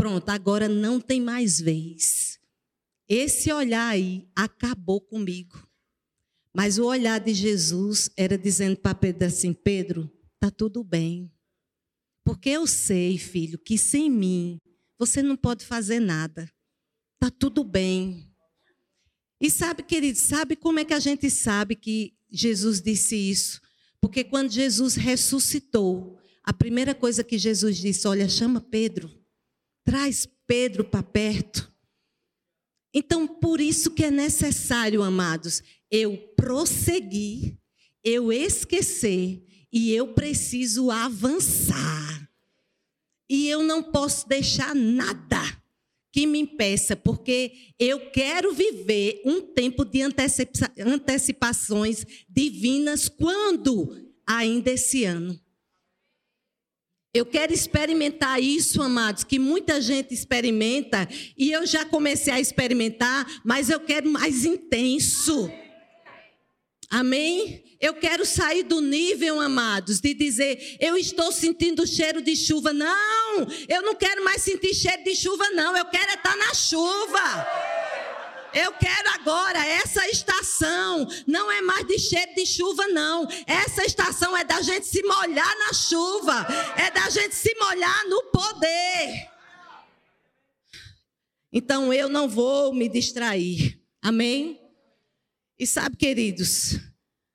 Pronto, 0.00 0.30
agora 0.30 0.66
não 0.66 0.98
tem 0.98 1.20
mais 1.20 1.60
vez. 1.60 2.40
Esse 3.06 3.52
olhar 3.52 3.86
aí 3.86 4.26
acabou 4.34 4.98
comigo. 4.98 5.62
Mas 6.54 6.78
o 6.78 6.86
olhar 6.86 7.20
de 7.20 7.34
Jesus 7.34 8.08
era 8.16 8.38
dizendo 8.38 8.78
para 8.78 8.94
Pedro 8.94 9.26
assim: 9.26 9.52
Pedro, 9.52 10.10
tá 10.40 10.50
tudo 10.50 10.82
bem. 10.82 11.30
Porque 12.24 12.48
eu 12.48 12.66
sei, 12.66 13.18
filho, 13.18 13.58
que 13.58 13.76
sem 13.76 14.08
mim 14.08 14.58
você 14.98 15.22
não 15.22 15.36
pode 15.36 15.66
fazer 15.66 16.00
nada. 16.00 16.50
Tá 17.18 17.30
tudo 17.30 17.62
bem. 17.62 18.26
E 19.38 19.50
sabe, 19.50 19.82
querido, 19.82 20.18
sabe 20.18 20.56
como 20.56 20.78
é 20.78 20.84
que 20.86 20.94
a 20.94 20.98
gente 20.98 21.28
sabe 21.28 21.76
que 21.76 22.14
Jesus 22.30 22.80
disse 22.80 23.16
isso? 23.16 23.60
Porque 24.00 24.24
quando 24.24 24.50
Jesus 24.50 24.94
ressuscitou, 24.94 26.18
a 26.42 26.54
primeira 26.54 26.94
coisa 26.94 27.22
que 27.22 27.36
Jesus 27.36 27.76
disse: 27.76 28.08
Olha, 28.08 28.30
chama 28.30 28.62
Pedro. 28.62 29.19
Traz 29.84 30.26
Pedro 30.46 30.84
para 30.84 31.02
perto. 31.02 31.70
Então, 32.92 33.26
por 33.26 33.60
isso 33.60 33.92
que 33.92 34.04
é 34.04 34.10
necessário, 34.10 35.02
amados, 35.02 35.62
eu 35.90 36.16
prosseguir, 36.36 37.56
eu 38.02 38.32
esquecer 38.32 39.44
e 39.72 39.92
eu 39.92 40.08
preciso 40.08 40.90
avançar. 40.90 42.28
E 43.28 43.48
eu 43.48 43.62
não 43.62 43.82
posso 43.82 44.28
deixar 44.28 44.74
nada 44.74 45.40
que 46.12 46.26
me 46.26 46.40
impeça, 46.40 46.96
porque 46.96 47.52
eu 47.78 48.10
quero 48.10 48.52
viver 48.52 49.22
um 49.24 49.40
tempo 49.40 49.84
de 49.84 50.02
antecipações 50.02 52.04
divinas 52.28 53.08
quando? 53.08 53.96
Ainda 54.26 54.72
esse 54.72 55.04
ano. 55.04 55.40
Eu 57.12 57.26
quero 57.26 57.52
experimentar 57.52 58.40
isso, 58.40 58.80
amados, 58.80 59.24
que 59.24 59.38
muita 59.38 59.80
gente 59.80 60.14
experimenta, 60.14 61.08
e 61.36 61.50
eu 61.50 61.66
já 61.66 61.84
comecei 61.84 62.32
a 62.32 62.38
experimentar, 62.38 63.26
mas 63.44 63.68
eu 63.68 63.80
quero 63.80 64.08
mais 64.08 64.44
intenso. 64.44 65.50
Amém? 66.88 67.64
Eu 67.80 67.94
quero 67.94 68.26
sair 68.26 68.62
do 68.62 68.80
nível, 68.80 69.40
amados, 69.40 70.00
de 70.00 70.12
dizer, 70.12 70.76
eu 70.78 70.96
estou 70.96 71.32
sentindo 71.32 71.86
cheiro 71.86 72.20
de 72.20 72.36
chuva. 72.36 72.72
Não, 72.72 73.46
eu 73.68 73.82
não 73.82 73.94
quero 73.94 74.22
mais 74.22 74.42
sentir 74.42 74.74
cheiro 74.74 75.02
de 75.02 75.14
chuva, 75.14 75.48
não. 75.50 75.76
Eu 75.76 75.86
quero 75.86 76.12
estar 76.12 76.36
na 76.36 76.52
chuva. 76.52 77.46
Eu 78.54 78.72
quero 78.72 79.08
agora 79.10 79.64
essa 79.64 80.06
estação. 80.08 81.06
Não 81.26 81.50
é 81.50 81.60
mais 81.60 81.86
de 81.86 81.98
cheiro 81.98 82.34
de 82.34 82.46
chuva, 82.46 82.86
não. 82.88 83.26
Essa 83.46 83.84
estação 83.84 84.36
é 84.36 84.44
da 84.44 84.60
gente 84.62 84.86
se 84.86 85.02
molhar 85.02 85.58
na 85.58 85.72
chuva. 85.72 86.46
É 86.76 86.90
da 86.90 87.08
gente 87.10 87.34
se 87.34 87.54
molhar 87.56 88.08
no 88.08 88.22
poder. 88.24 89.30
Então 91.52 91.92
eu 91.92 92.08
não 92.08 92.28
vou 92.28 92.72
me 92.72 92.88
distrair. 92.88 93.80
Amém? 94.00 94.60
E 95.58 95.66
sabe, 95.66 95.96
queridos, 95.96 96.78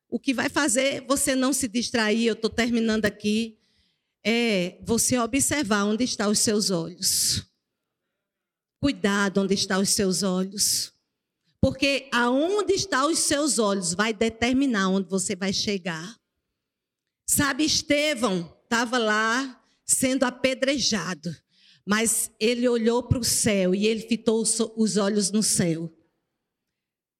o 0.09 0.19
que 0.19 0.33
vai 0.33 0.49
fazer 0.49 1.01
você 1.01 1.35
não 1.35 1.53
se 1.53 1.67
distrair, 1.67 2.25
eu 2.25 2.33
estou 2.33 2.49
terminando 2.49 3.05
aqui, 3.05 3.59
é 4.23 4.79
você 4.81 5.19
observar 5.19 5.83
onde 5.83 6.03
estão 6.03 6.31
os 6.31 6.39
seus 6.39 6.71
olhos. 6.71 7.45
Cuidado 8.79 9.41
onde 9.41 9.53
estão 9.53 9.81
os 9.81 9.89
seus 9.89 10.23
olhos. 10.23 10.94
Porque 11.65 12.07
aonde 12.11 12.75
estão 12.75 13.09
os 13.09 13.17
seus 13.17 13.57
olhos 13.57 13.95
vai 13.95 14.13
determinar 14.13 14.87
onde 14.87 15.09
você 15.09 15.35
vai 15.35 15.51
chegar. 15.51 16.15
Sabe, 17.27 17.65
Estevão 17.65 18.55
estava 18.63 18.99
lá 18.99 19.63
sendo 19.83 20.25
apedrejado, 20.25 21.35
mas 21.83 22.29
ele 22.39 22.69
olhou 22.69 23.01
para 23.01 23.17
o 23.17 23.23
céu 23.23 23.73
e 23.73 23.87
ele 23.87 24.01
fitou 24.01 24.43
os 24.77 24.97
olhos 24.97 25.31
no 25.31 25.41
céu. 25.41 25.91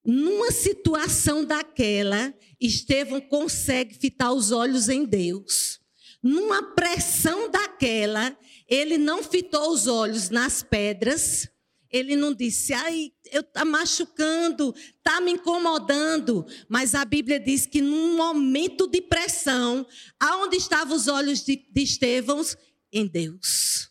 Numa 0.05 0.51
situação 0.51 1.43
daquela, 1.43 2.31
Estevão 2.61 3.19
consegue 3.19 3.95
fitar 3.95 4.31
os 4.31 4.51
olhos 4.51 4.89
em 4.89 5.05
Deus. 5.05 5.79
Numa 6.21 6.61
pressão 6.75 7.49
daquela, 7.49 8.37
ele 8.67 8.99
não 8.99 9.23
fitou 9.23 9.71
os 9.71 9.87
olhos 9.87 10.29
nas 10.29 10.61
pedras, 10.61 11.49
ele 11.95 12.15
não 12.17 12.33
disse, 12.33 12.73
ai, 12.73 13.13
eu 13.31 13.41
tá 13.41 13.63
machucando, 13.63 14.75
tá 15.01 15.21
me 15.21 15.31
incomodando. 15.31 16.45
Mas 16.67 16.93
a 16.93 17.05
Bíblia 17.05 17.39
diz 17.39 17.65
que 17.65 17.79
num 17.79 18.17
momento 18.17 18.85
de 18.85 19.01
pressão, 19.01 19.87
aonde 20.19 20.57
estavam 20.57 20.95
os 20.95 21.07
olhos 21.07 21.43
de, 21.43 21.55
de 21.71 21.81
Estevão? 21.81 22.41
Em 22.91 23.07
Deus. 23.07 23.89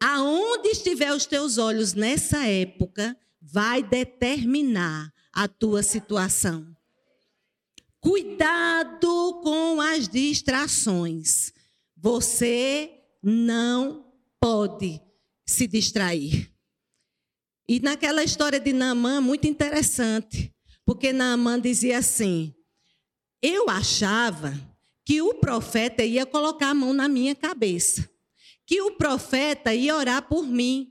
Aonde 0.00 0.68
estiver 0.68 1.12
os 1.12 1.26
teus 1.26 1.58
olhos 1.58 1.94
nessa 1.94 2.46
época, 2.46 3.16
vai 3.40 3.82
determinar 3.82 5.12
a 5.32 5.48
tua 5.48 5.82
situação. 5.82 6.76
Cuidado 8.00 9.40
com 9.42 9.80
as 9.80 10.08
distrações. 10.08 11.52
Você 11.96 12.92
não 13.20 14.12
pode 14.40 15.00
se 15.44 15.66
distrair. 15.66 16.52
E 17.68 17.80
naquela 17.80 18.24
história 18.24 18.58
de 18.58 18.72
Naamã, 18.72 19.20
muito 19.20 19.46
interessante, 19.46 20.50
porque 20.86 21.12
Naamã 21.12 21.60
dizia 21.60 21.98
assim: 21.98 22.54
Eu 23.42 23.68
achava 23.68 24.58
que 25.04 25.20
o 25.20 25.34
profeta 25.34 26.02
ia 26.02 26.24
colocar 26.24 26.70
a 26.70 26.74
mão 26.74 26.94
na 26.94 27.08
minha 27.08 27.34
cabeça, 27.34 28.08
que 28.66 28.80
o 28.80 28.92
profeta 28.92 29.74
ia 29.74 29.94
orar 29.94 30.26
por 30.26 30.46
mim. 30.46 30.90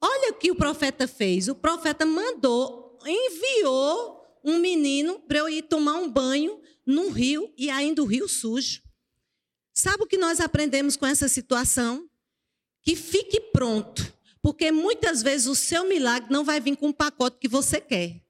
Olha 0.00 0.32
o 0.32 0.34
que 0.34 0.50
o 0.50 0.56
profeta 0.56 1.06
fez: 1.06 1.46
o 1.46 1.54
profeta 1.54 2.04
mandou, 2.04 2.98
enviou 3.06 4.20
um 4.44 4.58
menino 4.58 5.20
para 5.20 5.38
eu 5.38 5.48
ir 5.48 5.62
tomar 5.62 5.94
um 5.94 6.10
banho 6.10 6.60
num 6.84 7.10
rio 7.10 7.52
e 7.56 7.70
ainda 7.70 8.02
o 8.02 8.06
rio 8.06 8.28
sujo. 8.28 8.82
Sabe 9.72 10.02
o 10.02 10.06
que 10.06 10.18
nós 10.18 10.40
aprendemos 10.40 10.96
com 10.96 11.06
essa 11.06 11.28
situação? 11.28 12.10
Que 12.82 12.96
fique 12.96 13.40
pronto 13.52 14.15
porque 14.46 14.70
muitas 14.70 15.24
vezes 15.24 15.48
o 15.48 15.56
seu 15.56 15.88
milagre 15.88 16.32
não 16.32 16.44
vai 16.44 16.60
vir 16.60 16.76
com 16.76 16.90
o 16.90 16.94
pacote 16.94 17.36
que 17.40 17.48
você 17.48 17.80
quer. 17.80 18.22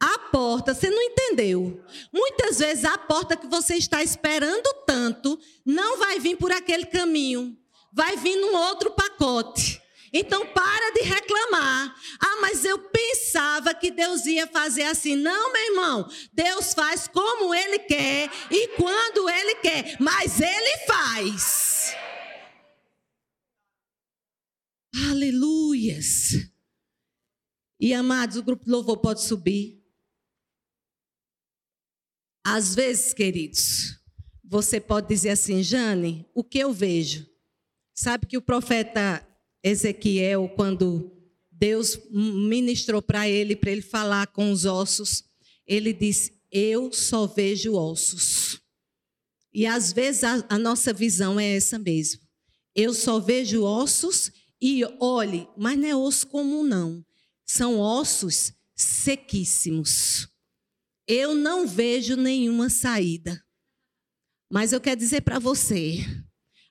A 0.00 0.20
porta, 0.30 0.72
você 0.72 0.88
não 0.88 1.02
entendeu. 1.02 1.82
Muitas 2.12 2.60
vezes 2.60 2.84
a 2.84 2.96
porta 2.96 3.36
que 3.36 3.48
você 3.48 3.74
está 3.74 4.04
esperando 4.04 4.72
tanto 4.86 5.36
não 5.66 5.98
vai 5.98 6.20
vir 6.20 6.36
por 6.36 6.52
aquele 6.52 6.86
caminho. 6.86 7.58
Vai 7.92 8.16
vir 8.16 8.36
num 8.36 8.54
outro 8.54 8.92
pacote. 8.92 9.82
Então 10.12 10.46
para 10.46 10.92
de 10.92 11.00
reclamar. 11.00 11.96
Ah, 12.20 12.36
mas 12.40 12.64
eu 12.64 12.78
pensava 12.78 13.74
que 13.74 13.90
Deus 13.90 14.24
ia 14.26 14.46
fazer 14.46 14.84
assim. 14.84 15.16
Não, 15.16 15.52
meu 15.52 15.72
irmão. 15.72 16.08
Deus 16.32 16.72
faz 16.72 17.08
como 17.08 17.52
ele 17.52 17.80
quer 17.80 18.30
e 18.48 18.68
quando 18.76 19.28
ele 19.28 19.56
quer, 19.56 19.96
mas 19.98 20.40
ele 20.40 20.86
faz. 20.86 21.73
Aleluias. 25.10 26.48
E 27.80 27.92
amados, 27.92 28.36
o 28.36 28.42
grupo 28.42 28.64
de 28.64 28.70
louvor 28.70 28.98
pode 28.98 29.22
subir. 29.22 29.82
Às 32.46 32.74
vezes, 32.74 33.12
queridos, 33.12 33.98
você 34.44 34.80
pode 34.80 35.08
dizer 35.08 35.30
assim, 35.30 35.62
Jane, 35.62 36.24
o 36.32 36.44
que 36.44 36.58
eu 36.58 36.72
vejo? 36.72 37.26
Sabe 37.92 38.26
que 38.26 38.36
o 38.36 38.42
profeta 38.42 39.26
Ezequiel, 39.62 40.48
quando 40.54 41.10
Deus 41.50 41.98
ministrou 42.10 43.02
para 43.02 43.28
ele, 43.28 43.56
para 43.56 43.72
ele 43.72 43.82
falar 43.82 44.28
com 44.28 44.52
os 44.52 44.64
ossos, 44.64 45.24
ele 45.66 45.92
disse: 45.92 46.40
Eu 46.52 46.92
só 46.92 47.26
vejo 47.26 47.74
ossos. 47.74 48.60
E 49.52 49.66
às 49.66 49.92
vezes 49.92 50.22
a, 50.22 50.44
a 50.48 50.58
nossa 50.58 50.92
visão 50.92 51.40
é 51.40 51.56
essa 51.56 51.78
mesmo. 51.78 52.20
Eu 52.74 52.92
só 52.92 53.18
vejo 53.18 53.62
ossos 53.62 54.30
e 54.66 54.82
olhe, 54.98 55.46
mas 55.58 55.76
não 55.76 55.86
é 55.86 55.94
osso 55.94 56.26
comum, 56.26 56.62
não. 56.62 57.04
São 57.44 57.78
ossos 57.78 58.50
sequíssimos. 58.74 60.26
Eu 61.06 61.34
não 61.34 61.66
vejo 61.66 62.16
nenhuma 62.16 62.70
saída. 62.70 63.44
Mas 64.50 64.72
eu 64.72 64.80
quero 64.80 64.98
dizer 64.98 65.20
para 65.20 65.38
você: 65.38 65.98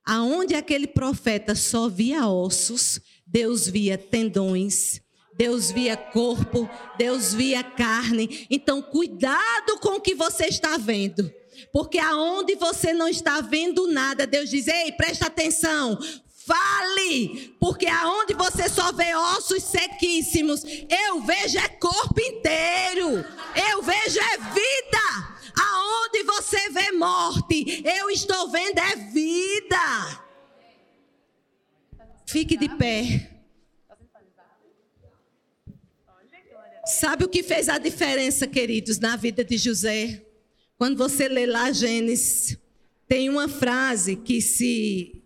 aonde 0.03 0.55
aquele 0.55 0.87
profeta 0.87 1.53
só 1.53 1.87
via 1.87 2.27
ossos, 2.27 2.99
Deus 3.27 3.67
via 3.67 3.95
tendões, 3.95 4.99
Deus 5.37 5.69
via 5.69 5.95
corpo, 5.95 6.67
Deus 6.97 7.31
via 7.31 7.63
carne. 7.63 8.47
Então, 8.49 8.81
cuidado 8.81 9.77
com 9.79 9.97
o 9.97 10.01
que 10.01 10.15
você 10.15 10.45
está 10.45 10.77
vendo. 10.77 11.31
Porque 11.71 11.99
aonde 11.99 12.55
você 12.55 12.91
não 12.91 13.07
está 13.07 13.39
vendo 13.39 13.85
nada, 13.85 14.25
Deus 14.25 14.49
diz: 14.49 14.67
ei, 14.67 14.91
presta 14.93 15.27
atenção, 15.27 15.99
Fale, 16.45 17.55
porque 17.57 17.87
aonde 17.87 18.33
você 18.33 18.67
só 18.67 18.91
vê 18.91 19.15
ossos 19.15 19.63
sequíssimos, 19.63 20.63
eu 20.65 21.21
vejo 21.21 21.57
é 21.57 21.69
corpo 21.69 22.19
inteiro, 22.19 23.23
eu 23.71 23.81
vejo 23.81 24.19
é 24.19 24.37
vida. 24.37 25.33
Aonde 25.55 26.23
você 26.23 26.69
vê 26.71 26.91
morte, 26.91 27.83
eu 27.85 28.09
estou 28.09 28.49
vendo 28.49 28.77
é 28.77 28.95
vida. 28.95 30.23
Fique 32.25 32.57
de 32.57 32.67
pé. 32.75 33.29
Sabe 36.85 37.23
o 37.23 37.29
que 37.29 37.41
fez 37.41 37.69
a 37.69 37.77
diferença, 37.77 38.45
queridos, 38.45 38.99
na 38.99 39.15
vida 39.15 39.45
de 39.45 39.57
José? 39.57 40.25
Quando 40.77 40.97
você 40.97 41.29
lê 41.29 41.45
lá 41.45 41.71
Gênesis, 41.71 42.57
tem 43.07 43.29
uma 43.29 43.47
frase 43.47 44.17
que 44.17 44.41
se 44.41 45.22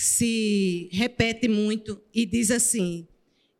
se 0.00 0.88
repete 0.90 1.46
muito 1.46 2.00
e 2.14 2.24
diz 2.24 2.50
assim: 2.50 3.06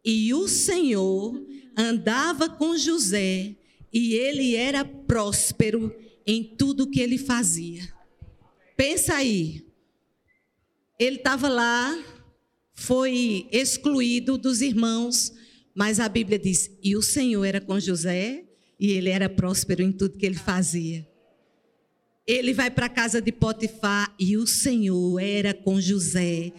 E 0.02 0.32
o 0.32 0.48
Senhor 0.48 1.38
andava 1.76 2.48
com 2.48 2.78
José 2.78 3.54
e 3.92 4.14
ele 4.14 4.56
era 4.56 4.82
próspero 4.82 5.94
em 6.26 6.42
tudo 6.42 6.88
que 6.88 6.98
ele 6.98 7.18
fazia. 7.18 7.82
Pensa 8.74 9.16
aí. 9.16 9.66
Ele 10.98 11.16
estava 11.16 11.46
lá, 11.46 12.02
foi 12.72 13.46
excluído 13.52 14.38
dos 14.38 14.62
irmãos, 14.62 15.34
mas 15.74 16.00
a 16.00 16.08
Bíblia 16.08 16.38
diz: 16.38 16.70
e 16.82 16.96
o 16.96 17.02
Senhor 17.02 17.44
era 17.44 17.60
com 17.60 17.78
José 17.78 18.46
e 18.78 18.92
ele 18.92 19.10
era 19.10 19.28
próspero 19.28 19.82
em 19.82 19.92
tudo 19.92 20.16
que 20.16 20.24
ele 20.24 20.36
fazia. 20.36 21.06
Ele 22.30 22.54
vai 22.54 22.70
para 22.70 22.86
a 22.86 22.88
casa 22.88 23.20
de 23.20 23.32
Potifar 23.32 24.14
e 24.16 24.36
o 24.36 24.46
Senhor 24.46 25.18
era 25.18 25.52
com 25.52 25.80
José. 25.80 26.52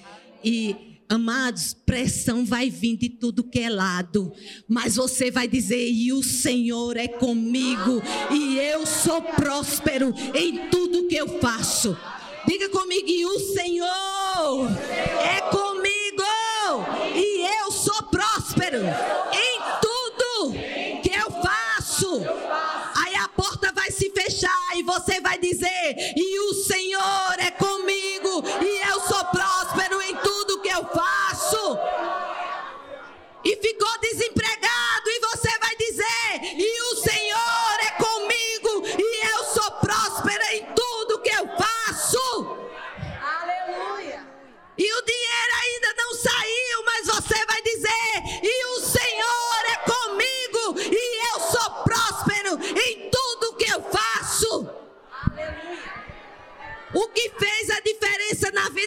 E 0.43 0.76
Amados, 1.07 1.74
pressão 1.74 2.45
vai 2.45 2.69
vir 2.69 2.95
de 2.95 3.09
tudo 3.09 3.43
que 3.43 3.59
é 3.59 3.69
lado, 3.69 4.32
mas 4.65 4.95
você 4.95 5.30
vai 5.30 5.45
dizer: 5.45 5.91
e 5.91 6.13
o 6.13 6.24
Senhor 6.24 6.95
é 6.95 7.05
comigo, 7.05 8.01
e 8.32 8.57
eu 8.57 8.86
sou 8.86 9.22
próspero 9.22 10.13
em 10.34 10.69
tudo 10.69 11.09
que 11.09 11.15
eu 11.15 11.38
faço. 11.39 11.97
Diga 12.47 12.69
comigo: 12.69 13.09
e 13.09 13.26
o 13.26 13.39
Senhor 13.39 14.69
é 15.19 15.41
comigo, 15.51 16.24
e 17.13 17.45
eu 17.61 17.72
sou 17.74 18.03
próspero 18.03 18.78
em 18.78 19.59
tudo 19.82 20.53
que 21.01 21.11
eu 21.13 21.30
faço 21.41 22.22
se 24.01 24.09
fechar 24.09 24.78
e 24.78 24.81
você 24.92 25.22
vai 25.22 25.38
dizer: 25.39 26.14
E 26.16 26.39
o 26.39 26.54
Senhor 26.54 27.11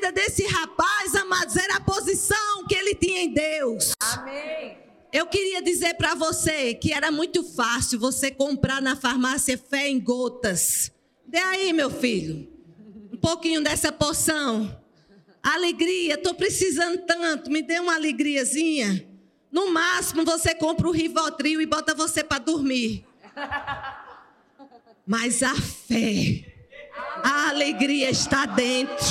vida 0.05 0.13
desse 0.13 0.47
rapaz, 0.47 1.15
amados, 1.15 1.57
era 1.57 1.77
a 1.77 1.81
posição 1.81 2.67
que 2.69 2.75
ele 2.75 2.95
tinha 2.95 3.23
em 3.23 3.33
Deus. 3.33 3.93
Amém. 4.01 4.77
Eu 5.11 5.27
queria 5.27 5.63
dizer 5.63 5.95
para 5.95 6.15
você 6.15 6.75
que 6.75 6.93
era 6.93 7.11
muito 7.11 7.43
fácil 7.55 7.99
você 7.99 8.31
comprar 8.31 8.83
na 8.83 8.97
farmácia 8.97 9.57
fé 9.57 9.89
em 9.89 9.99
gotas. 10.01 10.91
Dê 11.27 11.39
aí, 11.39 11.73
meu 11.73 11.89
filho, 11.89 12.49
um 13.13 13.17
pouquinho 13.17 13.63
dessa 13.63 13.91
poção. 13.93 14.79
Alegria, 15.43 16.15
estou 16.15 16.35
precisando 16.35 16.99
tanto, 17.07 17.51
me 17.51 17.63
dê 17.63 17.79
uma 17.79 17.95
alegriazinha. 17.95 19.09
No 19.51 19.71
máximo, 19.71 20.25
você 20.25 20.55
compra 20.55 20.89
o 20.89 20.91
Rivotril 20.91 21.61
e 21.61 21.67
bota 21.67 21.95
você 21.95 22.25
para 22.25 22.41
dormir. 22.41 23.07
Mas 25.07 25.43
a 25.43 25.55
fé, 25.55 26.53
a 27.23 27.51
alegria 27.51 28.11
está 28.11 28.47
dentro. 28.47 29.07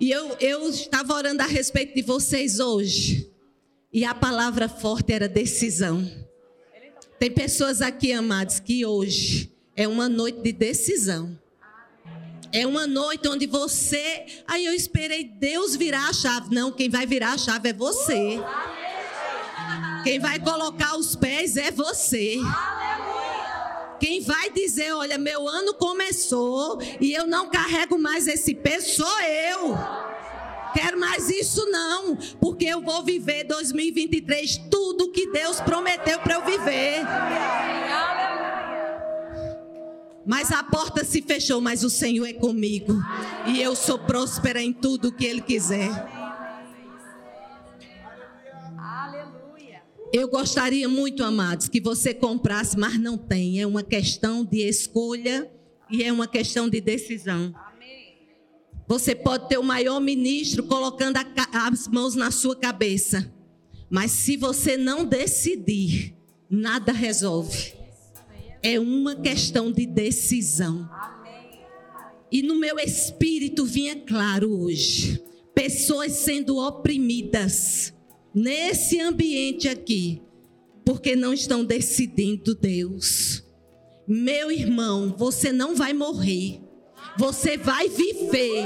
E 0.00 0.10
eu, 0.10 0.36
eu 0.40 0.68
estava 0.68 1.12
orando 1.14 1.42
a 1.42 1.46
respeito 1.46 1.94
de 1.94 2.02
vocês 2.02 2.60
hoje. 2.60 3.30
E 3.92 4.04
a 4.04 4.14
palavra 4.14 4.68
forte 4.68 5.12
era 5.12 5.28
decisão. 5.28 6.08
Tem 7.18 7.30
pessoas 7.30 7.82
aqui, 7.82 8.12
amados, 8.12 8.60
que 8.60 8.86
hoje 8.86 9.50
é 9.74 9.88
uma 9.88 10.08
noite 10.08 10.40
de 10.40 10.52
decisão. 10.52 11.36
É 12.52 12.66
uma 12.66 12.86
noite 12.86 13.28
onde 13.28 13.46
você. 13.46 14.24
Aí 14.46 14.64
eu 14.64 14.72
esperei 14.72 15.24
Deus 15.24 15.74
virar 15.74 16.08
a 16.08 16.12
chave. 16.12 16.54
Não, 16.54 16.70
quem 16.70 16.88
vai 16.88 17.06
virar 17.06 17.32
a 17.32 17.38
chave 17.38 17.70
é 17.70 17.72
você. 17.72 18.40
Quem 20.04 20.20
vai 20.20 20.38
colocar 20.38 20.96
os 20.96 21.16
pés 21.16 21.56
é 21.56 21.70
você. 21.70 22.36
Quem 24.00 24.20
vai 24.20 24.50
dizer, 24.50 24.92
olha, 24.92 25.18
meu 25.18 25.48
ano 25.48 25.74
começou 25.74 26.78
e 27.00 27.12
eu 27.12 27.26
não 27.26 27.48
carrego 27.48 27.98
mais 27.98 28.26
esse 28.26 28.54
peso, 28.54 29.04
sou 29.04 29.20
eu. 29.20 29.76
Quero 30.72 31.00
mais 31.00 31.28
isso 31.30 31.64
não, 31.70 32.16
porque 32.40 32.66
eu 32.66 32.80
vou 32.80 33.02
viver 33.02 33.44
2023 33.44 34.58
tudo 34.70 35.10
que 35.10 35.30
Deus 35.30 35.60
prometeu 35.60 36.18
para 36.20 36.34
eu 36.34 36.44
viver. 36.44 37.02
Mas 40.24 40.52
a 40.52 40.62
porta 40.62 41.04
se 41.04 41.22
fechou, 41.22 41.60
mas 41.60 41.82
o 41.82 41.88
Senhor 41.88 42.26
é 42.26 42.34
comigo. 42.34 42.92
E 43.46 43.62
eu 43.62 43.74
sou 43.74 43.98
próspera 43.98 44.62
em 44.62 44.74
tudo 44.74 45.10
que 45.10 45.24
Ele 45.24 45.40
quiser. 45.40 46.17
Eu 50.12 50.28
gostaria 50.28 50.88
muito, 50.88 51.22
amados, 51.22 51.68
que 51.68 51.80
você 51.80 52.14
comprasse, 52.14 52.78
mas 52.78 52.98
não 52.98 53.18
tem. 53.18 53.60
É 53.60 53.66
uma 53.66 53.82
questão 53.82 54.42
de 54.44 54.66
escolha 54.66 55.50
e 55.90 56.02
é 56.02 56.10
uma 56.10 56.26
questão 56.26 56.68
de 56.68 56.80
decisão. 56.80 57.54
Você 58.86 59.14
pode 59.14 59.50
ter 59.50 59.58
o 59.58 59.62
maior 59.62 60.00
ministro 60.00 60.62
colocando 60.62 61.18
as 61.52 61.86
mãos 61.88 62.14
na 62.14 62.30
sua 62.30 62.56
cabeça, 62.56 63.30
mas 63.90 64.10
se 64.12 64.34
você 64.34 64.78
não 64.78 65.04
decidir, 65.04 66.16
nada 66.48 66.90
resolve. 66.90 67.74
É 68.62 68.80
uma 68.80 69.14
questão 69.14 69.70
de 69.70 69.84
decisão. 69.84 70.88
E 72.32 72.42
no 72.42 72.54
meu 72.54 72.78
espírito 72.78 73.66
vinha 73.66 73.94
claro 73.94 74.58
hoje: 74.58 75.22
pessoas 75.54 76.12
sendo 76.12 76.56
oprimidas 76.56 77.92
nesse 78.34 79.00
ambiente 79.00 79.68
aqui, 79.68 80.22
porque 80.84 81.16
não 81.16 81.32
estão 81.32 81.64
decidindo 81.64 82.54
Deus. 82.54 83.42
Meu 84.06 84.50
irmão, 84.50 85.14
você 85.16 85.52
não 85.52 85.74
vai 85.74 85.92
morrer. 85.92 86.62
Você 87.18 87.56
vai 87.56 87.88
viver 87.88 88.64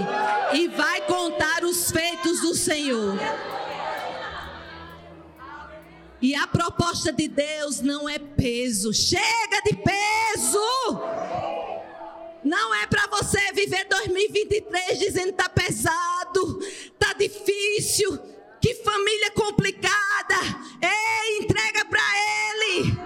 e 0.55 0.69
vai 0.69 1.07
contar 1.07 1.65
os 1.65 1.91
feitos 1.91 2.41
do 2.41 2.55
Senhor. 2.55 3.19
E 6.21 6.35
a 6.37 6.47
proposta 6.47 7.13
de 7.13 7.27
Deus 7.27 7.81
não 7.81 8.09
é 8.09 8.19
peso. 8.19 8.93
Chega 8.93 9.61
de 9.65 9.75
peso! 9.75 11.03
Não 12.45 12.75
é 12.75 12.87
para 12.87 13.07
você 13.09 13.53
viver 13.53 13.87
2023 13.89 14.99
dizendo 14.99 15.31
está 15.31 15.49
pesado, 15.49 16.61
está 16.63 17.13
difícil, 17.15 18.19
que 18.63 18.75
família 18.77 19.33
complicada. 19.33 20.37
Ei, 20.81 21.39
entrega 21.39 21.85
para 21.85 22.01
ele. 22.01 22.97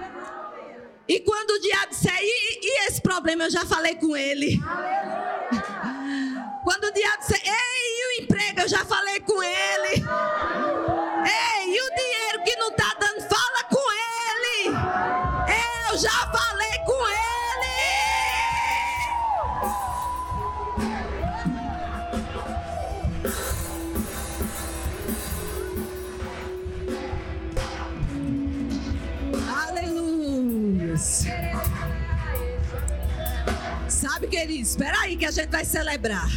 E 1.07 1.19
quando 1.21 1.49
o 1.51 1.59
diabo 1.59 1.89
disser, 1.89 2.15
e, 2.21 2.59
e, 2.61 2.87
esse 2.87 3.01
problema 3.01 3.45
eu 3.45 3.49
já 3.49 3.65
falei 3.65 3.95
com 3.95 4.15
ele. 4.15 4.61
Quando 6.63 6.83
o 6.83 6.93
diabo 6.93 7.19
disser, 7.21 7.41
ei, 7.43 7.51
e 7.51 8.07
o 8.07 8.23
emprego 8.23 8.61
eu 8.61 8.67
já 8.67 8.85
falei 8.85 9.19
com 9.21 9.41
ele. 9.41 10.03
Espera 34.59 35.01
aí 35.01 35.15
que 35.15 35.25
a 35.25 35.31
gente 35.31 35.49
vai 35.49 35.63
celebrar. 35.63 36.29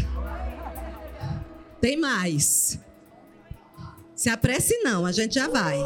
Tem 1.81 1.97
mais. 1.97 2.79
Se 4.15 4.29
apresse 4.29 4.77
não, 4.81 5.07
a 5.07 5.13
gente 5.13 5.35
já 5.35 5.49
vai. 5.49 5.79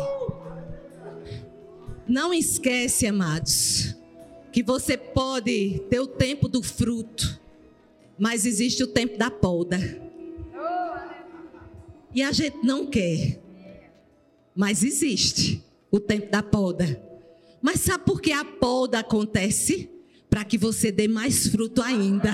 Não 2.07 2.35
esquece, 2.35 3.07
amados, 3.07 3.95
que 4.53 4.62
você 4.62 4.97
pode 4.97 5.80
ter 5.89 6.01
o 6.01 6.07
tempo 6.07 6.49
do 6.49 6.62
fruto, 6.62 7.41
mas 8.18 8.45
existe 8.45 8.82
o 8.82 8.89
tempo 8.89 9.16
da 9.16 9.30
poda. 9.30 9.78
E 12.12 12.22
a 12.22 12.32
gente 12.32 12.59
não 12.62 12.87
quer, 12.87 13.41
mas 14.55 14.82
existe 14.82 15.64
o 15.91 15.99
tempo 15.99 16.30
da 16.30 16.43
poda. 16.43 17.01
Mas 17.62 17.80
sabe 17.80 18.05
por 18.05 18.20
que 18.20 18.32
a 18.32 18.45
poda 18.45 18.99
acontece? 18.99 19.93
Para 20.35 20.45
que 20.45 20.59
você 20.59 20.91
dê 20.91 21.07
mais 21.07 21.47
fruto 21.47 21.80
ainda. 21.80 22.28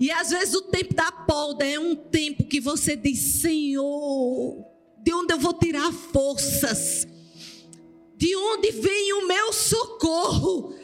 e 0.00 0.10
às 0.10 0.30
vezes 0.30 0.54
o 0.54 0.62
tempo 0.62 0.94
da 0.94 1.12
poda 1.12 1.62
é 1.62 1.78
um 1.78 1.94
tempo 1.94 2.44
que 2.44 2.58
você 2.58 2.96
diz: 2.96 3.18
Senhor, 3.42 4.64
de 5.04 5.12
onde 5.12 5.34
eu 5.34 5.38
vou 5.38 5.52
tirar 5.52 5.92
forças? 5.92 7.06
De 8.16 8.34
onde 8.34 8.70
vem 8.70 9.12
o 9.12 9.28
meu 9.28 9.52
socorro? 9.52 10.74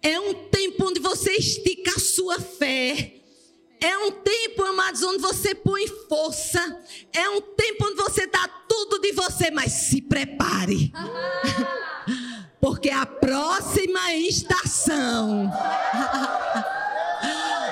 é 0.00 0.20
um 0.20 0.34
tempo 0.48 0.90
onde 0.90 1.00
você 1.00 1.32
estica 1.32 1.90
a 1.96 1.98
sua 1.98 2.38
fé. 2.38 3.14
É 3.80 3.98
um 3.98 4.12
tempo, 4.12 4.62
amados, 4.62 5.02
onde 5.02 5.18
você 5.20 5.56
põe 5.56 5.88
força. 6.08 6.60
É 7.12 7.28
um 7.30 7.40
tempo 7.40 7.84
onde 7.84 7.96
você 7.96 8.28
dá 8.28 8.46
tudo 8.68 9.00
de 9.00 9.10
você, 9.10 9.50
mas 9.50 9.72
se 9.72 10.00
prepare. 10.00 10.92
Porque 12.60 12.90
a 12.90 13.06
próxima 13.06 14.12
estação. 14.14 15.50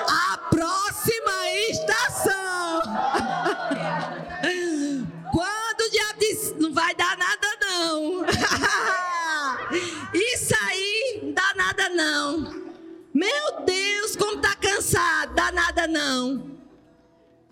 A 0.07 0.37
próxima 0.49 1.49
estação. 1.69 2.81
Quando 5.31 5.81
o 5.81 5.91
diabo 5.91 6.19
diz, 6.19 6.55
não 6.57 6.73
vai 6.73 6.95
dar 6.95 7.17
nada 7.17 7.47
não. 7.61 8.25
Isso 10.13 10.53
aí 10.67 11.19
não 11.23 11.33
dá 11.33 11.53
nada 11.55 11.89
não. 11.89 12.67
Meu 13.13 13.61
Deus, 13.65 14.15
como 14.15 14.37
tá 14.39 14.55
cansado, 14.55 15.35
dá 15.35 15.51
nada 15.51 15.87
não. 15.87 16.57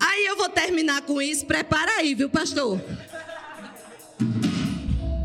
Aí 0.00 0.24
eu 0.26 0.36
vou 0.36 0.48
terminar 0.48 1.02
com 1.02 1.20
isso, 1.20 1.44
prepara 1.46 1.90
aí, 1.98 2.14
viu, 2.14 2.30
pastor? 2.30 2.80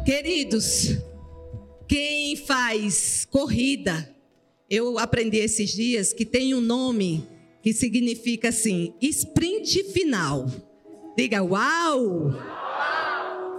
Queridos, 0.06 0.98
quem 1.92 2.38
faz 2.38 3.28
corrida, 3.30 4.16
eu 4.70 4.98
aprendi 4.98 5.36
esses 5.36 5.74
dias 5.74 6.14
que 6.14 6.26
tem 6.26 6.56
um 6.56 6.62
nome 6.62 7.28
que 7.62 7.74
significa 7.74 8.48
assim: 8.48 8.94
sprint 9.02 9.84
final. 9.92 10.50
Diga 11.18 11.44
uau! 11.44 12.32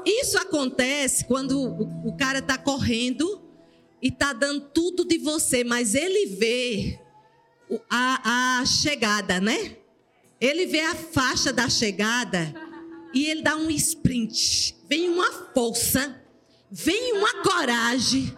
Isso 0.06 0.38
acontece 0.38 1.26
quando 1.26 1.60
o 2.06 2.16
cara 2.16 2.38
está 2.38 2.56
correndo 2.56 3.42
e 4.00 4.08
está 4.08 4.32
dando 4.32 4.62
tudo 4.62 5.04
de 5.04 5.18
você, 5.18 5.62
mas 5.62 5.94
ele 5.94 6.24
vê 6.34 6.98
a, 7.90 8.60
a 8.60 8.64
chegada, 8.64 9.42
né? 9.42 9.76
Ele 10.40 10.64
vê 10.64 10.80
a 10.80 10.94
faixa 10.94 11.52
da 11.52 11.68
chegada 11.68 12.54
e 13.12 13.26
ele 13.26 13.42
dá 13.42 13.56
um 13.56 13.68
sprint. 13.70 14.74
Vem 14.88 15.10
uma 15.10 15.30
força 15.52 16.21
vem 16.72 17.12
uma 17.12 17.42
coragem. 17.42 18.34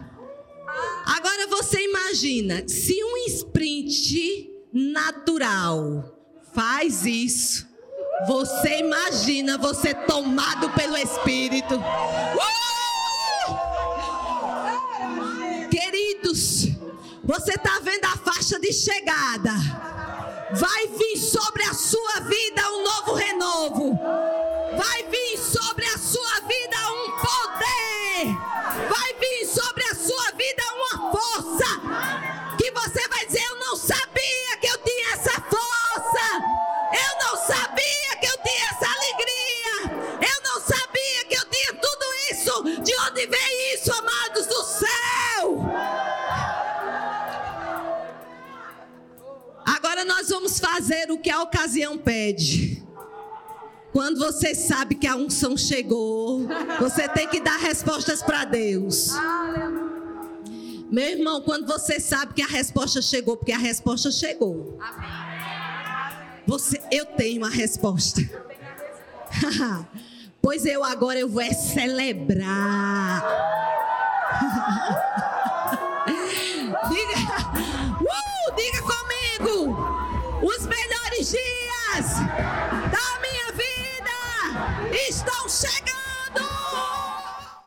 Agora 1.05 1.47
você 1.47 1.81
imagina, 1.81 2.67
se 2.67 3.01
um 3.01 3.15
sprint 3.27 4.51
natural 4.73 6.03
faz 6.53 7.05
isso, 7.05 7.65
você 8.27 8.79
imagina 8.79 9.57
você 9.57 9.93
tomado 9.93 10.69
pelo 10.71 10.97
Espírito. 10.97 11.75
Uh! 11.75 12.55
Queridos, 15.69 16.67
você 17.23 17.53
está 17.53 17.79
vendo 17.81 18.03
a 18.05 18.17
faixa 18.17 18.59
de 18.59 18.73
chegada. 18.73 19.51
Vai 20.53 20.87
vir 20.87 21.17
sobre 21.17 21.63
a 21.63 21.73
sua 21.73 22.19
vida 22.21 22.71
um 22.71 22.83
novo 22.83 23.13
renovo. 23.13 23.97
Vai 24.77 25.03
vir 25.03 25.37
sobre 25.37 25.85
a 25.85 25.97
sua 25.97 26.41
vida 26.41 26.77
um 26.91 27.11
poder. 27.11 27.54
Força. 31.25 31.65
Que 32.57 32.71
você 32.71 33.07
vai 33.07 33.25
dizer: 33.25 33.43
Eu 33.49 33.55
não 33.59 33.75
sabia 33.75 34.57
que 34.61 34.67
eu 34.67 34.77
tinha 34.79 35.13
essa 35.13 35.41
força. 35.41 36.25
Eu 36.93 37.27
não 37.27 37.37
sabia 37.37 38.17
que 38.19 38.27
eu 38.27 38.37
tinha 38.43 38.69
essa 38.71 38.87
alegria. 38.87 39.75
Eu 40.21 40.43
não 40.43 40.61
sabia 40.61 41.25
que 41.27 41.35
eu 41.35 41.45
tinha 41.49 41.73
tudo 41.73 42.05
isso. 42.31 42.81
De 42.81 42.95
onde 43.07 43.27
vem 43.27 43.73
isso, 43.73 43.91
amados 43.91 44.45
do 44.47 44.63
céu? 44.63 45.65
Agora 49.65 50.05
nós 50.05 50.29
vamos 50.29 50.59
fazer 50.59 51.11
o 51.11 51.17
que 51.17 51.29
a 51.29 51.41
ocasião 51.41 51.97
pede. 51.97 52.83
Quando 53.91 54.19
você 54.19 54.53
sabe 54.53 54.95
que 54.95 55.07
a 55.07 55.15
unção 55.15 55.55
chegou, 55.55 56.45
você 56.79 57.07
tem 57.07 57.27
que 57.29 57.39
dar 57.39 57.57
respostas 57.57 58.21
para 58.21 58.43
Deus. 58.43 59.11
Meu 60.95 61.09
irmão, 61.09 61.41
quando 61.41 61.67
você 61.67 61.99
sabe 61.99 62.33
que 62.33 62.41
a 62.41 62.47
resposta 62.47 63.01
chegou, 63.01 63.35
porque 63.35 63.51
a 63.51 63.57
resposta 63.57 64.09
chegou. 64.09 64.79
Você, 66.47 66.81
eu 66.89 67.05
tenho 67.05 67.43
a 67.43 67.49
resposta. 67.49 68.21
pois 70.41 70.65
eu 70.65 70.85
agora 70.85 71.19
eu 71.19 71.27
vou 71.27 71.41
é 71.41 71.51
celebrar. 71.51 73.25
diga, 76.87 77.17
uh, 77.99 78.55
diga 78.55 78.81
comigo, 78.81 79.75
os 80.43 80.65
melhores 80.65 80.84